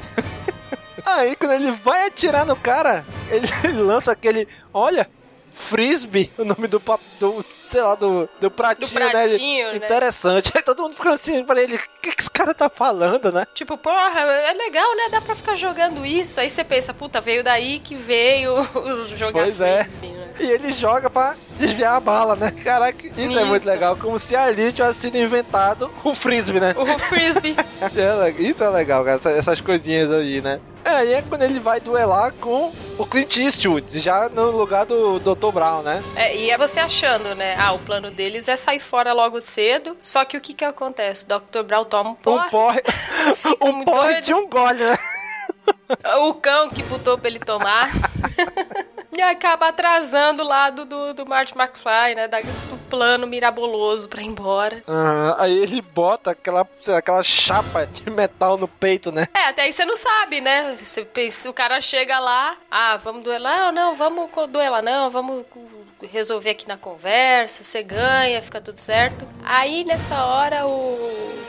[1.05, 3.47] Aí quando ele vai atirar no cara, ele,
[3.81, 5.09] lança aquele, olha,
[5.53, 6.81] Frisbee, o nome do,
[7.19, 9.79] do sei lá, do, do pratinho, pratinho, né?
[9.79, 9.85] né?
[9.85, 10.51] Interessante.
[10.55, 13.45] Aí todo mundo ficando assim pra ele, o que, que esse cara tá falando, né?
[13.53, 15.03] Tipo, porra, é legal, né?
[15.11, 16.39] Dá pra ficar jogando isso.
[16.39, 18.55] Aí você pensa, puta, veio daí que veio
[19.17, 19.83] jogar Pois é.
[19.83, 20.27] frisbee, né?
[20.39, 22.51] E ele joga pra desviar a bala, né?
[22.63, 23.69] Caraca, isso, é muito Isso.
[23.69, 23.95] legal.
[23.97, 26.73] Como se ali tivesse sido inventado o frisbee, né?
[26.77, 27.55] O frisbee.
[27.81, 30.59] É le- Isso é legal, cara, essa- essas coisinhas aí, né?
[30.83, 35.19] É, e é quando ele vai duelar com o Clint Eastwood, já no lugar do
[35.19, 35.51] Dr.
[35.51, 36.01] Brown, né?
[36.15, 37.55] É, e é você achando, né?
[37.61, 39.97] Ah, o plano deles é sair fora logo cedo.
[40.01, 41.25] Só que o que que acontece?
[41.25, 41.63] O Dr.
[41.63, 42.45] Brown toma um porre.
[42.45, 42.81] Um porre,
[43.61, 44.25] um porre doido.
[44.25, 44.97] de um gole, né?
[46.19, 47.89] O cão que botou pra ele tomar.
[49.11, 52.27] e acaba atrasando o lado do, do Marty McFly, né?
[52.27, 54.81] Da- do plano miraboloso pra ir embora.
[54.87, 59.27] Aham, aí ele bota aquela, aquela chapa de metal no peito, né?
[59.35, 60.77] É, até aí você não sabe, né?
[60.81, 65.45] Você pensa, o cara chega lá, ah, vamos duelar, não, vamos co- duelar, não, vamos
[66.07, 69.27] resolver aqui na conversa, você ganha, fica tudo certo.
[69.43, 70.97] Aí nessa hora o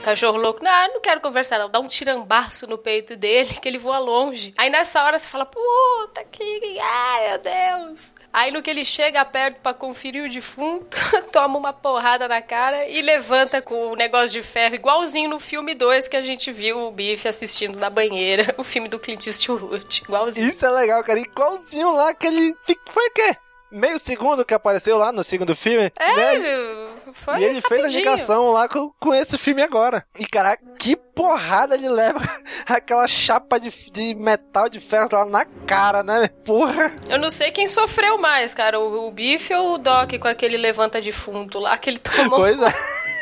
[0.03, 3.77] cachorro louco, não, não quero conversar, não, dá um tirambaço no peito dele que ele
[3.77, 4.53] voa longe.
[4.57, 8.15] Aí nessa hora você fala, puta que, ai meu Deus.
[8.33, 10.97] Aí no que ele chega perto pra conferir o defunto,
[11.31, 15.73] toma uma porrada na cara e levanta com o negócio de ferro, igualzinho no filme
[15.73, 20.01] 2 que a gente viu o Biff assistindo na banheira, o filme do Clint Eastwood,
[20.03, 20.49] igualzinho.
[20.49, 21.19] Isso é legal, cara.
[21.19, 22.55] Igualzinho lá, aquele.
[22.89, 23.37] Foi o quê?
[23.71, 25.91] Meio segundo que apareceu lá no segundo filme.
[25.97, 26.89] É, né?
[27.13, 27.99] foi E ele fez a rapidinho.
[28.11, 30.05] ligação lá com, com esse filme agora.
[30.19, 32.19] E, cara, que porrada ele leva
[32.67, 36.29] aquela chapa de, de metal de ferro lá na cara, né?
[36.45, 36.91] Porra.
[37.09, 40.57] Eu não sei quem sofreu mais, cara, o, o Biff ou o Doc com aquele
[40.57, 42.39] levanta defunto lá que ele tomou.
[42.39, 42.73] Pois é.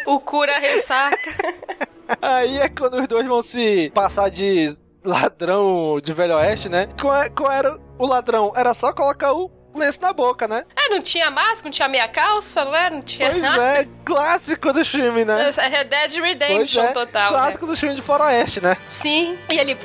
[0.05, 1.17] O cura ressaca.
[2.21, 4.73] Aí é quando os dois vão se passar de
[5.03, 6.87] ladrão de Velho Oeste, né?
[6.99, 8.51] Qual, é- qual era o ladrão?
[8.55, 10.65] Era só colocar o lenço na boca, né?
[10.75, 12.89] É, não tinha máscara, não tinha meia calça, não é?
[12.89, 13.61] Não tinha Pois nada.
[13.63, 15.49] é, clássico do filme, né?
[15.57, 17.37] É Red Dead Pois Redemption é, total, né?
[17.37, 18.75] clássico do filme de Faroeste, né?
[18.89, 19.37] Sim.
[19.49, 19.77] E ele,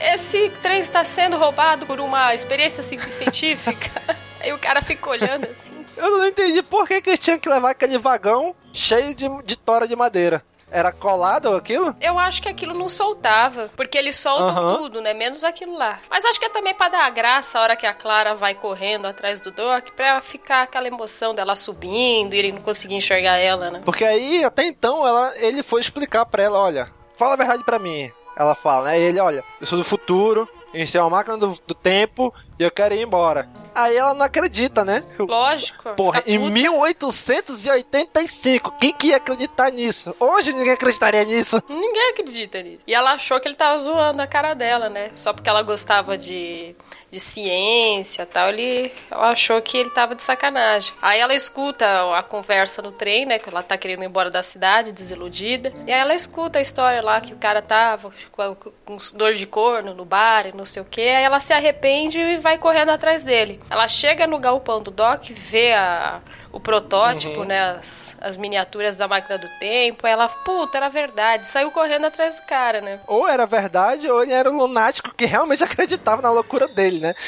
[0.00, 3.90] esse trem está sendo roubado por uma experiência ci- científica.
[4.40, 5.72] Aí o cara fica olhando assim.
[5.96, 9.56] Eu não entendi por que, que eles tinham que levar aquele vagão cheio de, de
[9.56, 10.44] tora de madeira.
[10.70, 11.94] Era colado aquilo?
[12.00, 14.76] Eu acho que aquilo não soltava, porque eles soltam Aham.
[14.76, 15.14] tudo, né?
[15.14, 15.98] Menos aquilo lá.
[16.10, 18.54] Mas acho que é também pra dar a graça a hora que a Clara vai
[18.54, 23.36] correndo atrás do Doc, pra ficar aquela emoção dela subindo e ele não conseguir enxergar
[23.36, 23.82] ela, né?
[23.84, 27.78] Porque aí, até então, ela, ele foi explicar pra ela, olha, fala a verdade pra
[27.78, 28.10] mim.
[28.36, 28.98] Ela fala, né?
[28.98, 32.32] E ele, olha, eu sou do futuro, a gente tem uma máquina do, do tempo
[32.58, 33.48] e eu quero ir embora.
[33.74, 35.02] Aí ela não acredita, né?
[35.18, 35.94] Lógico.
[35.94, 36.50] Porra, em puta.
[36.50, 40.14] 1885, quem que ia acreditar nisso?
[40.20, 41.62] Hoje ninguém acreditaria nisso.
[41.68, 42.84] Ninguém acredita nisso.
[42.86, 45.10] E ela achou que ele tava zoando a cara dela, né?
[45.14, 46.74] Só porque ela gostava de,
[47.14, 50.92] de ciência tal, ele, ela achou que ele tava de sacanagem.
[51.00, 51.86] Aí ela escuta
[52.16, 53.38] a conversa no trem, né?
[53.38, 55.72] Que ela tá querendo ir embora da cidade, desiludida.
[55.86, 59.46] E aí ela escuta a história lá que o cara tava com, com dor de
[59.46, 61.02] corno no bar e não sei o que.
[61.02, 63.60] Aí ela se arrepende e vai correndo atrás dele.
[63.70, 66.20] Ela chega no galpão do Doc, vê a
[66.54, 67.44] o protótipo, Uhum.
[67.46, 67.76] né?
[67.78, 70.06] As, as miniaturas da máquina do tempo.
[70.06, 71.48] Aí ela, puta, era verdade.
[71.50, 73.00] Saiu correndo atrás do cara, né?
[73.08, 77.14] Ou era verdade, ou ele era um lunático que realmente acreditava na loucura dele, né?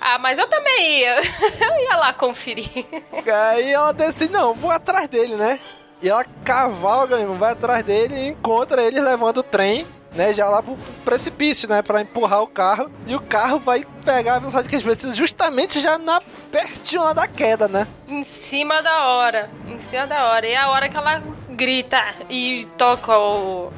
[0.00, 1.20] Ah, mas eu também ia.
[1.60, 2.68] Eu ia lá conferir.
[3.52, 5.58] Aí ela decide, não, vou atrás dele, né?
[6.02, 10.32] E ela cavalga, vai atrás dele e encontra ele levando o trem, né?
[10.32, 11.82] Já lá pro precipício, né?
[11.82, 12.90] Pra empurrar o carro.
[13.06, 16.20] E o carro vai pegar a velocidade que eles precisam justamente já na
[16.50, 17.86] pertinho lá da queda, né?
[18.08, 19.50] Em cima da hora.
[19.66, 20.46] Em cima da hora.
[20.46, 23.70] E é a hora que ela grita e toca o,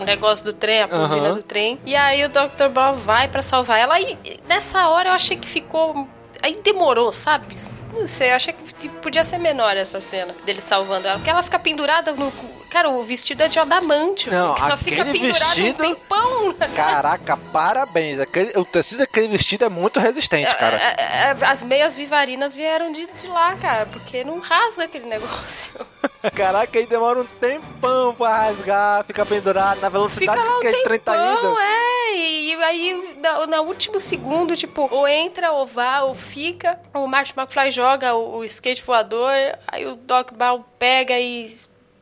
[0.00, 1.34] o negócio do trem, a buzina Aham.
[1.34, 1.80] do trem.
[1.84, 2.68] E aí o Dr.
[2.72, 3.98] Brown vai pra salvar ela.
[4.00, 6.08] E nessa hora eu achei que ficou.
[6.42, 7.56] Aí demorou, sabe?
[7.92, 11.16] Não sei, eu achei que tipo, podia ser menor essa cena dele salvando ela.
[11.18, 12.32] Porque ela fica pendurada no.
[12.74, 14.28] Cara, o vestido é de adamante.
[14.28, 16.54] Não, ela fica pendurada vestido- um tempão.
[16.74, 18.18] Caraca, parabéns.
[18.18, 20.76] Aquele, o tecido daquele vestido é muito resistente, cara.
[20.76, 25.06] É, é, é, As meias vivarinas vieram de, de lá, cara, porque não rasga aquele
[25.06, 25.72] negócio.
[26.34, 30.98] Caraca, aí demora um tempão pra rasgar, fica pendurado na velocidade Fica lá um que
[30.98, 31.58] tá tempão, indo.
[31.60, 32.16] é.
[32.16, 36.80] E aí, na- no último segundo, tipo, ou entra, ou vá, ou fica.
[36.92, 39.30] O Martin McFly joga o, o skate voador,
[39.68, 41.46] aí o Doc Brown pega e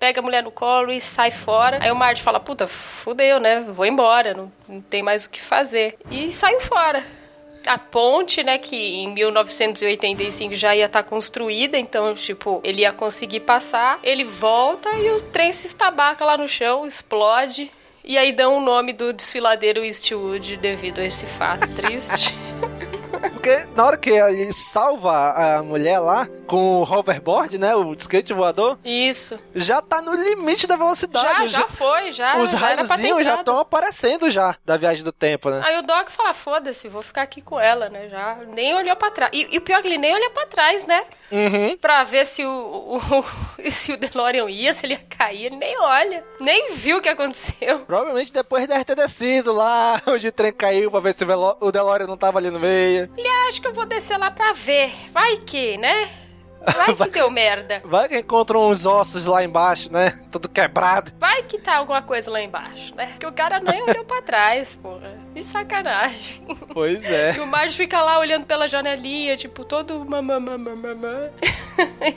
[0.02, 1.78] pega a mulher no colo e sai fora.
[1.80, 3.60] Aí o Martin fala, puta, fudeu, né?
[3.60, 5.96] Vou embora, não, não tem mais o que fazer.
[6.10, 7.04] E saiu fora.
[7.64, 13.40] A ponte, né, que em 1985 já ia estar construída, então, tipo, ele ia conseguir
[13.40, 14.00] passar.
[14.02, 17.70] Ele volta e o trem se estabaca lá no chão, explode.
[18.04, 22.34] E aí dão o nome do desfiladeiro Eastwood devido a esse fato triste.
[23.30, 27.74] porque na hora que ele salva a mulher lá com o hoverboard, né?
[27.76, 29.38] O skate voador, Isso.
[29.54, 31.48] já tá no limite da velocidade.
[31.48, 32.38] Já, já foi, já.
[32.38, 35.60] Os raiozinhos já estão aparecendo já da viagem do tempo, né?
[35.64, 38.08] Aí o Doc fala, foda-se, vou ficar aqui com ela, né?
[38.08, 39.30] Já nem olhou pra trás.
[39.34, 41.04] E, e o pior é que ele nem olha pra trás, né?
[41.30, 41.76] Uhum.
[41.78, 43.24] Pra ver se o, o-
[43.70, 46.24] se o DeLorean ia, se ele ia cair, ele nem olha.
[46.40, 47.80] Nem viu o que aconteceu.
[47.80, 52.06] Provavelmente depois deve ter descido lá, onde o trem caiu pra ver se o DeLorean
[52.06, 53.08] não tava ali no meio.
[53.16, 54.92] Ele acha que eu vou descer lá pra ver.
[55.12, 56.08] Vai que, né?
[56.64, 57.82] Vai que deu merda.
[57.84, 60.18] Vai que encontra uns ossos lá embaixo, né?
[60.30, 61.12] Tudo quebrado.
[61.18, 63.06] Vai que tá alguma coisa lá embaixo, né?
[63.12, 65.18] Porque o cara nem olhou pra trás, porra.
[65.34, 66.42] Que sacanagem.
[66.72, 67.34] Pois é.
[67.36, 71.30] E o Marge fica lá olhando pela janelinha, tipo, todo mamã, mamã, mamã.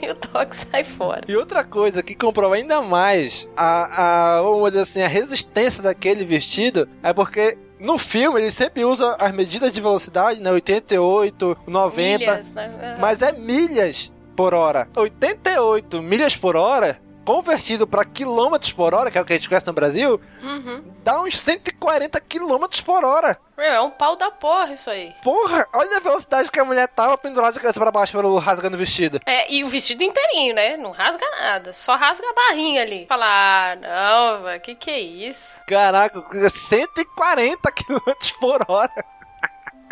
[0.02, 1.22] E o Doc sai fora.
[1.26, 6.24] E outra coisa que comprova ainda mais a, a, vamos dizer assim, a resistência daquele
[6.24, 10.50] vestido é porque no filme ele sempre usa as medidas de velocidade, né?
[10.50, 12.96] 88, 90, Milhas, né?
[13.00, 14.88] mas é milhas por hora.
[14.94, 19.48] 88 milhas por hora, convertido para quilômetros por hora, que é o que a gente
[19.48, 20.82] conhece no Brasil, Uhum.
[21.02, 23.36] dá uns 140 quilômetros por hora.
[23.58, 25.12] Meu, é um pau da porra isso aí.
[25.24, 28.76] Porra, olha a velocidade que a mulher tava pendurada de cabeça pra baixo pelo rasgando
[28.76, 29.20] o vestido.
[29.26, 30.76] É, e o vestido inteirinho, né?
[30.76, 31.72] Não rasga nada.
[31.72, 33.06] Só rasga a barrinha ali.
[33.08, 35.52] Fala, ah, não, velho, que que é isso?
[35.66, 39.04] Caraca, 140 quilômetros por hora.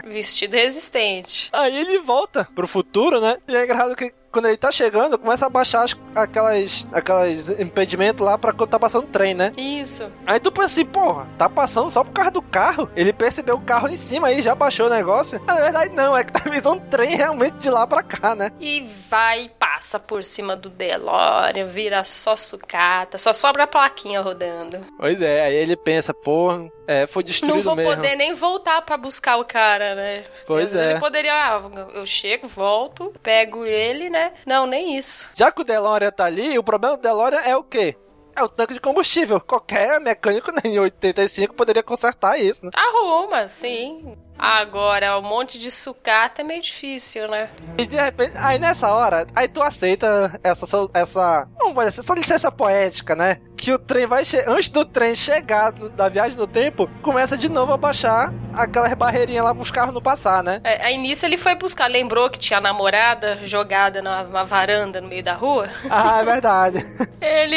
[0.04, 1.48] Vestido resistente.
[1.52, 3.38] Aí ele volta pro futuro, né?
[3.48, 8.24] E é engraçado que quando ele tá chegando, começa a baixar as- aquelas, aquelas impedimentos
[8.26, 9.52] lá pra quando tá passando o trem, né?
[9.56, 10.10] Isso.
[10.26, 12.90] Aí tu pensa assim, porra, tá passando só por causa do carro.
[12.96, 15.40] Ele percebeu o carro em cima aí, já baixou o negócio.
[15.46, 18.34] Ah, Na verdade, não, é que tá vindo um trem realmente de lá pra cá,
[18.34, 18.50] né?
[18.60, 24.20] E vai e passa por cima do DeLorean, vira só sucata, só sobra a plaquinha
[24.20, 24.84] rodando.
[24.98, 27.94] Pois é, aí ele pensa, porra, é, foi Não destruído vou mesmo.
[27.94, 30.24] poder nem voltar pra buscar o cara, né?
[30.46, 30.98] Pois Ele é.
[30.98, 31.62] poderia, ah,
[31.94, 34.23] eu chego, volto, pego ele, né?
[34.46, 35.30] Não, nem isso.
[35.34, 37.96] Já que o DeLorean tá ali, o problema do DeLorean é o quê?
[38.36, 39.40] É o tanque de combustível.
[39.40, 42.70] Qualquer mecânico em 85 poderia consertar isso, né?
[42.74, 44.16] Arruma, sim.
[44.38, 47.48] Agora, um monte de sucata é meio difícil, né?
[47.78, 52.52] E de repente, aí nessa hora, aí tu aceita essa, essa, vamos dizer, essa licença
[52.52, 53.38] poética, né?
[53.56, 57.72] Que o trem vai, antes do trem chegar da viagem no tempo, começa de novo
[57.72, 60.60] a baixar aquelas barreirinhas lá pros carros não passar, né?
[60.62, 65.00] É, Aí nisso ele foi buscar, lembrou que tinha a namorada jogada na, na varanda
[65.00, 65.70] no meio da rua?
[65.88, 66.86] Ah, é verdade.
[67.24, 67.56] Ele,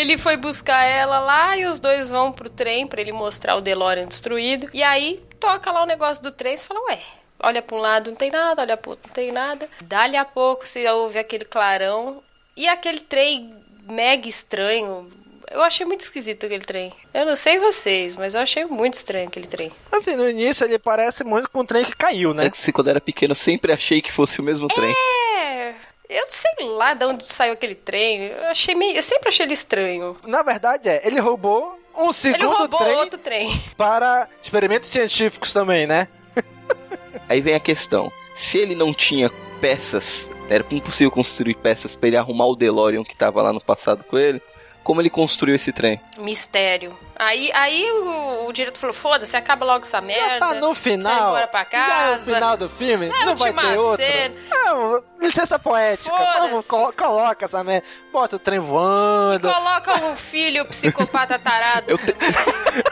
[0.00, 3.60] ele foi buscar ela lá e os dois vão pro trem pra ele mostrar o
[3.60, 4.68] DeLorean destruído.
[4.74, 7.00] E aí toca lá o negócio do trem e você fala, ué,
[7.40, 9.68] olha pra um lado não tem nada, olha pro outro não tem nada.
[9.82, 12.22] Dali a pouco se ouve aquele clarão
[12.56, 13.54] e aquele trem
[13.88, 15.10] mega estranho.
[15.50, 16.92] Eu achei muito esquisito aquele trem.
[17.14, 19.72] Eu não sei vocês, mas eu achei muito estranho aquele trem.
[19.90, 22.46] Assim, no início ele parece muito com o trem que caiu, né?
[22.46, 24.94] É que quando eu era pequeno eu sempre achei que fosse o mesmo trem.
[25.38, 25.74] É,
[26.08, 28.24] eu sei lá de onde saiu aquele trem.
[28.24, 30.18] Eu achei meio, eu sempre achei ele estranho.
[30.24, 33.62] Na verdade é, ele roubou um segundo ele roubou trem outro trem.
[33.76, 36.08] para experimentos científicos também, né?
[37.28, 39.30] Aí vem a questão: se ele não tinha
[39.60, 44.04] peças, era impossível construir peças pra ele arrumar o DeLorean que tava lá no passado
[44.04, 44.40] com ele.
[44.88, 46.00] Como ele construiu esse trem?
[46.18, 46.96] Mistério.
[47.14, 50.38] Aí, aí o, o diretor falou: foda-se, acaba logo essa merda.
[50.38, 51.28] Tá no Vai final.
[51.28, 52.16] embora pra Já casa.
[52.30, 54.06] no final do filme, É, não vai última ter outro.
[54.06, 54.34] cena.
[54.50, 56.10] Não, licença poética.
[56.16, 57.86] Vamos, colo- coloca essa merda.
[58.10, 59.46] Bota o trem voando.
[59.52, 61.84] Coloca um filho psicopata tarado.
[61.92, 62.16] Eu, te-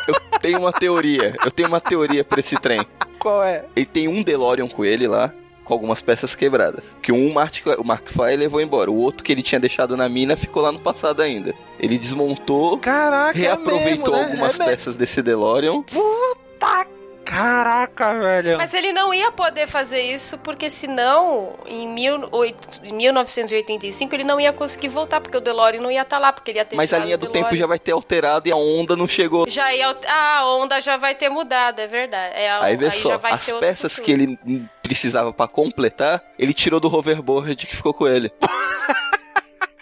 [0.06, 1.34] eu tenho uma teoria.
[1.42, 2.86] Eu tenho uma teoria pra esse trem.
[3.18, 3.64] Qual é?
[3.74, 5.32] Ele tem um DeLorean com ele lá,
[5.66, 6.84] com algumas peças quebradas.
[7.02, 8.90] Que um Mark, o Mark Fly levou embora.
[8.90, 11.54] O outro que ele tinha deixado na mina ficou lá no passado ainda.
[11.78, 14.40] Ele desmontou, Caraca, reaproveitou é mesmo, né?
[14.42, 15.82] algumas É peças desse DeLorean.
[15.82, 16.86] Puta
[17.26, 18.56] caraca, velho.
[18.56, 24.24] Mas ele não ia poder fazer isso porque senão, em, mil, oito- em 1985, ele
[24.24, 26.76] não ia conseguir voltar, porque o DeLorean não ia estar lá, porque ele ia ter
[26.76, 29.44] Mas a linha do tempo já vai ter alterado e a onda não chegou.
[29.48, 32.34] Já ia, ah, a onda já vai ter mudado, é verdade.
[32.36, 34.38] É, a- Aí vê já só, as peças que ele
[34.82, 38.32] precisava pra completar, ele tirou do hoverboard que ficou com ele.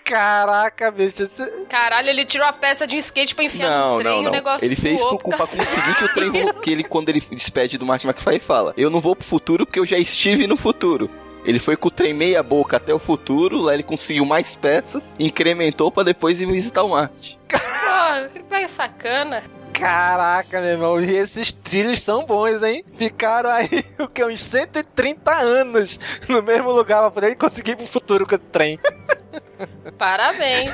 [0.04, 1.28] Caraca, bicho.
[1.68, 4.20] Caralho, ele tirou a peça de um skate pra enfiar Não, no trem não, e
[4.20, 4.30] o não.
[4.32, 7.08] negócio Ele fez voou por pra pra conseguir que o trem vo- que ele quando
[7.08, 10.46] ele despede do Martin McFly fala: "Eu não vou pro futuro porque eu já estive
[10.46, 11.10] no futuro".
[11.44, 15.02] Ele foi com o trem meia boca até o futuro, lá ele conseguiu mais peças,
[15.18, 17.38] incrementou pra depois ir visitar o Marte.
[17.48, 17.58] Pô,
[18.32, 19.42] que velho sacana.
[19.72, 21.00] Caraca, meu irmão.
[21.00, 22.84] E esses trilhos são bons, hein?
[22.96, 23.68] Ficaram aí,
[23.98, 24.24] o que?
[24.24, 25.98] Uns 130 anos
[26.28, 28.78] no mesmo lugar pra poder conseguir ir pro futuro com esse trem.
[29.98, 30.70] Parabéns.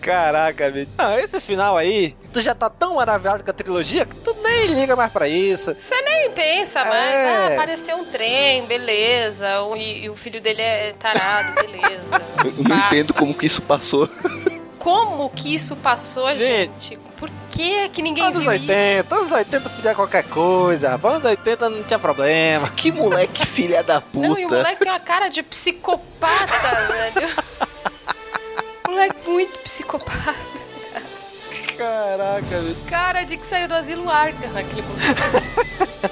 [0.00, 0.90] Caraca, bicho.
[0.98, 4.66] Ah, esse final aí, tu já tá tão maravilhado com a trilogia que tu nem
[4.66, 5.74] liga mais pra isso.
[5.74, 7.14] Você nem pensa mais.
[7.14, 7.28] É.
[7.28, 9.62] Ah, apareceu um trem, beleza.
[9.62, 12.20] o- E, e o filho dele é tarado, beleza.
[12.44, 12.86] Eu não Passa.
[12.96, 14.08] entendo como que isso passou.
[14.82, 16.98] Como que isso passou, gente?
[17.16, 20.98] Por que que ninguém Anos viu 80, anos 80 podia qualquer coisa.
[21.00, 22.68] Anos 80 não tinha problema.
[22.70, 24.06] Que moleque filha da isso?
[24.12, 24.28] puta.
[24.28, 27.28] Não, e o moleque tem uma cara de psicopata, velho.
[28.88, 30.34] Moleque muito psicopata.
[31.78, 32.80] Caraca, bicho.
[32.88, 36.11] Cara de que saiu do asilo Arca naquele momento.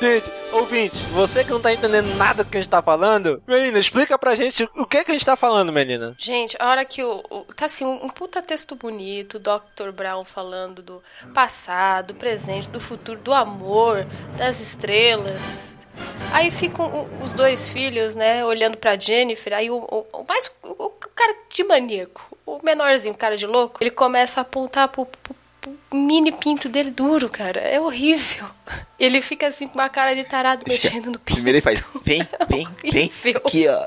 [0.00, 3.78] Gente, ouvinte, você que não tá entendendo nada do que a gente tá falando, menina,
[3.78, 6.14] explica pra gente o que que a gente tá falando, menina.
[6.18, 7.22] Gente, a hora que o.
[7.30, 9.90] o- tá assim, um, puta texto bonito, Dr.
[9.94, 11.02] Brown falando do
[11.32, 14.06] passado, do presente, do futuro, do amor,
[14.36, 15.74] das estrelas.
[16.30, 19.54] Aí ficam os dois filhos, né, olhando pra Jennifer.
[19.54, 20.52] Aí o, o, o mais.
[20.62, 24.88] O, o cara de maníaco, o menorzinho, o cara de louco, ele começa a apontar
[24.88, 25.34] pro- pro
[25.92, 27.60] mini pinto dele duro, cara.
[27.60, 28.46] É horrível.
[28.98, 31.34] Ele fica assim com uma cara de tarado mexendo no pinto.
[31.34, 33.10] Primeiro ele faz, vem, vem, vem.
[33.10, 33.42] Horrível.
[33.44, 33.86] Aqui, ó.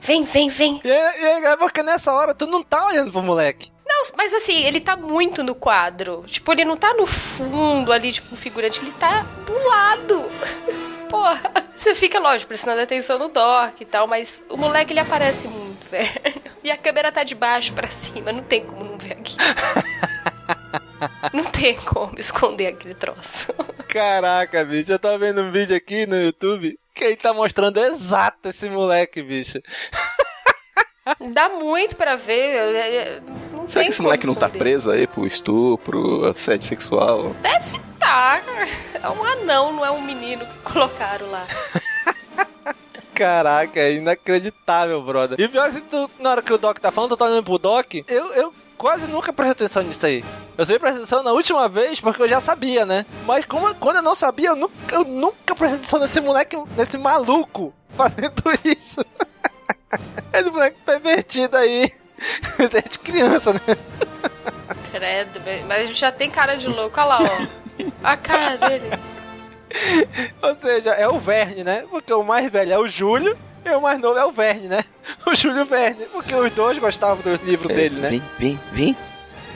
[0.00, 0.80] Vem, vem, vem.
[0.84, 3.72] E é, é porque nessa hora tu não tá olhando pro moleque.
[3.86, 6.24] Não, mas assim, ele tá muito no quadro.
[6.26, 10.24] Tipo, ele não tá no fundo ali, tipo, um figurante, ele tá do lado.
[11.08, 15.46] Porra, você fica, lógico, prestando atenção no doc e tal, mas o moleque ele aparece
[15.46, 16.10] muito, velho.
[16.62, 19.36] E a câmera tá de baixo pra cima, não tem como não ver aqui.
[21.32, 23.52] Não tem como esconder aquele troço.
[23.88, 28.48] Caraca, bicho, eu tô vendo um vídeo aqui no YouTube que ele tá mostrando exato
[28.48, 29.58] esse moleque, bicho.
[31.32, 33.20] Dá muito pra ver.
[33.52, 34.58] Não Será tem que esse moleque não tá esconder.
[34.58, 37.34] preso aí pro estupro, assédio sexual?
[37.42, 38.40] Deve tá.
[39.02, 41.46] É um anão, não é um menino que colocaram lá.
[43.14, 45.40] Caraca, é inacreditável, brother.
[45.40, 47.58] E pior que tu, na hora que o Doc tá falando, tu tá olhando pro
[47.58, 48.54] Doc, eu, eu
[48.84, 50.22] quase nunca presto atenção nisso aí.
[50.58, 53.06] Eu sempre prestei atenção na última vez porque eu já sabia, né?
[53.24, 56.98] Mas como, quando eu não sabia, eu nunca, eu nunca prestei atenção nesse moleque, nesse
[56.98, 59.00] maluco fazendo isso.
[60.30, 61.90] Esse moleque pervertido aí.
[62.70, 63.60] Desde criança, né?
[64.90, 67.00] Credo, mas a gente já tem cara de louco.
[67.00, 67.86] Olha lá, ó.
[68.02, 68.90] A cara dele.
[70.42, 71.86] Ou seja, é o Verne, né?
[71.90, 73.34] Porque o mais velho é o Júlio
[73.70, 74.84] e o mais novo é o Verne, né?
[75.26, 76.06] O Júlio Verne.
[76.12, 78.08] Porque os dois gostavam do livro É, dele, né?
[78.10, 78.96] Vem, vem, vem.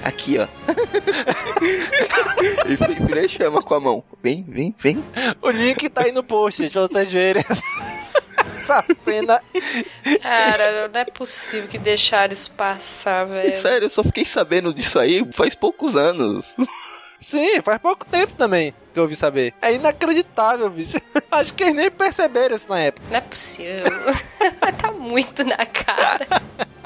[0.04, 0.46] Aqui, ó.
[2.68, 4.04] e primeiro chama com a mão.
[4.22, 5.02] Vem, vem, vem.
[5.42, 9.42] O link tá aí no post, gente, pra vocês verem essa cena.
[10.22, 13.58] Cara, não é possível que deixaram isso passar, velho.
[13.58, 16.54] Sério, eu só fiquei sabendo disso aí faz poucos anos.
[17.20, 19.54] Sim, faz pouco tempo também que eu ouvi saber.
[19.60, 21.00] É inacreditável, bicho.
[21.30, 23.06] Acho que eles nem perceberam isso na época.
[23.10, 23.84] Não é possível.
[24.80, 26.26] tá muito na cara.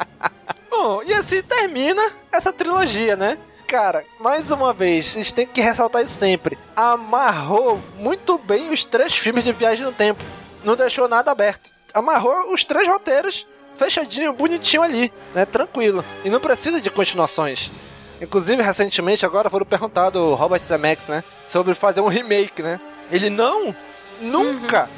[0.71, 3.39] Bom, e assim termina essa trilogia, né?
[3.67, 6.59] Cara, mais uma vez, a gente tem que ressaltar isso sempre.
[6.77, 10.23] Amarrou muito bem os três filmes de Viagem no Tempo.
[10.65, 11.71] Não deixou nada aberto.
[11.95, 13.47] Amarrou os três roteiros
[13.77, 15.47] fechadinho, bonitinho ali, né?
[15.47, 16.05] Tranquilo.
[16.25, 17.71] E não precisa de continuações.
[18.23, 21.25] Inclusive, recentemente, agora foram perguntado o Robert Zemeckis, né?
[21.47, 22.81] Sobre fazer um remake, né?
[23.11, 23.75] Ele não,
[24.21, 24.89] nunca,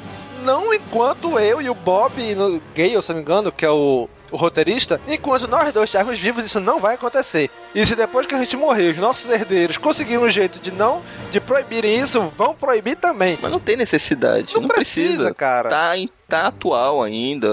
[0.43, 4.07] não enquanto eu e o Bob no Gale, se não me engano, que é o,
[4.31, 7.49] o roteirista, enquanto nós dois estivermos vivos, isso não vai acontecer.
[7.73, 11.01] E se depois que a gente morrer, os nossos herdeiros conseguirem um jeito de não,
[11.31, 13.37] de proibirem isso, vão proibir também.
[13.41, 14.53] Mas não tem necessidade.
[14.53, 15.69] Não, precisa, cara.
[15.69, 15.93] Tá,
[16.27, 17.49] tá atual ainda.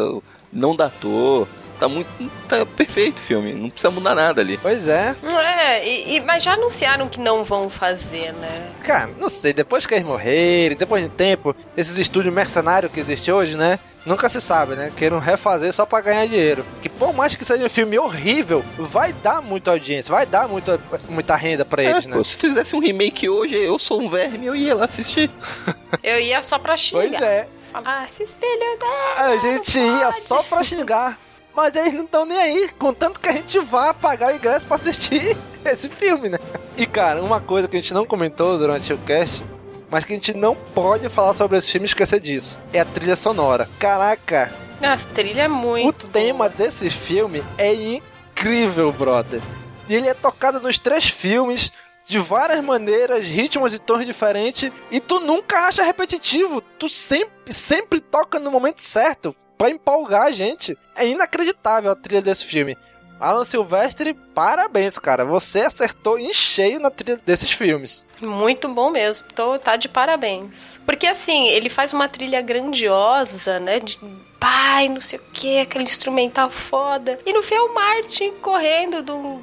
[0.53, 1.49] Não datou.
[1.83, 2.09] Tá muito.
[2.49, 3.55] Tá perfeito o filme.
[3.55, 4.57] Não precisa mudar nada ali.
[4.57, 5.17] Pois é.
[5.25, 8.69] É, e, e- mas já anunciaram que não vão fazer, né?
[8.85, 13.35] Cara, não sei, depois que eles morrerem, depois de tempo, esses estúdios mercenários que existem
[13.35, 13.81] hoje, né?
[14.07, 14.93] Nunca se sabe, né?
[14.97, 16.65] Queiram refazer só pra ganhar dinheiro.
[16.81, 20.79] Que por mais que seja um filme horrível, vai dar muita audiência, vai dar muita,
[21.09, 22.17] muita renda pra eles, É, né?
[22.17, 25.29] pô, se fizesse um remake hoje, eu sou um verme, eu ia lá assistir.
[26.01, 27.09] Eu ia só pra xingar.
[27.11, 27.49] Pois é.
[27.73, 29.25] Falar, "Ah, esses filhos da...
[29.25, 31.19] A gente ia só pra xingar.
[31.55, 34.77] Mas eles não estão nem aí, contanto que a gente vá pagar o ingresso pra
[34.77, 36.39] assistir esse filme, né?
[36.77, 39.43] E cara, uma coisa que a gente não comentou durante o cast,
[39.91, 42.85] mas que a gente não pode falar sobre esse filme e esquecer disso, é a
[42.85, 43.69] trilha sonora.
[43.79, 44.51] Caraca,
[44.81, 49.41] Nossa, trilha é muito o tema desse filme é incrível, brother.
[49.89, 51.71] E ele é tocado nos três filmes
[52.07, 56.61] de várias maneiras, ritmos e tons diferentes, e tu nunca acha repetitivo.
[56.79, 60.77] Tu sempre, sempre toca no momento certo pra empolgar a gente.
[60.97, 62.77] É inacreditável a trilha desse filme.
[63.21, 65.25] Alan Silvestre, parabéns, cara.
[65.25, 68.09] Você acertou em cheio na trilha desses filmes.
[68.21, 69.29] Muito bom mesmo.
[69.33, 70.81] Tô, tá de parabéns.
[70.85, 73.79] Porque assim, ele faz uma trilha grandiosa, né?
[73.79, 74.01] De
[74.41, 77.21] pai, não sei o que, aquele instrumental foda.
[77.25, 79.41] E no fim é o Martin correndo do,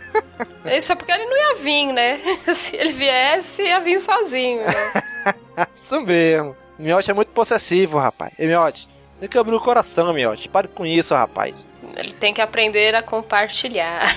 [0.66, 2.20] Isso é porque ele não ia vir, né?
[2.54, 4.62] Se ele viesse, ia vir sozinho.
[4.62, 5.68] Né?
[5.84, 6.56] Isso mesmo.
[6.78, 8.32] Miotti é muito possessivo, rapaz.
[8.40, 8.88] E Miotti,
[9.20, 10.48] ele quebrou o coração, Miotti.
[10.48, 11.68] Pare com isso, rapaz.
[11.96, 14.16] Ele tem que aprender a compartilhar.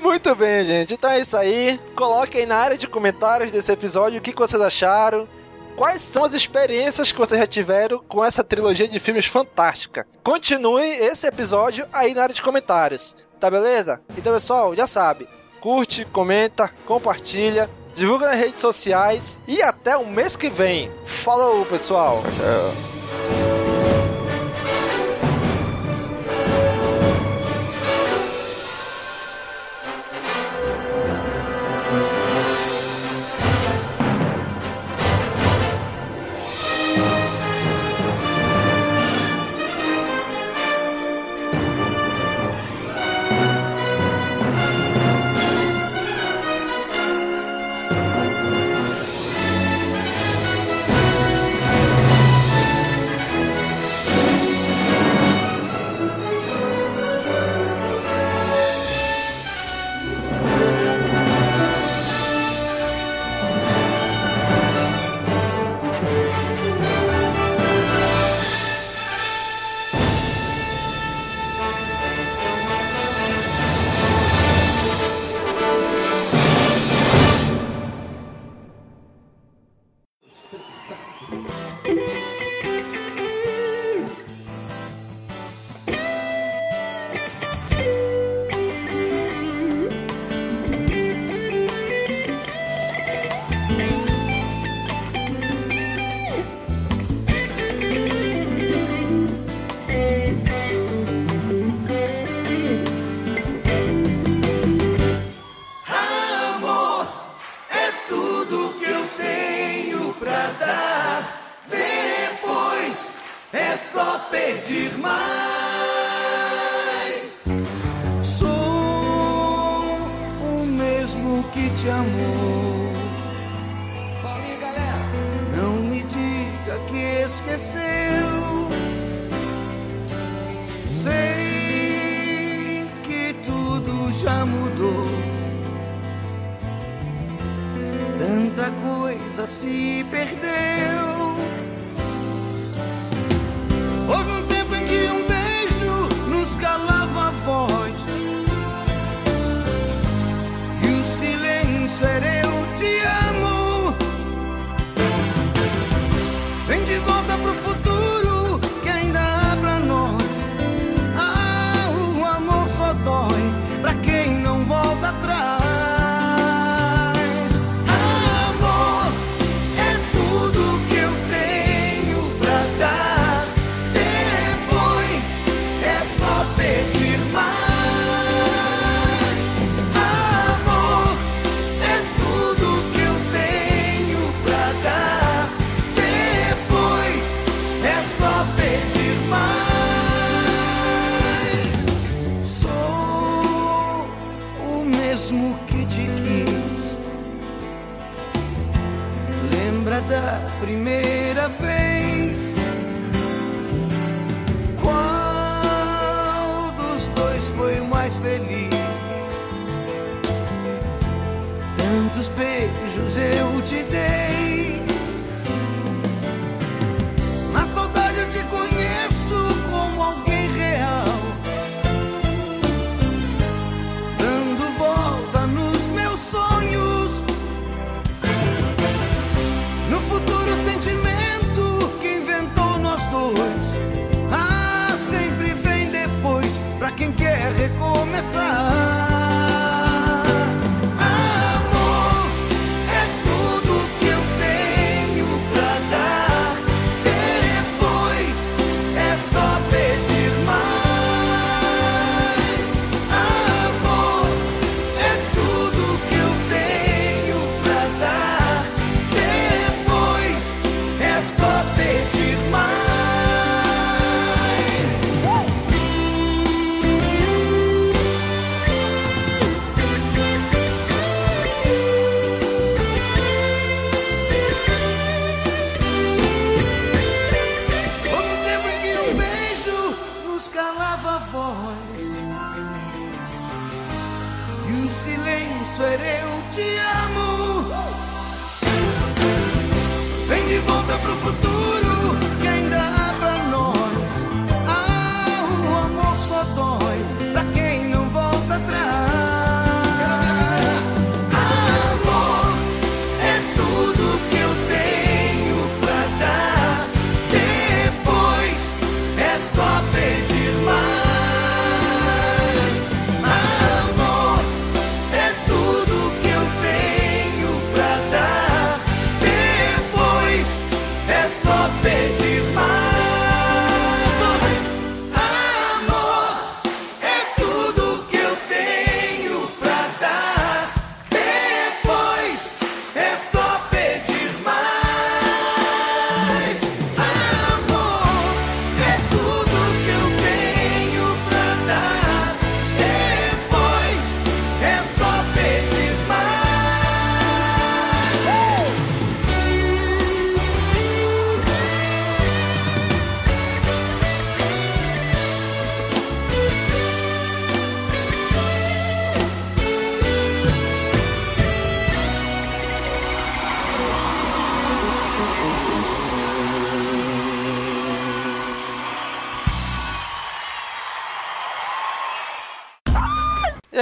[0.00, 0.94] Muito bem, gente.
[0.94, 1.78] Então é isso aí.
[1.94, 5.28] Coloque aí na área de comentários desse episódio o que que vocês acharam.
[5.76, 10.06] Quais são as experiências que vocês já tiveram com essa trilogia de filmes fantástica?
[10.22, 13.16] Continue esse episódio aí na área de comentários.
[13.40, 14.00] Tá beleza?
[14.16, 15.26] Então, pessoal, já sabe.
[15.60, 20.90] Curte, comenta, compartilha, divulga nas redes sociais e até o mês que vem.
[21.24, 22.18] Falou, pessoal.
[22.18, 23.01] Amor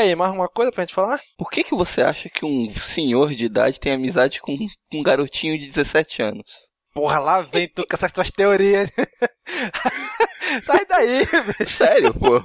[0.01, 1.21] aí, mais uma coisa pra gente falar?
[1.37, 4.57] Por que, que você acha que um senhor de idade tem amizade com
[4.93, 6.71] um garotinho de 17 anos?
[6.93, 8.91] Porra, lá vem tu com essas tuas teorias.
[10.65, 11.69] Sai daí, velho.
[11.69, 12.43] Sério, pô.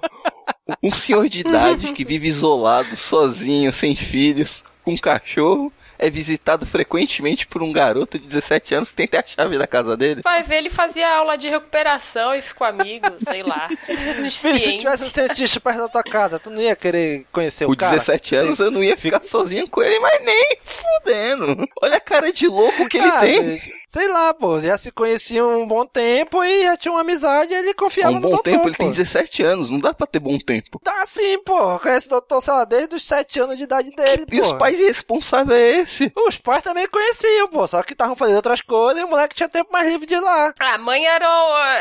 [0.84, 6.65] Um senhor de idade que vive isolado, sozinho, sem filhos, com um cachorro, é visitado
[6.65, 10.22] frequentemente por um garoto de 17 anos que tem até a chave da casa dele.
[10.23, 13.69] Vai ver, ele fazia aula de recuperação e ficou amigo, sei lá.
[13.85, 17.69] Filho, se tivesse um cientista perto da tua casa, tu não ia querer conhecer o
[17.69, 17.91] Com cara?
[17.97, 21.67] 17 anos eu não ia ficar sozinho com ele, mas nem fudendo.
[21.81, 23.43] Olha a cara de louco que ele Ah, tem.
[23.55, 27.53] bicho, Sei lá, pô, já se conheciam um bom tempo e já tinha uma amizade
[27.53, 28.84] e ele confiava um no bom doutor, tempo, ele pô.
[28.84, 30.81] tem 17 anos, não dá pra ter bom tempo.
[30.84, 31.80] Tá sim, pô.
[31.80, 34.43] Conhece o doutor, sei lá, desde os 7 anos de idade dele, E pô.
[34.43, 36.11] os pais irresponsáveis é esse?
[36.27, 37.65] Os pais também conheciam, pô.
[37.69, 40.19] Só que estavam fazendo outras coisas e o moleque tinha tempo mais livre de ir
[40.19, 40.53] lá.
[40.59, 41.26] A mãe era,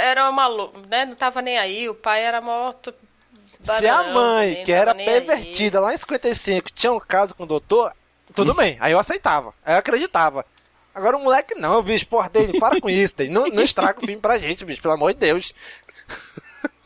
[0.00, 1.04] era maluca, né?
[1.06, 2.40] Não tava nem aí, o pai era
[2.80, 2.94] t-
[3.64, 5.20] Se a mãe, que era nem aí.
[5.20, 7.92] pervertida lá em 55, tinha um caso com o doutor,
[8.32, 8.76] tudo bem.
[8.78, 9.52] Aí eu aceitava.
[9.66, 10.46] Aí eu acreditava.
[10.94, 13.28] Agora o moleque não, bicho, porra dele, para com isso, daí.
[13.28, 15.52] Não, não estraga o filme pra gente, bicho, pelo amor de Deus.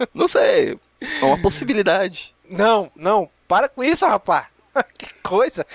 [0.15, 2.33] Não sei, é uma possibilidade.
[2.49, 4.47] Não, não, para com isso, rapaz.
[4.97, 5.67] que coisa.